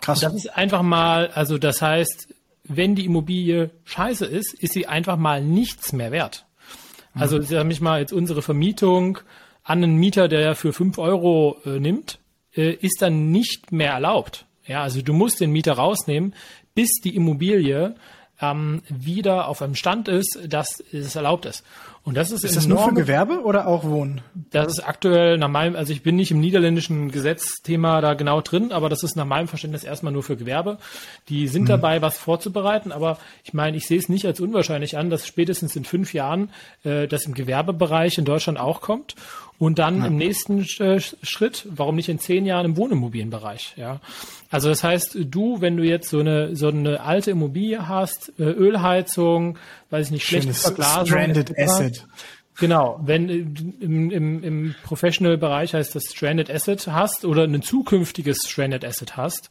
Krass. 0.00 0.20
Das 0.20 0.34
ist 0.34 0.56
einfach 0.56 0.82
mal, 0.82 1.28
also 1.28 1.58
das 1.58 1.82
heißt, 1.82 2.34
wenn 2.64 2.94
die 2.94 3.04
Immobilie 3.04 3.70
scheiße 3.84 4.24
ist, 4.24 4.54
ist 4.54 4.72
sie 4.72 4.86
einfach 4.86 5.16
mal 5.16 5.42
nichts 5.42 5.92
mehr 5.92 6.12
wert. 6.12 6.46
Also 7.14 7.38
mhm. 7.38 7.42
sag 7.42 7.70
ich 7.70 7.80
mal, 7.80 8.00
jetzt 8.00 8.12
unsere 8.12 8.42
Vermietung 8.42 9.18
an 9.64 9.82
einen 9.82 9.96
Mieter, 9.96 10.28
der 10.28 10.54
für 10.54 10.72
fünf 10.72 10.98
Euro 10.98 11.56
äh, 11.64 11.80
nimmt, 11.80 12.18
äh, 12.54 12.72
ist 12.72 13.02
dann 13.02 13.30
nicht 13.30 13.72
mehr 13.72 13.92
erlaubt. 13.92 14.46
Ja, 14.66 14.82
also 14.82 15.02
du 15.02 15.12
musst 15.12 15.40
den 15.40 15.50
Mieter 15.50 15.72
rausnehmen, 15.72 16.34
bis 16.74 16.90
die 17.02 17.16
Immobilie 17.16 17.96
ähm, 18.40 18.82
wieder 18.88 19.48
auf 19.48 19.62
einem 19.62 19.74
Stand 19.74 20.08
ist, 20.08 20.38
dass 20.48 20.80
es 20.92 21.16
erlaubt 21.16 21.46
ist. 21.46 21.64
Und 22.02 22.16
das 22.16 22.30
ist, 22.30 22.44
ist 22.44 22.56
das 22.56 22.66
nur 22.66 22.82
für 22.82 22.94
Gewerbe 22.94 23.42
oder 23.42 23.66
auch 23.66 23.84
Wohnen? 23.84 24.22
Das 24.50 24.68
ist 24.68 24.80
aktuell 24.80 25.36
nach 25.36 25.48
meinem, 25.48 25.76
also 25.76 25.92
ich 25.92 26.02
bin 26.02 26.16
nicht 26.16 26.30
im 26.30 26.40
niederländischen 26.40 27.10
Gesetzthema 27.10 28.00
da 28.00 28.14
genau 28.14 28.40
drin, 28.40 28.72
aber 28.72 28.88
das 28.88 29.02
ist 29.02 29.16
nach 29.16 29.26
meinem 29.26 29.48
Verständnis 29.48 29.84
erstmal 29.84 30.12
nur 30.12 30.22
für 30.22 30.36
Gewerbe. 30.36 30.78
Die 31.28 31.46
sind 31.46 31.64
mhm. 31.64 31.68
dabei, 31.68 32.00
was 32.00 32.16
vorzubereiten, 32.16 32.90
aber 32.90 33.18
ich 33.44 33.52
meine, 33.52 33.76
ich 33.76 33.86
sehe 33.86 33.98
es 33.98 34.08
nicht 34.08 34.24
als 34.24 34.40
unwahrscheinlich 34.40 34.96
an, 34.96 35.10
dass 35.10 35.26
spätestens 35.26 35.76
in 35.76 35.84
fünf 35.84 36.14
Jahren 36.14 36.50
äh, 36.84 37.06
das 37.06 37.26
im 37.26 37.34
Gewerbebereich 37.34 38.16
in 38.16 38.24
Deutschland 38.24 38.58
auch 38.58 38.80
kommt. 38.80 39.14
Und 39.58 39.78
dann 39.78 39.98
ja. 39.98 40.06
im 40.06 40.16
nächsten 40.16 40.64
äh, 40.78 41.00
Schritt, 41.00 41.66
warum 41.68 41.96
nicht 41.96 42.08
in 42.08 42.18
zehn 42.18 42.46
Jahren 42.46 42.64
im 42.64 42.76
Wohnimmobilienbereich, 42.78 43.74
ja. 43.76 44.00
Also 44.50 44.70
das 44.70 44.82
heißt, 44.82 45.18
du, 45.26 45.60
wenn 45.60 45.76
du 45.76 45.84
jetzt 45.84 46.08
so 46.08 46.20
eine, 46.20 46.56
so 46.56 46.68
eine 46.68 47.02
alte 47.02 47.32
Immobilie 47.32 47.86
hast, 47.86 48.32
äh, 48.38 48.44
Ölheizung, 48.44 49.58
weiß 49.90 50.06
ich 50.06 50.12
nicht, 50.12 50.26
schlechte 50.26 50.54
Verglasung. 50.54 51.04
Asset. 51.90 52.06
Genau, 52.58 53.00
wenn 53.02 53.28
äh, 53.28 53.84
im, 53.84 54.10
im, 54.10 54.42
im 54.42 54.74
Professional-Bereich 54.84 55.74
heißt 55.74 55.94
das 55.94 56.04
Stranded 56.04 56.50
Asset 56.50 56.86
hast 56.88 57.24
oder 57.24 57.44
ein 57.44 57.62
zukünftiges 57.62 58.38
Stranded 58.46 58.84
Asset 58.84 59.16
hast, 59.16 59.48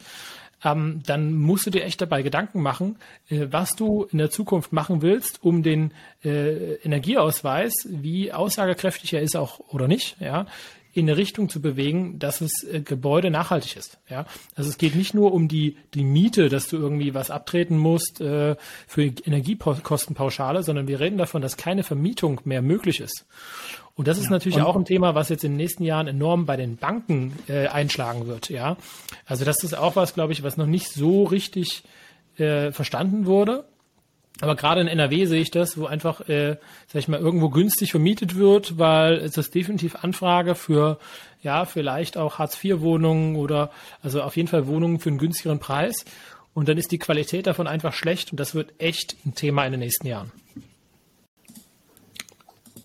ähm, 0.63 1.01
dann 1.05 1.33
musst 1.33 1.65
du 1.65 1.71
dir 1.71 1.83
echt 1.83 2.01
dabei 2.01 2.21
Gedanken 2.21 2.61
machen, 2.61 2.97
äh, 3.29 3.47
was 3.49 3.75
du 3.75 4.03
in 4.11 4.17
der 4.17 4.29
Zukunft 4.29 4.73
machen 4.73 5.01
willst, 5.01 5.43
um 5.43 5.63
den 5.63 5.91
äh, 6.23 6.75
Energieausweis, 6.83 7.73
wie 7.89 8.31
aussagekräftig 8.31 9.13
er 9.13 9.21
ist 9.21 9.35
auch 9.35 9.59
oder 9.69 9.87
nicht, 9.87 10.17
ja, 10.19 10.45
in 10.99 11.09
eine 11.09 11.17
Richtung 11.17 11.49
zu 11.49 11.61
bewegen, 11.61 12.19
dass 12.19 12.39
das 12.39 12.63
äh, 12.63 12.81
Gebäude 12.81 13.31
nachhaltig 13.31 13.75
ist. 13.75 13.99
Ja? 14.09 14.25
Also 14.55 14.69
es 14.69 14.77
geht 14.77 14.95
nicht 14.95 15.13
nur 15.13 15.33
um 15.33 15.47
die, 15.47 15.77
die 15.93 16.03
Miete, 16.03 16.49
dass 16.49 16.67
du 16.67 16.77
irgendwie 16.77 17.13
was 17.13 17.31
abtreten 17.31 17.77
musst 17.77 18.21
äh, 18.21 18.55
für 18.87 19.03
Energiekostenpauschale, 19.03 20.63
sondern 20.63 20.87
wir 20.87 20.99
reden 20.99 21.17
davon, 21.17 21.41
dass 21.41 21.57
keine 21.57 21.83
Vermietung 21.83 22.41
mehr 22.43 22.61
möglich 22.61 22.99
ist. 22.99 23.25
Und 23.95 24.07
das 24.07 24.17
ist 24.17 24.25
ja, 24.25 24.31
natürlich 24.31 24.61
auch 24.61 24.77
ein 24.77 24.85
Thema, 24.85 25.13
was 25.13 25.27
jetzt 25.27 25.43
in 25.43 25.51
den 25.51 25.57
nächsten 25.57 25.83
Jahren 25.83 26.07
enorm 26.07 26.45
bei 26.45 26.55
den 26.55 26.77
Banken 26.77 27.33
äh, 27.47 27.67
einschlagen 27.67 28.27
wird. 28.27 28.49
Ja, 28.49 28.77
also 29.25 29.43
das 29.43 29.63
ist 29.63 29.77
auch 29.77 29.97
was, 29.97 30.13
glaube 30.13 30.31
ich, 30.31 30.41
was 30.41 30.55
noch 30.55 30.67
nicht 30.67 30.87
so 30.87 31.23
richtig 31.23 31.83
äh, 32.37 32.71
verstanden 32.71 33.25
wurde. 33.25 33.65
Aber 34.41 34.55
gerade 34.55 34.81
in 34.81 34.87
NRW 34.87 35.25
sehe 35.25 35.41
ich 35.41 35.51
das, 35.51 35.77
wo 35.77 35.85
einfach, 35.85 36.21
äh, 36.29 36.57
sag 36.87 36.99
ich 36.99 37.07
mal, 37.07 37.19
irgendwo 37.19 37.49
günstig 37.49 37.91
vermietet 37.91 38.35
wird, 38.35 38.77
weil 38.77 39.15
es 39.15 39.37
ist 39.37 39.53
definitiv 39.53 39.95
Anfrage 39.95 40.55
für, 40.55 40.97
ja, 41.41 41.65
vielleicht 41.65 42.17
auch 42.17 42.39
Hartz-IV-Wohnungen 42.39 43.35
oder 43.35 43.71
also 44.01 44.21
auf 44.21 44.37
jeden 44.37 44.47
Fall 44.47 44.67
Wohnungen 44.67 44.99
für 44.99 45.09
einen 45.09 45.17
günstigeren 45.17 45.59
Preis. 45.59 46.05
Und 46.53 46.69
dann 46.69 46.77
ist 46.77 46.91
die 46.91 46.99
Qualität 46.99 47.47
davon 47.47 47.67
einfach 47.67 47.93
schlecht 47.93 48.31
und 48.31 48.39
das 48.39 48.55
wird 48.55 48.73
echt 48.79 49.15
ein 49.25 49.35
Thema 49.35 49.65
in 49.65 49.71
den 49.71 49.81
nächsten 49.81 50.07
Jahren. 50.07 50.31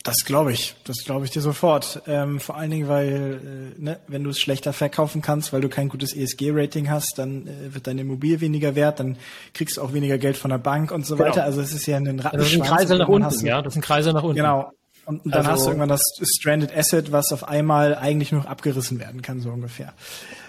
Das 0.04 0.26
glaube 0.26 0.52
ich, 0.52 0.74
das 0.84 0.98
glaube 1.06 1.24
ich 1.24 1.30
dir 1.30 1.40
sofort. 1.40 2.02
Ähm, 2.06 2.38
vor 2.38 2.58
allen 2.58 2.70
Dingen, 2.70 2.88
weil, 2.88 3.74
äh, 3.78 3.82
ne, 3.82 4.00
wenn 4.06 4.22
du 4.22 4.30
es 4.30 4.38
schlechter 4.38 4.74
verkaufen 4.74 5.22
kannst, 5.22 5.54
weil 5.54 5.62
du 5.62 5.70
kein 5.70 5.88
gutes 5.88 6.14
ESG-Rating 6.14 6.90
hast, 6.90 7.14
dann 7.16 7.46
äh, 7.46 7.72
wird 7.74 7.86
deine 7.86 8.02
Immobilie 8.02 8.42
weniger 8.42 8.74
wert, 8.74 9.00
dann 9.00 9.16
kriegst 9.54 9.78
du 9.78 9.82
auch 9.82 9.94
weniger 9.94 10.18
Geld 10.18 10.36
von 10.36 10.50
der 10.50 10.58
Bank 10.58 10.92
und 10.92 11.06
so 11.06 11.16
genau. 11.16 11.30
weiter. 11.30 11.44
Also 11.44 11.62
es 11.62 11.72
ist 11.72 11.86
ja 11.86 11.96
ein 11.96 12.20
Rattenschwanz. 12.20 12.32
Das 12.34 12.52
ist 12.52 12.60
ein 12.60 12.62
Kreisel 12.62 12.98
nach 12.98 13.08
unten, 13.08 13.46
ja, 13.46 13.62
das 13.62 13.72
ist 13.72 13.78
ein 13.78 13.82
Kreisel 13.82 14.12
nach 14.12 14.22
unten. 14.22 14.36
Genau. 14.36 14.70
Und 15.06 15.22
dann 15.24 15.46
also, 15.46 15.50
hast 15.50 15.64
du 15.64 15.68
irgendwann 15.68 15.88
das 15.88 16.02
Stranded 16.38 16.76
Asset, 16.76 17.10
was 17.10 17.32
auf 17.32 17.48
einmal 17.48 17.94
eigentlich 17.94 18.30
nur 18.30 18.42
noch 18.42 18.48
abgerissen 18.48 18.98
werden 18.98 19.22
kann, 19.22 19.40
so 19.40 19.48
ungefähr. 19.50 19.94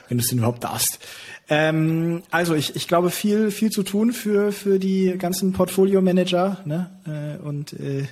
Wenn 0.09 0.17
du 0.17 0.21
es 0.21 0.29
denn 0.29 0.39
überhaupt 0.39 0.65
darfst. 0.65 0.99
Ähm, 1.47 2.23
also 2.29 2.55
ich, 2.55 2.75
ich 2.75 2.87
glaube, 2.89 3.09
viel, 3.09 3.51
viel 3.51 3.69
zu 3.69 3.83
tun 3.83 4.11
für, 4.11 4.51
für 4.51 4.79
die 4.79 5.15
ganzen 5.17 5.53
Portfolio-Manager 5.53 6.59
ne? 6.65 6.91
Äh, 7.05 7.41
und 7.41 7.73
äh, 7.73 8.05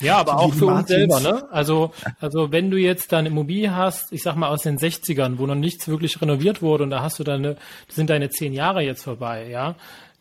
ja, 0.00 0.18
aber 0.18 0.38
auch 0.38 0.54
für 0.54 0.66
uns 0.66 0.88
selber, 0.88 1.20
ne? 1.20 1.48
Also, 1.50 1.92
also 2.20 2.52
wenn 2.52 2.70
du 2.70 2.76
jetzt 2.76 3.12
dann 3.12 3.26
Immobilie 3.26 3.74
hast, 3.74 4.12
ich 4.12 4.22
sag 4.22 4.36
mal 4.36 4.48
aus 4.48 4.62
den 4.62 4.78
60ern, 4.78 5.38
wo 5.38 5.46
noch 5.46 5.54
nichts 5.54 5.88
wirklich 5.88 6.20
renoviert 6.20 6.62
wurde 6.62 6.84
und 6.84 6.90
da 6.90 7.02
hast 7.02 7.18
du 7.18 7.24
deine, 7.24 7.56
sind 7.88 8.10
deine 8.10 8.30
zehn 8.30 8.52
Jahre 8.52 8.82
jetzt 8.82 9.02
vorbei, 9.02 9.48
ja. 9.48 9.74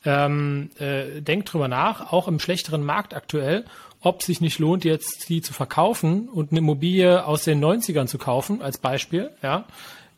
Ähm, 0.05 0.69
äh, 0.80 1.21
denk 1.21 1.45
drüber 1.45 1.67
nach, 1.67 2.11
auch 2.11 2.28
im 2.28 2.39
schlechteren 2.39 2.84
Markt 2.84 3.13
aktuell, 3.13 3.65
ob 4.01 4.23
sich 4.23 4.41
nicht 4.41 4.59
lohnt, 4.59 4.86
jetzt 4.86 5.28
die 5.30 5.41
zu 5.41 5.53
verkaufen 5.53 6.30
und 6.30 6.51
eine 6.51 6.59
Immobilie 6.59 7.25
aus 7.25 7.43
den 7.43 7.63
90ern 7.63 8.07
zu 8.07 8.17
kaufen, 8.17 8.61
als 8.61 8.78
Beispiel, 8.78 9.32
ja. 9.43 9.65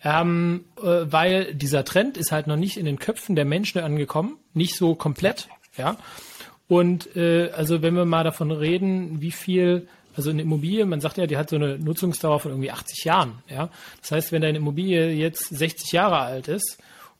Ähm, 0.01 0.63
äh, 0.77 1.05
weil 1.11 1.53
dieser 1.53 1.83
Trend 1.83 2.17
ist 2.17 2.31
halt 2.31 2.47
noch 2.47 2.55
nicht 2.55 2.77
in 2.77 2.85
den 2.85 2.99
Köpfen 2.99 3.35
der 3.35 3.45
Menschen 3.45 3.81
angekommen, 3.81 4.37
nicht 4.53 4.75
so 4.77 4.95
komplett, 4.95 5.49
ja. 5.77 5.97
Und 6.69 7.15
äh, 7.17 7.49
also 7.49 7.81
wenn 7.81 7.95
wir 7.95 8.05
mal 8.05 8.23
davon 8.23 8.51
reden, 8.51 9.21
wie 9.21 9.31
viel, 9.31 9.87
also 10.15 10.29
eine 10.29 10.43
Immobilie, 10.43 10.85
man 10.85 11.01
sagt 11.01 11.17
ja, 11.17 11.25
die 11.25 11.35
hat 11.35 11.49
so 11.49 11.55
eine 11.55 11.79
Nutzungsdauer 11.79 12.39
von 12.39 12.51
irgendwie 12.51 12.71
80 12.71 13.05
Jahren. 13.05 13.41
Ja, 13.49 13.69
das 14.01 14.11
heißt, 14.11 14.31
wenn 14.31 14.43
deine 14.43 14.59
Immobilie 14.59 15.11
jetzt 15.11 15.49
60 15.49 15.91
Jahre 15.91 16.19
alt 16.19 16.47
ist 16.47 16.77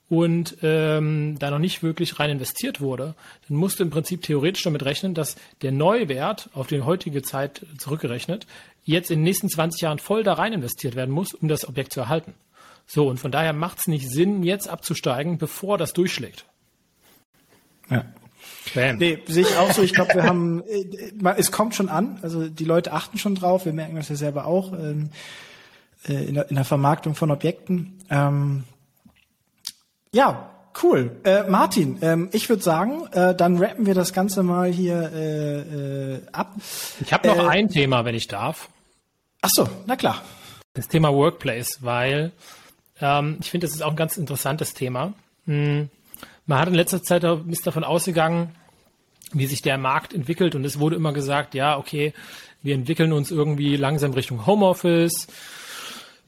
und 0.07 0.57
ähm, 0.61 1.37
da 1.39 1.49
noch 1.49 1.57
nicht 1.57 1.81
wirklich 1.81 2.19
rein 2.19 2.29
investiert 2.29 2.79
wurde, 2.79 3.15
dann 3.47 3.57
musst 3.57 3.79
du 3.79 3.83
im 3.83 3.89
Prinzip 3.89 4.21
theoretisch 4.21 4.61
damit 4.61 4.85
rechnen, 4.85 5.15
dass 5.15 5.35
der 5.63 5.71
Neuwert 5.71 6.51
auf 6.53 6.67
die 6.67 6.81
heutige 6.81 7.23
Zeit 7.23 7.65
zurückgerechnet 7.79 8.45
jetzt 8.85 9.09
in 9.09 9.19
den 9.19 9.23
nächsten 9.23 9.49
20 9.49 9.81
Jahren 9.81 9.99
voll 9.99 10.23
da 10.23 10.33
rein 10.33 10.53
investiert 10.53 10.95
werden 10.95 11.11
muss, 11.11 11.33
um 11.33 11.47
das 11.47 11.67
Objekt 11.67 11.91
zu 11.91 12.01
erhalten. 12.01 12.35
So, 12.85 13.07
und 13.07 13.19
von 13.19 13.31
daher 13.31 13.53
macht 13.53 13.79
es 13.79 13.87
nicht 13.87 14.09
Sinn, 14.09 14.43
jetzt 14.43 14.67
abzusteigen, 14.67 15.39
bevor 15.39 15.79
das 15.79 15.93
durchschlägt. 15.93 16.45
Ja, 17.89 18.05
Bam. 18.73 18.97
Nee, 18.97 19.19
sehe 19.27 19.43
ich 19.43 19.57
auch 19.57 19.71
so. 19.71 19.81
Ich 19.81 19.93
glaube, 19.93 20.13
wir 20.15 20.23
haben, 20.23 20.63
äh, 20.67 21.33
es 21.37 21.51
kommt 21.51 21.75
schon 21.75 21.89
an. 21.89 22.19
Also 22.21 22.47
die 22.47 22.65
Leute 22.65 22.93
achten 22.93 23.17
schon 23.17 23.35
drauf. 23.35 23.65
Wir 23.65 23.73
merken 23.73 23.95
das 23.95 24.09
ja 24.09 24.15
selber 24.15 24.45
auch 24.45 24.73
ähm, 24.73 25.09
äh, 26.07 26.25
in, 26.25 26.35
der, 26.35 26.49
in 26.49 26.55
der 26.55 26.65
Vermarktung 26.65 27.15
von 27.15 27.31
Objekten. 27.31 27.97
Ähm, 28.09 28.63
ja, 30.13 30.49
cool. 30.83 31.17
Äh, 31.23 31.43
Martin, 31.43 31.97
ähm, 32.01 32.29
ich 32.31 32.49
würde 32.49 32.63
sagen, 32.63 33.07
äh, 33.11 33.35
dann 33.35 33.57
rappen 33.57 33.85
wir 33.85 33.93
das 33.93 34.13
Ganze 34.13 34.43
mal 34.43 34.71
hier 34.71 35.13
äh, 35.13 36.19
ab. 36.31 36.53
Ich 37.01 37.13
habe 37.13 37.27
noch 37.27 37.47
ein 37.47 37.69
Thema, 37.69 38.05
wenn 38.05 38.15
ich 38.15 38.27
darf. 38.27 38.69
Ach 39.41 39.49
so, 39.51 39.69
na 39.85 39.95
klar. 39.95 40.21
Das 40.73 40.87
Thema 40.87 41.13
Workplace, 41.13 41.79
weil 41.81 42.31
ich 43.39 43.49
finde, 43.49 43.65
das 43.65 43.73
ist 43.73 43.81
auch 43.81 43.91
ein 43.91 43.95
ganz 43.95 44.17
interessantes 44.17 44.73
Thema. 44.73 45.13
Hm 45.45 45.89
man 46.49 46.59
hat 46.59 46.67
in 46.67 46.73
letzter 46.73 47.03
Zeit 47.03 47.23
ist 47.23 47.67
davon 47.67 47.83
ausgegangen, 47.83 48.55
wie 49.31 49.45
sich 49.45 49.61
der 49.61 49.77
Markt 49.77 50.13
entwickelt 50.13 50.55
und 50.55 50.65
es 50.65 50.79
wurde 50.79 50.95
immer 50.95 51.13
gesagt, 51.13 51.53
ja, 51.53 51.77
okay, 51.77 52.13
wir 52.61 52.75
entwickeln 52.75 53.13
uns 53.13 53.31
irgendwie 53.31 53.77
langsam 53.77 54.11
Richtung 54.13 54.45
Homeoffice. 54.45 55.27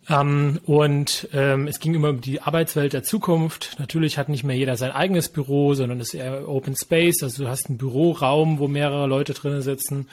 Ähm, 0.09 0.59
und 0.65 1.29
ähm, 1.33 1.67
es 1.67 1.79
ging 1.79 1.93
immer 1.93 2.09
um 2.09 2.21
die 2.21 2.41
Arbeitswelt 2.41 2.93
der 2.93 3.03
Zukunft. 3.03 3.75
Natürlich 3.79 4.17
hat 4.17 4.29
nicht 4.29 4.43
mehr 4.43 4.55
jeder 4.55 4.75
sein 4.75 4.91
eigenes 4.91 5.29
Büro, 5.29 5.73
sondern 5.73 5.99
es 5.99 6.13
ist 6.13 6.19
eher 6.19 6.47
Open 6.47 6.75
Space. 6.75 7.21
Also 7.21 7.43
du 7.43 7.49
hast 7.49 7.67
einen 7.67 7.77
Büroraum, 7.77 8.59
wo 8.59 8.67
mehrere 8.67 9.07
Leute 9.07 9.33
drinnen 9.33 9.61
sitzen. 9.61 10.07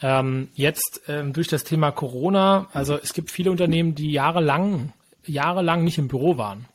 Ähm, 0.00 0.48
jetzt 0.54 1.02
ähm, 1.08 1.32
durch 1.32 1.48
das 1.48 1.64
Thema 1.64 1.90
Corona, 1.90 2.68
also 2.72 2.98
es 3.00 3.12
gibt 3.14 3.30
viele 3.30 3.50
Unternehmen, 3.50 3.94
die 3.94 4.10
jahrelang, 4.10 4.92
jahrelang 5.26 5.84
nicht 5.84 5.98
im 5.98 6.08
Büro 6.08 6.36
waren. 6.36 6.66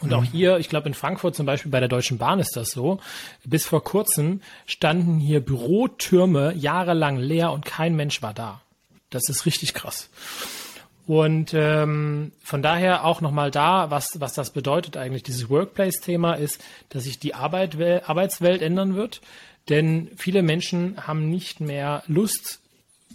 Und 0.00 0.12
auch 0.12 0.24
hier, 0.24 0.58
ich 0.58 0.68
glaube 0.68 0.88
in 0.88 0.94
Frankfurt 0.94 1.34
zum 1.34 1.46
Beispiel 1.46 1.70
bei 1.70 1.80
der 1.80 1.88
Deutschen 1.88 2.18
Bahn 2.18 2.38
ist 2.38 2.56
das 2.56 2.70
so. 2.70 3.00
Bis 3.44 3.66
vor 3.66 3.82
kurzem 3.82 4.42
standen 4.66 5.18
hier 5.18 5.40
Bürotürme 5.40 6.52
jahrelang 6.54 7.16
leer 7.16 7.52
und 7.52 7.64
kein 7.64 7.96
Mensch 7.96 8.20
war 8.20 8.34
da. 8.34 8.60
Das 9.10 9.28
ist 9.28 9.46
richtig 9.46 9.72
krass. 9.72 10.10
Und 11.06 11.54
ähm, 11.54 12.32
von 12.42 12.62
daher 12.62 13.04
auch 13.04 13.20
nochmal 13.20 13.50
da, 13.50 13.90
was, 13.90 14.08
was 14.18 14.34
das 14.34 14.50
bedeutet 14.50 14.96
eigentlich, 14.96 15.22
dieses 15.22 15.48
Workplace-Thema 15.48 16.34
ist, 16.34 16.62
dass 16.88 17.04
sich 17.04 17.18
die 17.18 17.34
Arbeit, 17.34 17.76
Arbeitswelt 18.08 18.60
ändern 18.60 18.96
wird. 18.96 19.20
Denn 19.68 20.10
viele 20.16 20.42
Menschen 20.42 21.06
haben 21.06 21.30
nicht 21.30 21.60
mehr 21.60 22.02
Lust, 22.06 22.60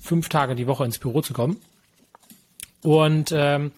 fünf 0.02 0.30
Tage 0.30 0.56
die 0.56 0.68
Woche 0.68 0.86
ins 0.86 1.00
Büro 1.00 1.22
zu 1.22 1.34
kommen. 1.34 1.58
Und 2.82 3.32
ähm, 3.36 3.72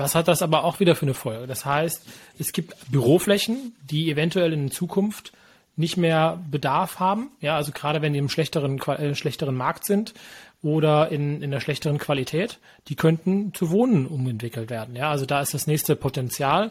was 0.00 0.14
hat 0.14 0.28
das 0.28 0.42
aber 0.42 0.64
auch 0.64 0.80
wieder 0.80 0.96
für 0.96 1.06
eine 1.06 1.14
Folge? 1.14 1.46
Das 1.46 1.64
heißt, 1.64 2.06
es 2.38 2.52
gibt 2.52 2.74
Büroflächen, 2.90 3.74
die 3.82 4.10
eventuell 4.10 4.52
in 4.52 4.70
Zukunft 4.70 5.32
nicht 5.76 5.96
mehr 5.96 6.42
Bedarf 6.50 6.98
haben. 6.98 7.30
Ja, 7.40 7.56
also 7.56 7.72
gerade 7.72 8.02
wenn 8.02 8.12
die 8.12 8.18
im 8.18 8.28
schlechteren, 8.28 8.78
äh, 8.80 9.14
schlechteren 9.14 9.54
Markt 9.54 9.84
sind 9.84 10.14
oder 10.62 11.10
in, 11.10 11.42
in 11.42 11.50
der 11.50 11.60
schlechteren 11.60 11.98
Qualität, 11.98 12.58
die 12.88 12.96
könnten 12.96 13.54
zu 13.54 13.70
Wohnen 13.70 14.06
umentwickelt 14.06 14.70
werden. 14.70 14.96
Ja, 14.96 15.10
also 15.10 15.26
da 15.26 15.40
ist 15.40 15.54
das 15.54 15.66
nächste 15.66 15.96
Potenzial. 15.96 16.70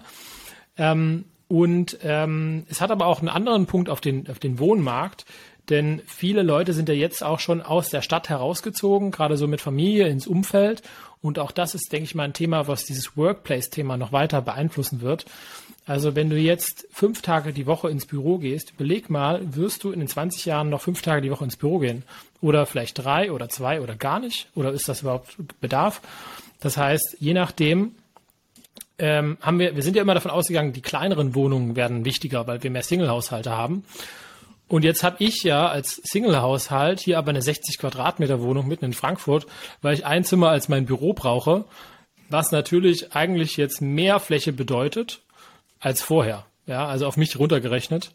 Ähm, 0.78 1.26
und 1.48 1.98
ähm, 2.04 2.66
es 2.70 2.80
hat 2.80 2.92
aber 2.92 3.08
auch 3.08 3.20
einen 3.20 3.30
anderen 3.30 3.66
Punkt 3.66 3.90
auf 3.90 4.02
den, 4.02 4.30
auf 4.30 4.38
den 4.38 4.60
Wohnmarkt, 4.60 5.26
denn 5.70 6.02
viele 6.08 6.42
Leute 6.44 6.74
sind 6.74 6.90
ja 6.90 6.96
jetzt 6.96 7.24
auch 7.24 7.40
schon 7.40 7.62
aus 7.62 7.90
der 7.90 8.02
Stadt 8.02 8.30
herausgezogen, 8.30 9.12
gerade 9.12 9.38
so 9.38 9.48
mit 9.48 9.62
Familie 9.62 10.08
ins 10.08 10.28
Umfeld. 10.28 10.82
Und 11.22 11.38
auch 11.38 11.52
das 11.52 11.76
ist, 11.76 11.92
denke 11.92 12.06
ich 12.06 12.16
mal, 12.16 12.24
ein 12.24 12.34
Thema, 12.34 12.68
was 12.68 12.86
dieses 12.86 13.18
Workplace-Thema 13.18 13.98
noch 13.98 14.12
weiter 14.12 14.42
beeinflussen 14.42 15.02
wird. 15.02 15.26
Also 15.86 16.16
wenn 16.16 16.30
du 16.30 16.38
jetzt 16.38 16.88
fünf 16.92 17.22
Tage 17.22 17.52
die 17.52 17.66
Woche 17.66 17.90
ins 17.90 18.06
Büro 18.06 18.38
gehst, 18.38 18.78
beleg 18.78 19.10
mal, 19.10 19.42
wirst 19.56 19.84
du 19.84 19.92
in 19.92 20.00
den 20.00 20.08
20 20.08 20.46
Jahren 20.46 20.70
noch 20.70 20.82
fünf 20.82 21.02
Tage 21.02 21.22
die 21.22 21.32
Woche 21.32 21.44
ins 21.44 21.58
Büro 21.58 21.80
gehen? 21.80 22.04
Oder 22.42 22.66
vielleicht 22.66 23.04
drei 23.04 23.32
oder 23.32 23.50
zwei 23.50 23.82
oder 23.82 23.96
gar 23.96 24.20
nicht? 24.20 24.48
Oder 24.56 24.72
ist 24.72 24.88
das 24.88 25.02
überhaupt 25.02 25.36
Bedarf? 25.60 26.02
Das 26.62 26.78
heißt, 26.78 27.18
je 27.20 27.34
nachdem, 27.34 27.96
ähm, 28.98 29.38
haben 29.42 29.60
wir, 29.60 29.76
wir 29.76 29.84
sind 29.84 29.96
ja 29.96 30.02
immer 30.02 30.14
davon 30.14 30.32
ausgegangen, 30.32 30.74
die 30.74 30.82
kleineren 30.82 31.34
Wohnungen 31.36 31.76
werden 31.76 32.06
wichtiger, 32.06 32.48
weil 32.48 32.62
wir 32.64 32.70
mehr 32.70 32.84
Single-Haushalte 32.84 33.52
haben. 33.52 33.84
Und 34.70 34.84
jetzt 34.84 35.04
habe 35.04 35.18
ich 35.20 35.44
ja 35.44 35.68
als 35.68 36.00
Single-Haushalt 36.04 37.00
hier 37.00 37.18
aber 37.18 37.32
eine 37.32 37.42
60 37.42 37.80
Quadratmeter 37.80 38.40
Wohnung 38.40 38.68
mitten 38.68 38.86
in 38.86 38.94
Frankfurt, 38.94 39.48
weil 39.82 39.96
ich 39.96 40.06
ein 40.06 40.24
Zimmer 40.24 40.50
als 40.50 40.70
mein 40.70 40.86
Büro 40.86 41.14
brauche, 41.14 41.66
was 42.30 42.52
natürlich 42.52 43.14
eigentlich 43.16 43.58
jetzt 43.58 43.82
mehr 43.82 44.20
Fläche 44.20 44.54
bedeutet 44.54 45.22
als 45.80 46.04
vorher. 46.04 46.46
Ja, 46.68 46.86
also 46.86 47.08
auf 47.08 47.18
mich 47.18 47.40
runtergerechnet, 47.40 48.12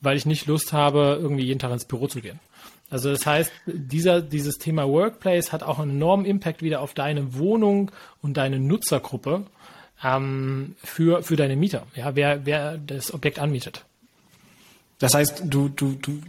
weil 0.00 0.16
ich 0.16 0.24
nicht 0.24 0.46
Lust 0.46 0.72
habe, 0.72 1.18
irgendwie 1.20 1.44
jeden 1.44 1.58
Tag 1.58 1.70
ins 1.70 1.84
Büro 1.84 2.06
zu 2.06 2.22
gehen. 2.22 2.40
Also 2.88 3.10
das 3.10 3.26
heißt, 3.26 3.52
dieser, 3.66 4.22
dieses 4.22 4.56
Thema 4.56 4.88
Workplace 4.88 5.52
hat 5.52 5.62
auch 5.62 5.78
einen 5.78 5.92
enormen 5.92 6.24
Impact 6.24 6.62
wieder 6.62 6.80
auf 6.80 6.94
deine 6.94 7.34
Wohnung 7.34 7.90
und 8.22 8.38
deine 8.38 8.58
Nutzergruppe 8.58 9.44
ähm, 10.02 10.76
für, 10.82 11.22
für 11.22 11.36
deine 11.36 11.56
Mieter, 11.56 11.86
ja, 11.94 12.16
wer, 12.16 12.46
wer 12.46 12.78
das 12.78 13.12
Objekt 13.12 13.38
anmietet. 13.38 13.84
Das 15.00 15.14
heißt, 15.14 15.42
du, 15.46 15.68
du, 15.68 15.94
du 16.00 16.20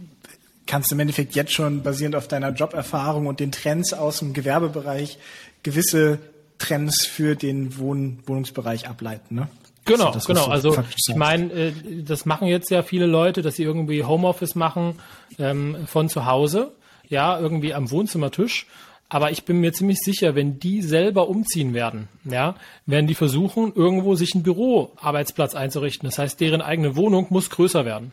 kannst 0.66 0.90
im 0.90 0.98
Endeffekt 0.98 1.36
jetzt 1.36 1.52
schon 1.52 1.82
basierend 1.82 2.16
auf 2.16 2.26
deiner 2.26 2.50
Joberfahrung 2.50 3.26
und 3.26 3.38
den 3.38 3.52
Trends 3.52 3.92
aus 3.92 4.18
dem 4.18 4.32
Gewerbebereich 4.32 5.18
gewisse 5.62 6.18
Trends 6.58 7.06
für 7.06 7.36
den 7.36 7.78
Wohn 7.78 8.18
Wohnungsbereich 8.26 8.88
ableiten, 8.88 9.36
ne? 9.36 9.48
Genau, 9.84 10.12
das, 10.12 10.26
genau. 10.26 10.46
Also 10.46 10.76
ich 11.08 11.16
meine, 11.16 11.52
äh, 11.52 11.72
das 12.04 12.24
machen 12.24 12.46
jetzt 12.46 12.70
ja 12.70 12.82
viele 12.82 13.06
Leute, 13.06 13.42
dass 13.42 13.56
sie 13.56 13.64
irgendwie 13.64 14.04
Homeoffice 14.04 14.54
machen 14.54 15.00
ähm, 15.40 15.76
von 15.86 16.08
zu 16.08 16.24
Hause, 16.24 16.72
ja, 17.08 17.38
irgendwie 17.38 17.74
am 17.74 17.90
Wohnzimmertisch. 17.90 18.66
Aber 19.08 19.32
ich 19.32 19.44
bin 19.44 19.58
mir 19.58 19.72
ziemlich 19.72 19.98
sicher, 19.98 20.34
wenn 20.34 20.58
die 20.58 20.82
selber 20.82 21.28
umziehen 21.28 21.74
werden, 21.74 22.08
ja, 22.24 22.54
werden 22.86 23.08
die 23.08 23.14
versuchen, 23.14 23.72
irgendwo 23.74 24.14
sich 24.14 24.34
einen 24.34 24.44
Büroarbeitsplatz 24.44 25.54
einzurichten. 25.54 26.08
Das 26.08 26.18
heißt, 26.18 26.40
deren 26.40 26.62
eigene 26.62 26.96
Wohnung 26.96 27.26
muss 27.28 27.50
größer 27.50 27.84
werden. 27.84 28.12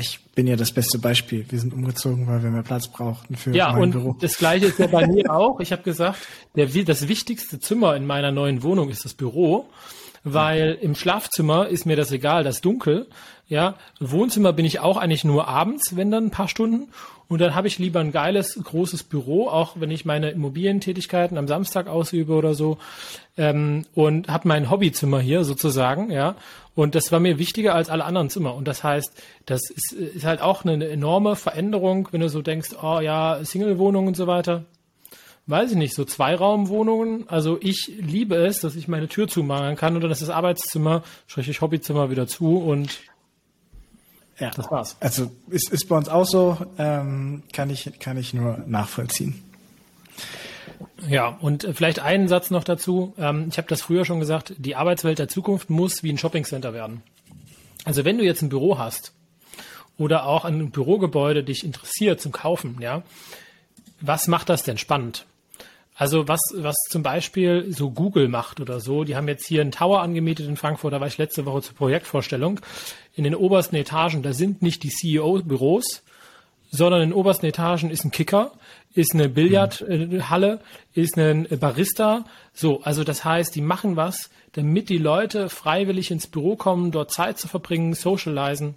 Ich 0.00 0.20
bin 0.34 0.46
ja 0.46 0.56
das 0.56 0.72
beste 0.72 0.98
Beispiel. 0.98 1.44
Wir 1.48 1.60
sind 1.60 1.72
umgezogen, 1.72 2.26
weil 2.26 2.42
wir 2.42 2.50
mehr 2.50 2.62
Platz 2.62 2.88
brauchten 2.88 3.36
für 3.36 3.54
ja, 3.54 3.72
mein 3.72 3.82
und 3.82 3.90
Büro. 3.92 4.16
Das 4.20 4.36
gleiche 4.38 4.66
ist 4.66 4.78
ja 4.78 4.86
bei 4.86 5.06
mir 5.06 5.32
auch. 5.32 5.60
Ich 5.60 5.72
habe 5.72 5.82
gesagt, 5.82 6.18
der, 6.56 6.66
das 6.66 7.08
wichtigste 7.08 7.60
Zimmer 7.60 7.94
in 7.96 8.06
meiner 8.06 8.32
neuen 8.32 8.62
Wohnung 8.62 8.88
ist 8.88 9.04
das 9.04 9.14
Büro, 9.14 9.66
weil 10.24 10.78
im 10.80 10.94
Schlafzimmer 10.94 11.68
ist 11.68 11.86
mir 11.86 11.96
das 11.96 12.12
egal, 12.12 12.44
das 12.44 12.60
dunkel. 12.60 13.06
Ja, 13.48 13.74
Wohnzimmer 13.98 14.52
bin 14.52 14.64
ich 14.64 14.80
auch 14.80 14.96
eigentlich 14.96 15.24
nur 15.24 15.48
abends, 15.48 15.96
wenn 15.96 16.10
dann 16.10 16.26
ein 16.26 16.30
paar 16.30 16.48
Stunden. 16.48 16.88
Und 17.26 17.40
dann 17.40 17.54
habe 17.54 17.68
ich 17.68 17.78
lieber 17.78 18.00
ein 18.00 18.12
geiles, 18.12 18.58
großes 18.62 19.04
Büro, 19.04 19.48
auch 19.48 19.76
wenn 19.78 19.90
ich 19.90 20.04
meine 20.04 20.30
Immobilientätigkeiten 20.30 21.38
am 21.38 21.48
Samstag 21.48 21.86
ausübe 21.86 22.34
oder 22.34 22.54
so. 22.54 22.78
Ähm, 23.36 23.86
und 23.94 24.28
habe 24.28 24.48
mein 24.48 24.70
Hobbyzimmer 24.70 25.20
hier 25.20 25.44
sozusagen, 25.44 26.10
ja. 26.10 26.34
Und 26.74 26.94
das 26.94 27.12
war 27.12 27.20
mir 27.20 27.38
wichtiger 27.38 27.74
als 27.74 27.88
alle 27.88 28.04
anderen 28.04 28.30
Zimmer. 28.30 28.54
Und 28.54 28.66
das 28.66 28.84
heißt, 28.84 29.12
das 29.46 29.70
ist, 29.70 29.92
ist 29.92 30.24
halt 30.24 30.40
auch 30.40 30.64
eine 30.64 30.88
enorme 30.88 31.36
Veränderung, 31.36 32.08
wenn 32.10 32.20
du 32.20 32.28
so 32.28 32.42
denkst, 32.42 32.70
oh 32.82 33.00
ja, 33.00 33.44
Single-Wohnung 33.44 34.06
und 34.06 34.16
so 34.16 34.26
weiter. 34.26 34.64
Weiß 35.46 35.72
ich 35.72 35.76
nicht, 35.76 35.94
so 35.94 36.04
Zweiraumwohnungen. 36.04 37.28
Also 37.28 37.58
ich 37.60 37.92
liebe 37.98 38.36
es, 38.36 38.60
dass 38.60 38.76
ich 38.76 38.88
meine 38.88 39.08
Tür 39.08 39.26
zumachen 39.26 39.76
kann 39.76 39.98
dann 40.00 40.10
ist 40.10 40.22
das 40.22 40.30
Arbeitszimmer, 40.30 41.02
schrägstrich 41.26 41.60
Hobbyzimmer 41.60 42.10
wieder 42.10 42.26
zu 42.26 42.58
und 42.58 43.00
ja, 44.38 44.50
das 44.50 44.70
war's. 44.70 44.96
Also 45.00 45.30
ist, 45.50 45.70
ist 45.70 45.86
bei 45.86 45.96
uns 45.96 46.08
auch 46.08 46.24
so, 46.24 46.56
ähm, 46.78 47.42
kann, 47.52 47.68
ich, 47.68 47.90
kann 48.00 48.16
ich 48.16 48.32
nur 48.32 48.62
nachvollziehen. 48.66 49.42
Ja, 51.08 51.28
und 51.28 51.68
vielleicht 51.74 52.00
einen 52.00 52.26
Satz 52.28 52.50
noch 52.50 52.64
dazu. 52.64 53.14
Ähm, 53.18 53.48
ich 53.50 53.58
habe 53.58 53.68
das 53.68 53.82
früher 53.82 54.04
schon 54.04 54.18
gesagt, 54.18 54.54
die 54.58 54.76
Arbeitswelt 54.76 55.18
der 55.18 55.28
Zukunft 55.28 55.68
muss 55.68 56.02
wie 56.02 56.10
ein 56.10 56.18
Shoppingcenter 56.18 56.72
werden. 56.72 57.02
Also 57.84 58.04
wenn 58.04 58.18
du 58.18 58.24
jetzt 58.24 58.42
ein 58.42 58.48
Büro 58.48 58.78
hast 58.78 59.12
oder 59.98 60.26
auch 60.26 60.44
ein 60.44 60.70
Bürogebäude 60.70 61.44
dich 61.44 61.64
interessiert 61.64 62.20
zum 62.20 62.32
Kaufen, 62.32 62.78
ja, 62.80 63.02
was 64.00 64.26
macht 64.26 64.48
das 64.48 64.62
denn 64.62 64.78
spannend? 64.78 65.26
Also 66.00 66.26
was, 66.28 66.40
was 66.54 66.76
zum 66.88 67.02
Beispiel 67.02 67.74
so 67.74 67.90
Google 67.90 68.28
macht 68.28 68.58
oder 68.58 68.80
so, 68.80 69.04
die 69.04 69.16
haben 69.16 69.28
jetzt 69.28 69.46
hier 69.46 69.60
einen 69.60 69.70
Tower 69.70 70.00
angemietet 70.00 70.48
in 70.48 70.56
Frankfurt, 70.56 70.94
da 70.94 71.00
war 71.00 71.06
ich 71.06 71.18
letzte 71.18 71.44
Woche 71.44 71.60
zur 71.60 71.74
Projektvorstellung. 71.74 72.58
In 73.16 73.24
den 73.24 73.34
obersten 73.34 73.76
Etagen, 73.76 74.22
da 74.22 74.32
sind 74.32 74.62
nicht 74.62 74.82
die 74.82 74.88
CEO-Büros, 74.88 76.02
sondern 76.70 77.02
in 77.02 77.10
den 77.10 77.14
obersten 77.14 77.44
Etagen 77.44 77.90
ist 77.90 78.06
ein 78.06 78.12
Kicker, 78.12 78.52
ist 78.94 79.12
eine 79.12 79.28
Billardhalle, 79.28 80.60
ist 80.94 81.18
ein 81.18 81.46
Barista. 81.60 82.24
So, 82.54 82.80
also 82.82 83.04
das 83.04 83.26
heißt, 83.26 83.54
die 83.54 83.60
machen 83.60 83.96
was, 83.96 84.30
damit 84.52 84.88
die 84.88 84.96
Leute 84.96 85.50
freiwillig 85.50 86.10
ins 86.10 86.28
Büro 86.28 86.56
kommen, 86.56 86.92
dort 86.92 87.12
Zeit 87.12 87.38
zu 87.38 87.46
verbringen, 87.46 87.92
socialisen. 87.92 88.74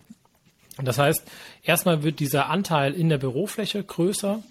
Das 0.84 0.98
heißt, 0.98 1.24
erstmal 1.64 2.04
wird 2.04 2.20
dieser 2.20 2.50
Anteil 2.50 2.94
in 2.94 3.08
der 3.08 3.18
Bürofläche 3.18 3.82
größer 3.82 4.44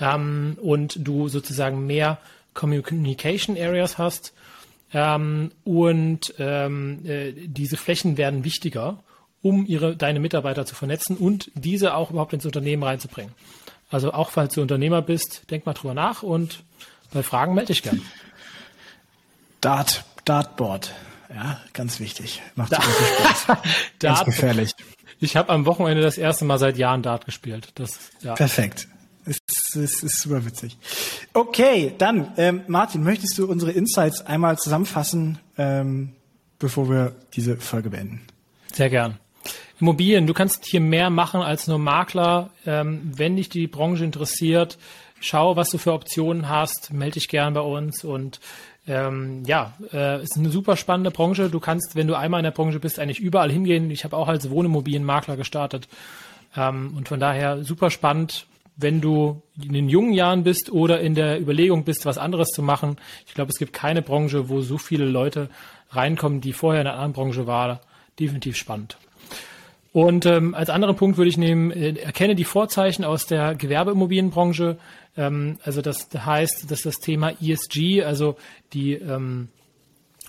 ähm, 0.00 0.56
und 0.60 0.96
du 1.06 1.28
sozusagen 1.28 1.86
mehr 1.86 2.18
Communication 2.54 3.56
Areas 3.56 3.98
hast. 3.98 4.32
Ähm, 4.92 5.52
und 5.64 6.34
ähm, 6.38 7.06
äh, 7.06 7.32
diese 7.32 7.76
Flächen 7.76 8.16
werden 8.16 8.44
wichtiger, 8.44 9.02
um 9.42 9.64
ihre, 9.66 9.96
deine 9.96 10.20
Mitarbeiter 10.20 10.66
zu 10.66 10.74
vernetzen 10.74 11.16
und 11.16 11.50
diese 11.54 11.94
auch 11.94 12.10
überhaupt 12.10 12.32
ins 12.32 12.44
Unternehmen 12.44 12.82
reinzubringen. 12.82 13.32
Also 13.90 14.12
auch 14.12 14.30
falls 14.30 14.54
du 14.54 14.62
Unternehmer 14.62 15.02
bist, 15.02 15.50
denk 15.50 15.66
mal 15.66 15.74
drüber 15.74 15.94
nach 15.94 16.22
und 16.22 16.62
bei 17.12 17.22
Fragen 17.22 17.54
melde 17.54 17.68
dich 17.68 17.82
gern. 17.82 18.02
Dart, 19.60 20.04
Dartboard. 20.24 20.94
Ja, 21.32 21.60
ganz 21.72 22.00
wichtig. 22.00 22.42
Macht 22.56 22.72
da 22.72 22.82
Spaß. 22.82 23.58
ganz 24.00 24.24
gefährlich. 24.24 24.72
Ich 25.20 25.36
habe 25.36 25.50
am 25.50 25.66
Wochenende 25.66 26.02
das 26.02 26.18
erste 26.18 26.44
Mal 26.44 26.58
seit 26.58 26.76
Jahren 26.78 27.02
Dart 27.02 27.26
gespielt. 27.26 27.68
Das, 27.74 27.98
ja. 28.22 28.34
Perfekt. 28.34 28.88
Es 29.76 29.76
ist, 29.76 30.02
ist 30.02 30.20
super 30.20 30.44
witzig. 30.44 30.76
Okay, 31.32 31.94
dann, 31.96 32.32
ähm, 32.36 32.62
Martin, 32.66 33.04
möchtest 33.04 33.38
du 33.38 33.46
unsere 33.46 33.72
Insights 33.72 34.26
einmal 34.26 34.58
zusammenfassen, 34.58 35.38
ähm, 35.56 36.10
bevor 36.58 36.88
wir 36.90 37.14
diese 37.34 37.56
Folge 37.56 37.90
beenden? 37.90 38.22
Sehr 38.72 38.90
gern. 38.90 39.18
Immobilien, 39.80 40.26
du 40.26 40.34
kannst 40.34 40.66
hier 40.66 40.80
mehr 40.80 41.08
machen 41.08 41.40
als 41.40 41.66
nur 41.66 41.78
Makler. 41.78 42.50
Ähm, 42.66 43.12
wenn 43.16 43.36
dich 43.36 43.48
die 43.48 43.66
Branche 43.66 44.04
interessiert, 44.04 44.76
schau, 45.20 45.56
was 45.56 45.70
du 45.70 45.78
für 45.78 45.92
Optionen 45.92 46.48
hast, 46.48 46.92
melde 46.92 47.14
dich 47.14 47.28
gern 47.28 47.54
bei 47.54 47.60
uns 47.60 48.04
und 48.04 48.40
ähm, 48.86 49.42
ja, 49.46 49.74
äh, 49.92 50.22
ist 50.22 50.36
eine 50.36 50.50
super 50.50 50.76
spannende 50.76 51.10
Branche. 51.10 51.48
Du 51.48 51.60
kannst, 51.60 51.94
wenn 51.94 52.08
du 52.08 52.14
einmal 52.14 52.40
in 52.40 52.44
der 52.44 52.50
Branche 52.50 52.80
bist, 52.80 52.98
eigentlich 52.98 53.20
überall 53.20 53.50
hingehen. 53.50 53.90
Ich 53.90 54.04
habe 54.04 54.16
auch 54.16 54.28
als 54.28 54.50
Wohnimmobilienmakler 54.50 55.36
gestartet 55.36 55.88
ähm, 56.56 56.94
und 56.96 57.08
von 57.08 57.20
daher 57.20 57.62
super 57.62 57.90
spannend 57.90 58.46
wenn 58.80 59.00
du 59.00 59.42
in 59.62 59.72
den 59.72 59.88
jungen 59.88 60.12
Jahren 60.12 60.42
bist 60.42 60.70
oder 60.70 61.00
in 61.00 61.14
der 61.14 61.40
Überlegung 61.40 61.84
bist, 61.84 62.06
was 62.06 62.18
anderes 62.18 62.48
zu 62.48 62.62
machen. 62.62 62.96
Ich 63.26 63.34
glaube, 63.34 63.50
es 63.50 63.58
gibt 63.58 63.72
keine 63.72 64.02
Branche, 64.02 64.48
wo 64.48 64.60
so 64.60 64.78
viele 64.78 65.04
Leute 65.04 65.48
reinkommen, 65.90 66.40
die 66.40 66.52
vorher 66.52 66.80
in 66.80 66.86
einer 66.86 66.96
anderen 66.96 67.12
Branche 67.12 67.46
waren. 67.46 67.78
Definitiv 68.18 68.56
spannend. 68.56 68.96
Und 69.92 70.24
ähm, 70.24 70.54
als 70.54 70.70
anderen 70.70 70.96
Punkt 70.96 71.18
würde 71.18 71.30
ich 71.30 71.36
nehmen, 71.36 71.72
äh, 71.72 71.94
erkenne 71.94 72.36
die 72.36 72.44
Vorzeichen 72.44 73.04
aus 73.04 73.26
der 73.26 73.56
Gewerbeimmobilienbranche. 73.56 74.76
Ähm, 75.16 75.58
also 75.64 75.82
das 75.82 76.08
heißt, 76.14 76.70
dass 76.70 76.82
das 76.82 76.96
Thema 77.00 77.32
ESG, 77.40 78.04
also 78.04 78.36
die 78.72 78.92
ähm, 78.92 79.48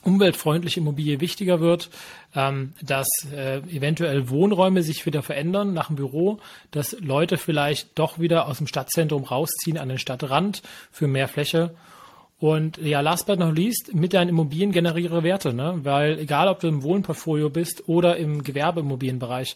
umweltfreundliche 0.03 0.79
Immobilie 0.79 1.19
wichtiger 1.19 1.59
wird, 1.59 1.89
ähm, 2.35 2.73
dass 2.81 3.07
äh, 3.33 3.57
eventuell 3.69 4.29
Wohnräume 4.29 4.83
sich 4.83 5.05
wieder 5.05 5.21
verändern 5.21 5.73
nach 5.73 5.87
dem 5.87 5.95
Büro, 5.95 6.39
dass 6.71 6.97
Leute 6.99 7.37
vielleicht 7.37 7.97
doch 7.99 8.19
wieder 8.19 8.47
aus 8.47 8.57
dem 8.57 8.67
Stadtzentrum 8.67 9.23
rausziehen 9.23 9.77
an 9.77 9.89
den 9.89 9.99
Stadtrand 9.99 10.61
für 10.91 11.07
mehr 11.07 11.27
Fläche 11.27 11.75
Und 12.41 12.77
ja, 12.79 13.01
last 13.01 13.27
but 13.27 13.37
not 13.37 13.55
least, 13.55 13.93
mit 13.93 14.15
deinen 14.15 14.29
Immobilien 14.29 14.71
generiere 14.71 15.21
Werte, 15.21 15.53
ne? 15.53 15.79
Weil 15.83 16.17
egal, 16.17 16.47
ob 16.47 16.59
du 16.59 16.67
im 16.67 16.81
Wohnportfolio 16.81 17.51
bist 17.51 17.87
oder 17.87 18.17
im 18.17 18.43
Gewerbeimmobilienbereich, 18.43 19.55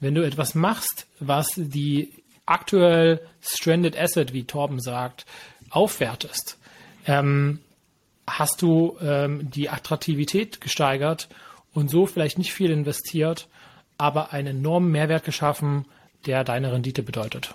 wenn 0.00 0.14
du 0.14 0.22
etwas 0.22 0.54
machst, 0.54 1.06
was 1.18 1.48
die 1.56 2.12
aktuell 2.44 3.22
stranded 3.40 3.98
asset, 3.98 4.34
wie 4.34 4.44
Torben 4.44 4.80
sagt, 4.80 5.24
aufwertest, 5.70 6.58
ähm, 7.06 7.60
hast 8.28 8.62
du 8.62 8.96
ähm, 9.00 9.50
die 9.50 9.70
Attraktivität 9.70 10.60
gesteigert 10.60 11.28
und 11.72 11.90
so 11.90 12.06
vielleicht 12.06 12.38
nicht 12.38 12.52
viel 12.52 12.70
investiert, 12.70 13.48
aber 13.98 14.32
einen 14.32 14.58
enormen 14.58 14.90
Mehrwert 14.90 15.24
geschaffen, 15.24 15.84
der 16.26 16.44
deine 16.44 16.72
Rendite 16.72 17.02
bedeutet. 17.02 17.54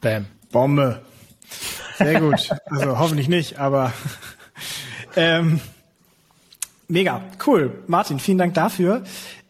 Bam. 0.00 0.26
Bombe. 0.50 1.02
Sehr 1.98 2.20
gut. 2.20 2.50
Also 2.70 2.98
hoffentlich 2.98 3.28
nicht, 3.28 3.58
aber 3.58 3.92
ähm, 5.16 5.60
mega, 6.88 7.22
cool. 7.46 7.82
Martin, 7.86 8.18
vielen 8.18 8.38
Dank 8.38 8.54
dafür. 8.54 9.02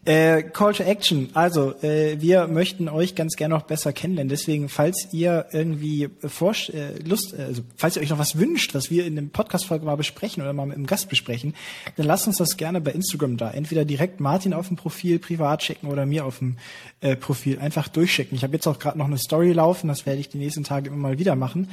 Äh, 0.03 0.41
Call 0.41 0.73
to 0.73 0.81
Action. 0.81 1.29
Also, 1.35 1.75
äh, 1.83 2.19
wir 2.19 2.47
möchten 2.47 2.89
euch 2.89 3.13
ganz 3.13 3.35
gerne 3.35 3.53
noch 3.53 3.63
besser 3.63 3.93
kennenlernen. 3.93 4.29
Deswegen, 4.29 4.67
falls 4.67 5.07
ihr 5.11 5.45
irgendwie 5.51 6.09
vor, 6.25 6.55
äh, 6.73 6.97
Lust, 7.03 7.35
äh, 7.37 7.43
also 7.43 7.61
falls 7.75 7.97
ihr 7.97 8.01
euch 8.01 8.09
noch 8.09 8.17
was 8.17 8.35
wünscht, 8.39 8.73
was 8.73 8.89
wir 8.89 9.05
in 9.05 9.15
dem 9.15 9.29
Podcast-Folge 9.29 9.85
mal 9.85 9.97
besprechen 9.97 10.41
oder 10.41 10.53
mal 10.53 10.65
mit 10.65 10.75
einem 10.75 10.87
Gast 10.87 11.07
besprechen, 11.07 11.53
dann 11.97 12.07
lasst 12.07 12.25
uns 12.25 12.37
das 12.37 12.57
gerne 12.57 12.81
bei 12.81 12.93
Instagram 12.93 13.37
da. 13.37 13.51
Entweder 13.51 13.85
direkt 13.85 14.19
Martin 14.19 14.53
auf 14.53 14.69
dem 14.69 14.75
Profil 14.75 15.19
privat 15.19 15.61
checken 15.61 15.87
oder 15.87 16.07
mir 16.07 16.25
auf 16.25 16.39
dem 16.39 16.57
äh, 17.01 17.15
Profil 17.15 17.59
einfach 17.59 17.87
durchschicken. 17.87 18.35
Ich 18.35 18.43
habe 18.43 18.53
jetzt 18.53 18.65
auch 18.65 18.79
gerade 18.79 18.97
noch 18.97 19.05
eine 19.05 19.19
Story 19.19 19.51
laufen, 19.51 19.87
das 19.87 20.07
werde 20.07 20.19
ich 20.19 20.29
die 20.29 20.39
nächsten 20.39 20.63
Tage 20.63 20.87
immer 20.87 20.97
mal 20.97 21.19
wieder 21.19 21.35
machen 21.35 21.67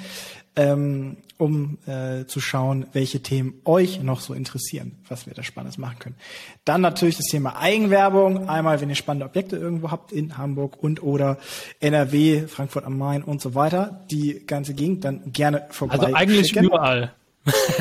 ähm, 0.58 1.18
um 1.38 1.78
äh, 1.86 2.26
zu 2.26 2.40
schauen, 2.40 2.86
welche 2.92 3.20
Themen 3.20 3.60
euch 3.64 4.02
noch 4.02 4.20
so 4.20 4.34
interessieren, 4.34 4.98
was 5.08 5.26
wir 5.26 5.34
da 5.34 5.44
Spannendes 5.44 5.78
machen 5.78 6.00
können. 6.00 6.16
Dann 6.64 6.80
natürlich 6.80 7.16
das 7.16 7.26
Thema 7.26 7.60
Eigenwerbung. 7.60 8.48
Einmal, 8.48 8.80
wenn 8.80 8.88
ihr 8.88 8.96
spannende 8.96 9.26
Objekte 9.26 9.56
irgendwo 9.56 9.92
habt 9.92 10.10
in 10.10 10.36
Hamburg 10.36 10.82
und 10.82 11.00
oder 11.00 11.38
NRW, 11.78 12.48
Frankfurt 12.48 12.84
am 12.84 12.98
Main 12.98 13.22
und 13.22 13.40
so 13.40 13.54
weiter, 13.54 14.04
die 14.10 14.44
ganze 14.46 14.74
Gegend, 14.74 15.04
dann 15.04 15.32
gerne 15.32 15.66
vorbei. 15.70 15.94
Also 15.94 16.14
eigentlich 16.14 16.48
schicken. 16.48 16.64
überall. 16.64 17.12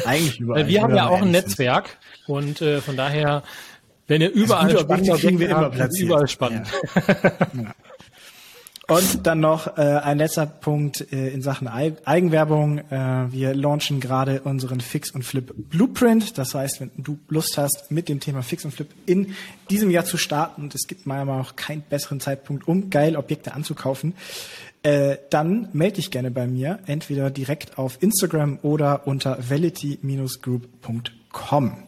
Eigentlich 0.05 0.39
überall. 0.39 0.67
wir 0.67 0.81
haben 0.83 0.95
ja 0.95 1.09
auch 1.09 1.21
ein 1.21 1.31
Netzwerk 1.31 1.97
und 2.27 2.61
äh, 2.61 2.79
von 2.79 2.95
daher, 2.95 3.41
wenn 4.05 4.21
ihr 4.21 4.31
überall 4.31 4.67
also 4.67 4.79
spannende 4.79 5.13
Objekte 5.13 5.39
wir 5.39 5.49
immer 5.49 5.69
platziert. 5.71 6.05
überall 6.05 6.27
spannend. 6.27 6.67
Ja. 6.95 7.01
ja. 7.63 7.73
Und 8.89 9.27
dann 9.27 9.41
noch 9.41 9.77
äh, 9.77 9.81
ein 9.81 10.17
letzter 10.17 10.45
Punkt 10.45 11.11
äh, 11.11 11.27
in 11.29 11.41
Sachen 11.41 11.67
Eigenwerbung. 11.67 12.77
Äh, 12.89 13.29
wir 13.31 13.53
launchen 13.53 13.99
gerade 13.99 14.39
unseren 14.41 14.79
Fix 14.79 15.11
und 15.11 15.23
Flip 15.23 15.53
Blueprint. 15.55 16.37
Das 16.37 16.55
heißt, 16.55 16.79
wenn 16.79 16.91
du 16.95 17.19
Lust 17.27 17.57
hast, 17.57 17.91
mit 17.91 18.07
dem 18.07 18.21
Thema 18.21 18.43
Fix 18.43 18.63
und 18.63 18.71
Flip 18.71 18.87
in 19.05 19.35
diesem 19.69 19.89
Jahr 19.89 20.05
zu 20.05 20.15
starten, 20.15 20.61
und 20.63 20.73
es 20.73 20.87
gibt 20.87 21.05
meiner 21.05 21.25
Meinung 21.25 21.41
nach 21.41 21.57
keinen 21.57 21.81
besseren 21.81 22.21
Zeitpunkt, 22.21 22.65
um 22.69 22.89
geil 22.89 23.17
Objekte 23.17 23.53
anzukaufen, 23.53 24.13
äh, 24.83 25.17
dann 25.31 25.67
melde 25.73 25.95
dich 25.95 26.09
gerne 26.09 26.31
bei 26.31 26.47
mir, 26.47 26.79
entweder 26.85 27.29
direkt 27.29 27.77
auf 27.77 28.01
Instagram 28.01 28.59
oder 28.61 29.05
unter 29.05 29.37
vality-group.com. 29.49 31.83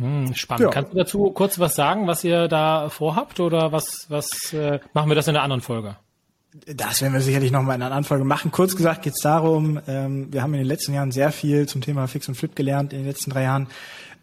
Hm, 0.00 0.34
spannend. 0.34 0.62
Ja. 0.62 0.70
Kannst 0.70 0.92
du 0.92 0.96
dazu 0.96 1.32
kurz 1.32 1.58
was 1.58 1.74
sagen, 1.74 2.06
was 2.06 2.22
ihr 2.22 2.46
da 2.46 2.90
vorhabt 2.90 3.40
oder 3.40 3.72
was, 3.72 4.06
was 4.08 4.52
äh, 4.52 4.78
machen 4.92 5.10
wir 5.10 5.16
das 5.16 5.26
in 5.26 5.34
einer 5.34 5.42
anderen 5.42 5.62
Folge? 5.62 5.96
Das 6.66 7.02
werden 7.02 7.14
wir 7.14 7.20
sicherlich 7.20 7.50
noch 7.50 7.62
mal 7.62 7.74
in 7.74 7.82
einer 7.82 7.94
Anfolge 7.94 8.24
machen. 8.24 8.52
Kurz 8.52 8.76
gesagt 8.76 9.02
geht 9.02 9.14
es 9.14 9.20
darum, 9.20 9.80
ähm, 9.88 10.32
wir 10.32 10.40
haben 10.40 10.54
in 10.54 10.60
den 10.60 10.68
letzten 10.68 10.94
Jahren 10.94 11.10
sehr 11.10 11.32
viel 11.32 11.66
zum 11.66 11.80
Thema 11.80 12.06
Fix 12.06 12.28
und 12.28 12.36
Flip 12.36 12.54
gelernt, 12.54 12.92
in 12.92 13.00
den 13.00 13.08
letzten 13.08 13.30
drei 13.32 13.42
Jahren 13.42 13.66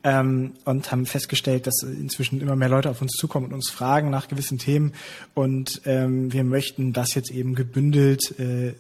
ähm, 0.03 0.53
und 0.65 0.91
haben 0.91 1.05
festgestellt, 1.05 1.67
dass 1.67 1.83
inzwischen 1.83 2.41
immer 2.41 2.55
mehr 2.55 2.69
Leute 2.69 2.89
auf 2.89 3.01
uns 3.01 3.11
zukommen 3.13 3.47
und 3.47 3.53
uns 3.53 3.69
fragen 3.69 4.09
nach 4.09 4.27
gewissen 4.27 4.57
Themen. 4.57 4.93
Und 5.33 5.81
ähm, 5.85 6.33
wir 6.33 6.43
möchten 6.43 6.93
das 6.93 7.13
jetzt 7.13 7.31
eben 7.31 7.55
gebündelt 7.55 8.39
äh, 8.39 8.73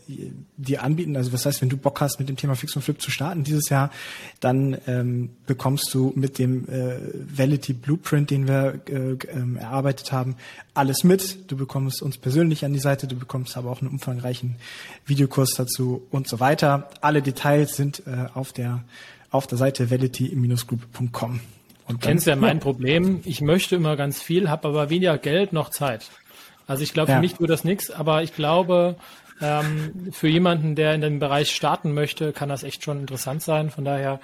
dir 0.57 0.83
anbieten. 0.83 1.15
Also 1.15 1.33
was 1.33 1.45
heißt, 1.45 1.61
wenn 1.61 1.69
du 1.69 1.77
Bock 1.77 2.01
hast, 2.01 2.19
mit 2.19 2.29
dem 2.29 2.37
Thema 2.37 2.55
Fix 2.55 2.75
und 2.75 2.81
Flip 2.81 2.99
zu 3.01 3.11
starten 3.11 3.43
dieses 3.43 3.69
Jahr, 3.69 3.91
dann 4.39 4.77
ähm, 4.87 5.29
bekommst 5.45 5.93
du 5.93 6.11
mit 6.15 6.39
dem 6.39 6.67
äh, 6.67 6.97
Validity 7.37 7.73
Blueprint, 7.73 8.31
den 8.31 8.47
wir 8.47 8.81
äh, 8.89 9.13
äh, 9.13 9.59
erarbeitet 9.59 10.11
haben, 10.11 10.35
alles 10.73 11.03
mit. 11.03 11.51
Du 11.51 11.57
bekommst 11.57 12.01
uns 12.01 12.17
persönlich 12.17 12.65
an 12.65 12.73
die 12.73 12.79
Seite, 12.79 13.07
du 13.07 13.15
bekommst 13.15 13.57
aber 13.57 13.69
auch 13.69 13.81
einen 13.81 13.91
umfangreichen 13.91 14.55
Videokurs 15.05 15.51
dazu 15.51 16.03
und 16.11 16.27
so 16.27 16.39
weiter. 16.39 16.89
Alle 17.01 17.21
Details 17.21 17.75
sind 17.75 18.03
äh, 18.07 18.27
auf 18.33 18.53
der 18.53 18.83
auf 19.31 19.47
der 19.47 19.57
Seite 19.57 19.89
validity-group.com. 19.89 21.39
Du 21.87 21.97
kennst 21.97 22.27
ja 22.27 22.35
mein 22.35 22.57
ja. 22.57 22.63
Problem. 22.63 23.21
Ich 23.25 23.41
möchte 23.41 23.75
immer 23.75 23.95
ganz 23.95 24.21
viel, 24.21 24.49
habe 24.49 24.67
aber 24.67 24.89
weniger 24.89 25.17
Geld 25.17 25.51
noch 25.51 25.69
Zeit. 25.69 26.09
Also 26.67 26.83
ich 26.83 26.93
glaube, 26.93 27.11
ja. 27.11 27.15
für 27.17 27.21
mich 27.21 27.39
wird 27.39 27.49
das 27.49 27.63
nichts, 27.63 27.91
aber 27.91 28.23
ich 28.23 28.35
glaube, 28.35 28.95
ähm, 29.41 30.09
für 30.11 30.27
jemanden, 30.27 30.75
der 30.75 30.93
in 30.93 31.01
dem 31.01 31.19
Bereich 31.19 31.51
starten 31.51 31.93
möchte, 31.93 32.31
kann 32.31 32.49
das 32.49 32.63
echt 32.63 32.83
schon 32.83 32.99
interessant 32.99 33.41
sein. 33.41 33.71
Von 33.71 33.83
daher 33.83 34.19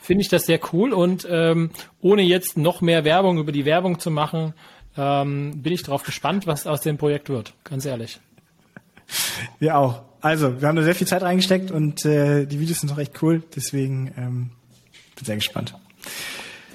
finde 0.00 0.22
ich 0.22 0.28
das 0.28 0.46
sehr 0.46 0.58
cool 0.72 0.92
und 0.92 1.26
ähm, 1.30 1.70
ohne 2.00 2.22
jetzt 2.22 2.56
noch 2.56 2.80
mehr 2.80 3.04
Werbung 3.04 3.38
über 3.38 3.52
die 3.52 3.64
Werbung 3.64 3.98
zu 4.00 4.10
machen, 4.10 4.54
ähm, 4.96 5.62
bin 5.62 5.72
ich 5.72 5.82
darauf 5.82 6.02
gespannt, 6.02 6.46
was 6.46 6.66
aus 6.66 6.80
dem 6.80 6.98
Projekt 6.98 7.28
wird. 7.28 7.54
Ganz 7.64 7.84
ehrlich. 7.84 8.20
Wir 9.58 9.76
auch. 9.76 10.02
Also, 10.22 10.60
wir 10.60 10.68
haben 10.68 10.76
da 10.76 10.82
sehr 10.82 10.94
viel 10.94 11.06
Zeit 11.06 11.22
reingesteckt 11.22 11.70
und 11.72 12.04
äh, 12.04 12.46
die 12.46 12.60
Videos 12.60 12.80
sind 12.80 12.90
doch 12.90 12.98
echt 12.98 13.20
cool. 13.22 13.42
Deswegen 13.54 14.14
ähm, 14.16 14.50
bin 15.16 15.24
sehr 15.24 15.34
gespannt. 15.34 15.74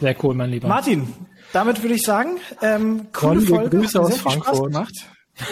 Sehr 0.02 0.16
cool, 0.24 0.36
mein 0.36 0.52
Lieber. 0.52 0.68
Martin, 0.68 1.08
damit 1.54 1.82
würde 1.82 1.96
ich 1.96 2.04
sagen, 2.04 2.38
ähm, 2.62 3.08
coole 3.14 3.40
Con, 3.40 3.42
Folge. 3.42 3.78
Grüße 3.78 4.00
aus 4.00 4.18
Frankfurt. 4.18 4.74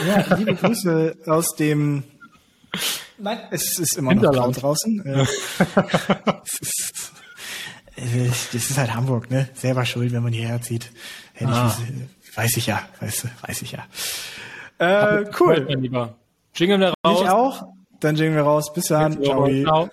Ja, 0.07 0.35
liebe 0.35 0.55
Grüße 0.55 1.15
aus 1.25 1.55
dem 1.55 2.03
Nein, 3.17 3.39
es 3.51 3.79
ist 3.79 3.97
immer 3.97 4.13
noch 4.13 4.33
laut 4.33 4.61
draußen. 4.61 4.99
es 6.45 6.59
ist, 6.59 7.13
äh, 7.95 8.27
das 8.27 8.53
ist 8.53 8.77
halt 8.77 8.93
Hamburg, 8.93 9.31
ne? 9.31 9.47
Selber 9.53 9.85
schuld, 9.85 10.11
wenn 10.11 10.23
man 10.23 10.33
hierher 10.33 10.61
zieht. 10.61 10.91
Ah. 11.41 11.73
Ich, 12.21 12.37
weiß 12.37 12.57
ich 12.57 12.67
ja, 12.67 12.81
weiß, 12.99 13.27
weiß 13.41 13.61
ich 13.61 13.71
ja. 13.71 13.85
Äh, 14.79 15.25
cool. 15.39 15.65
Jingle 16.53 16.93
raus. 17.05 17.21
Ich 17.21 17.29
auch. 17.29 17.63
Dann 17.99 18.15
jingeln 18.15 18.35
wir 18.35 18.43
raus. 18.43 18.73
Bis 18.73 18.85
dann. 18.85 19.21
Ciao. 19.23 19.49
Ciao. 19.63 19.89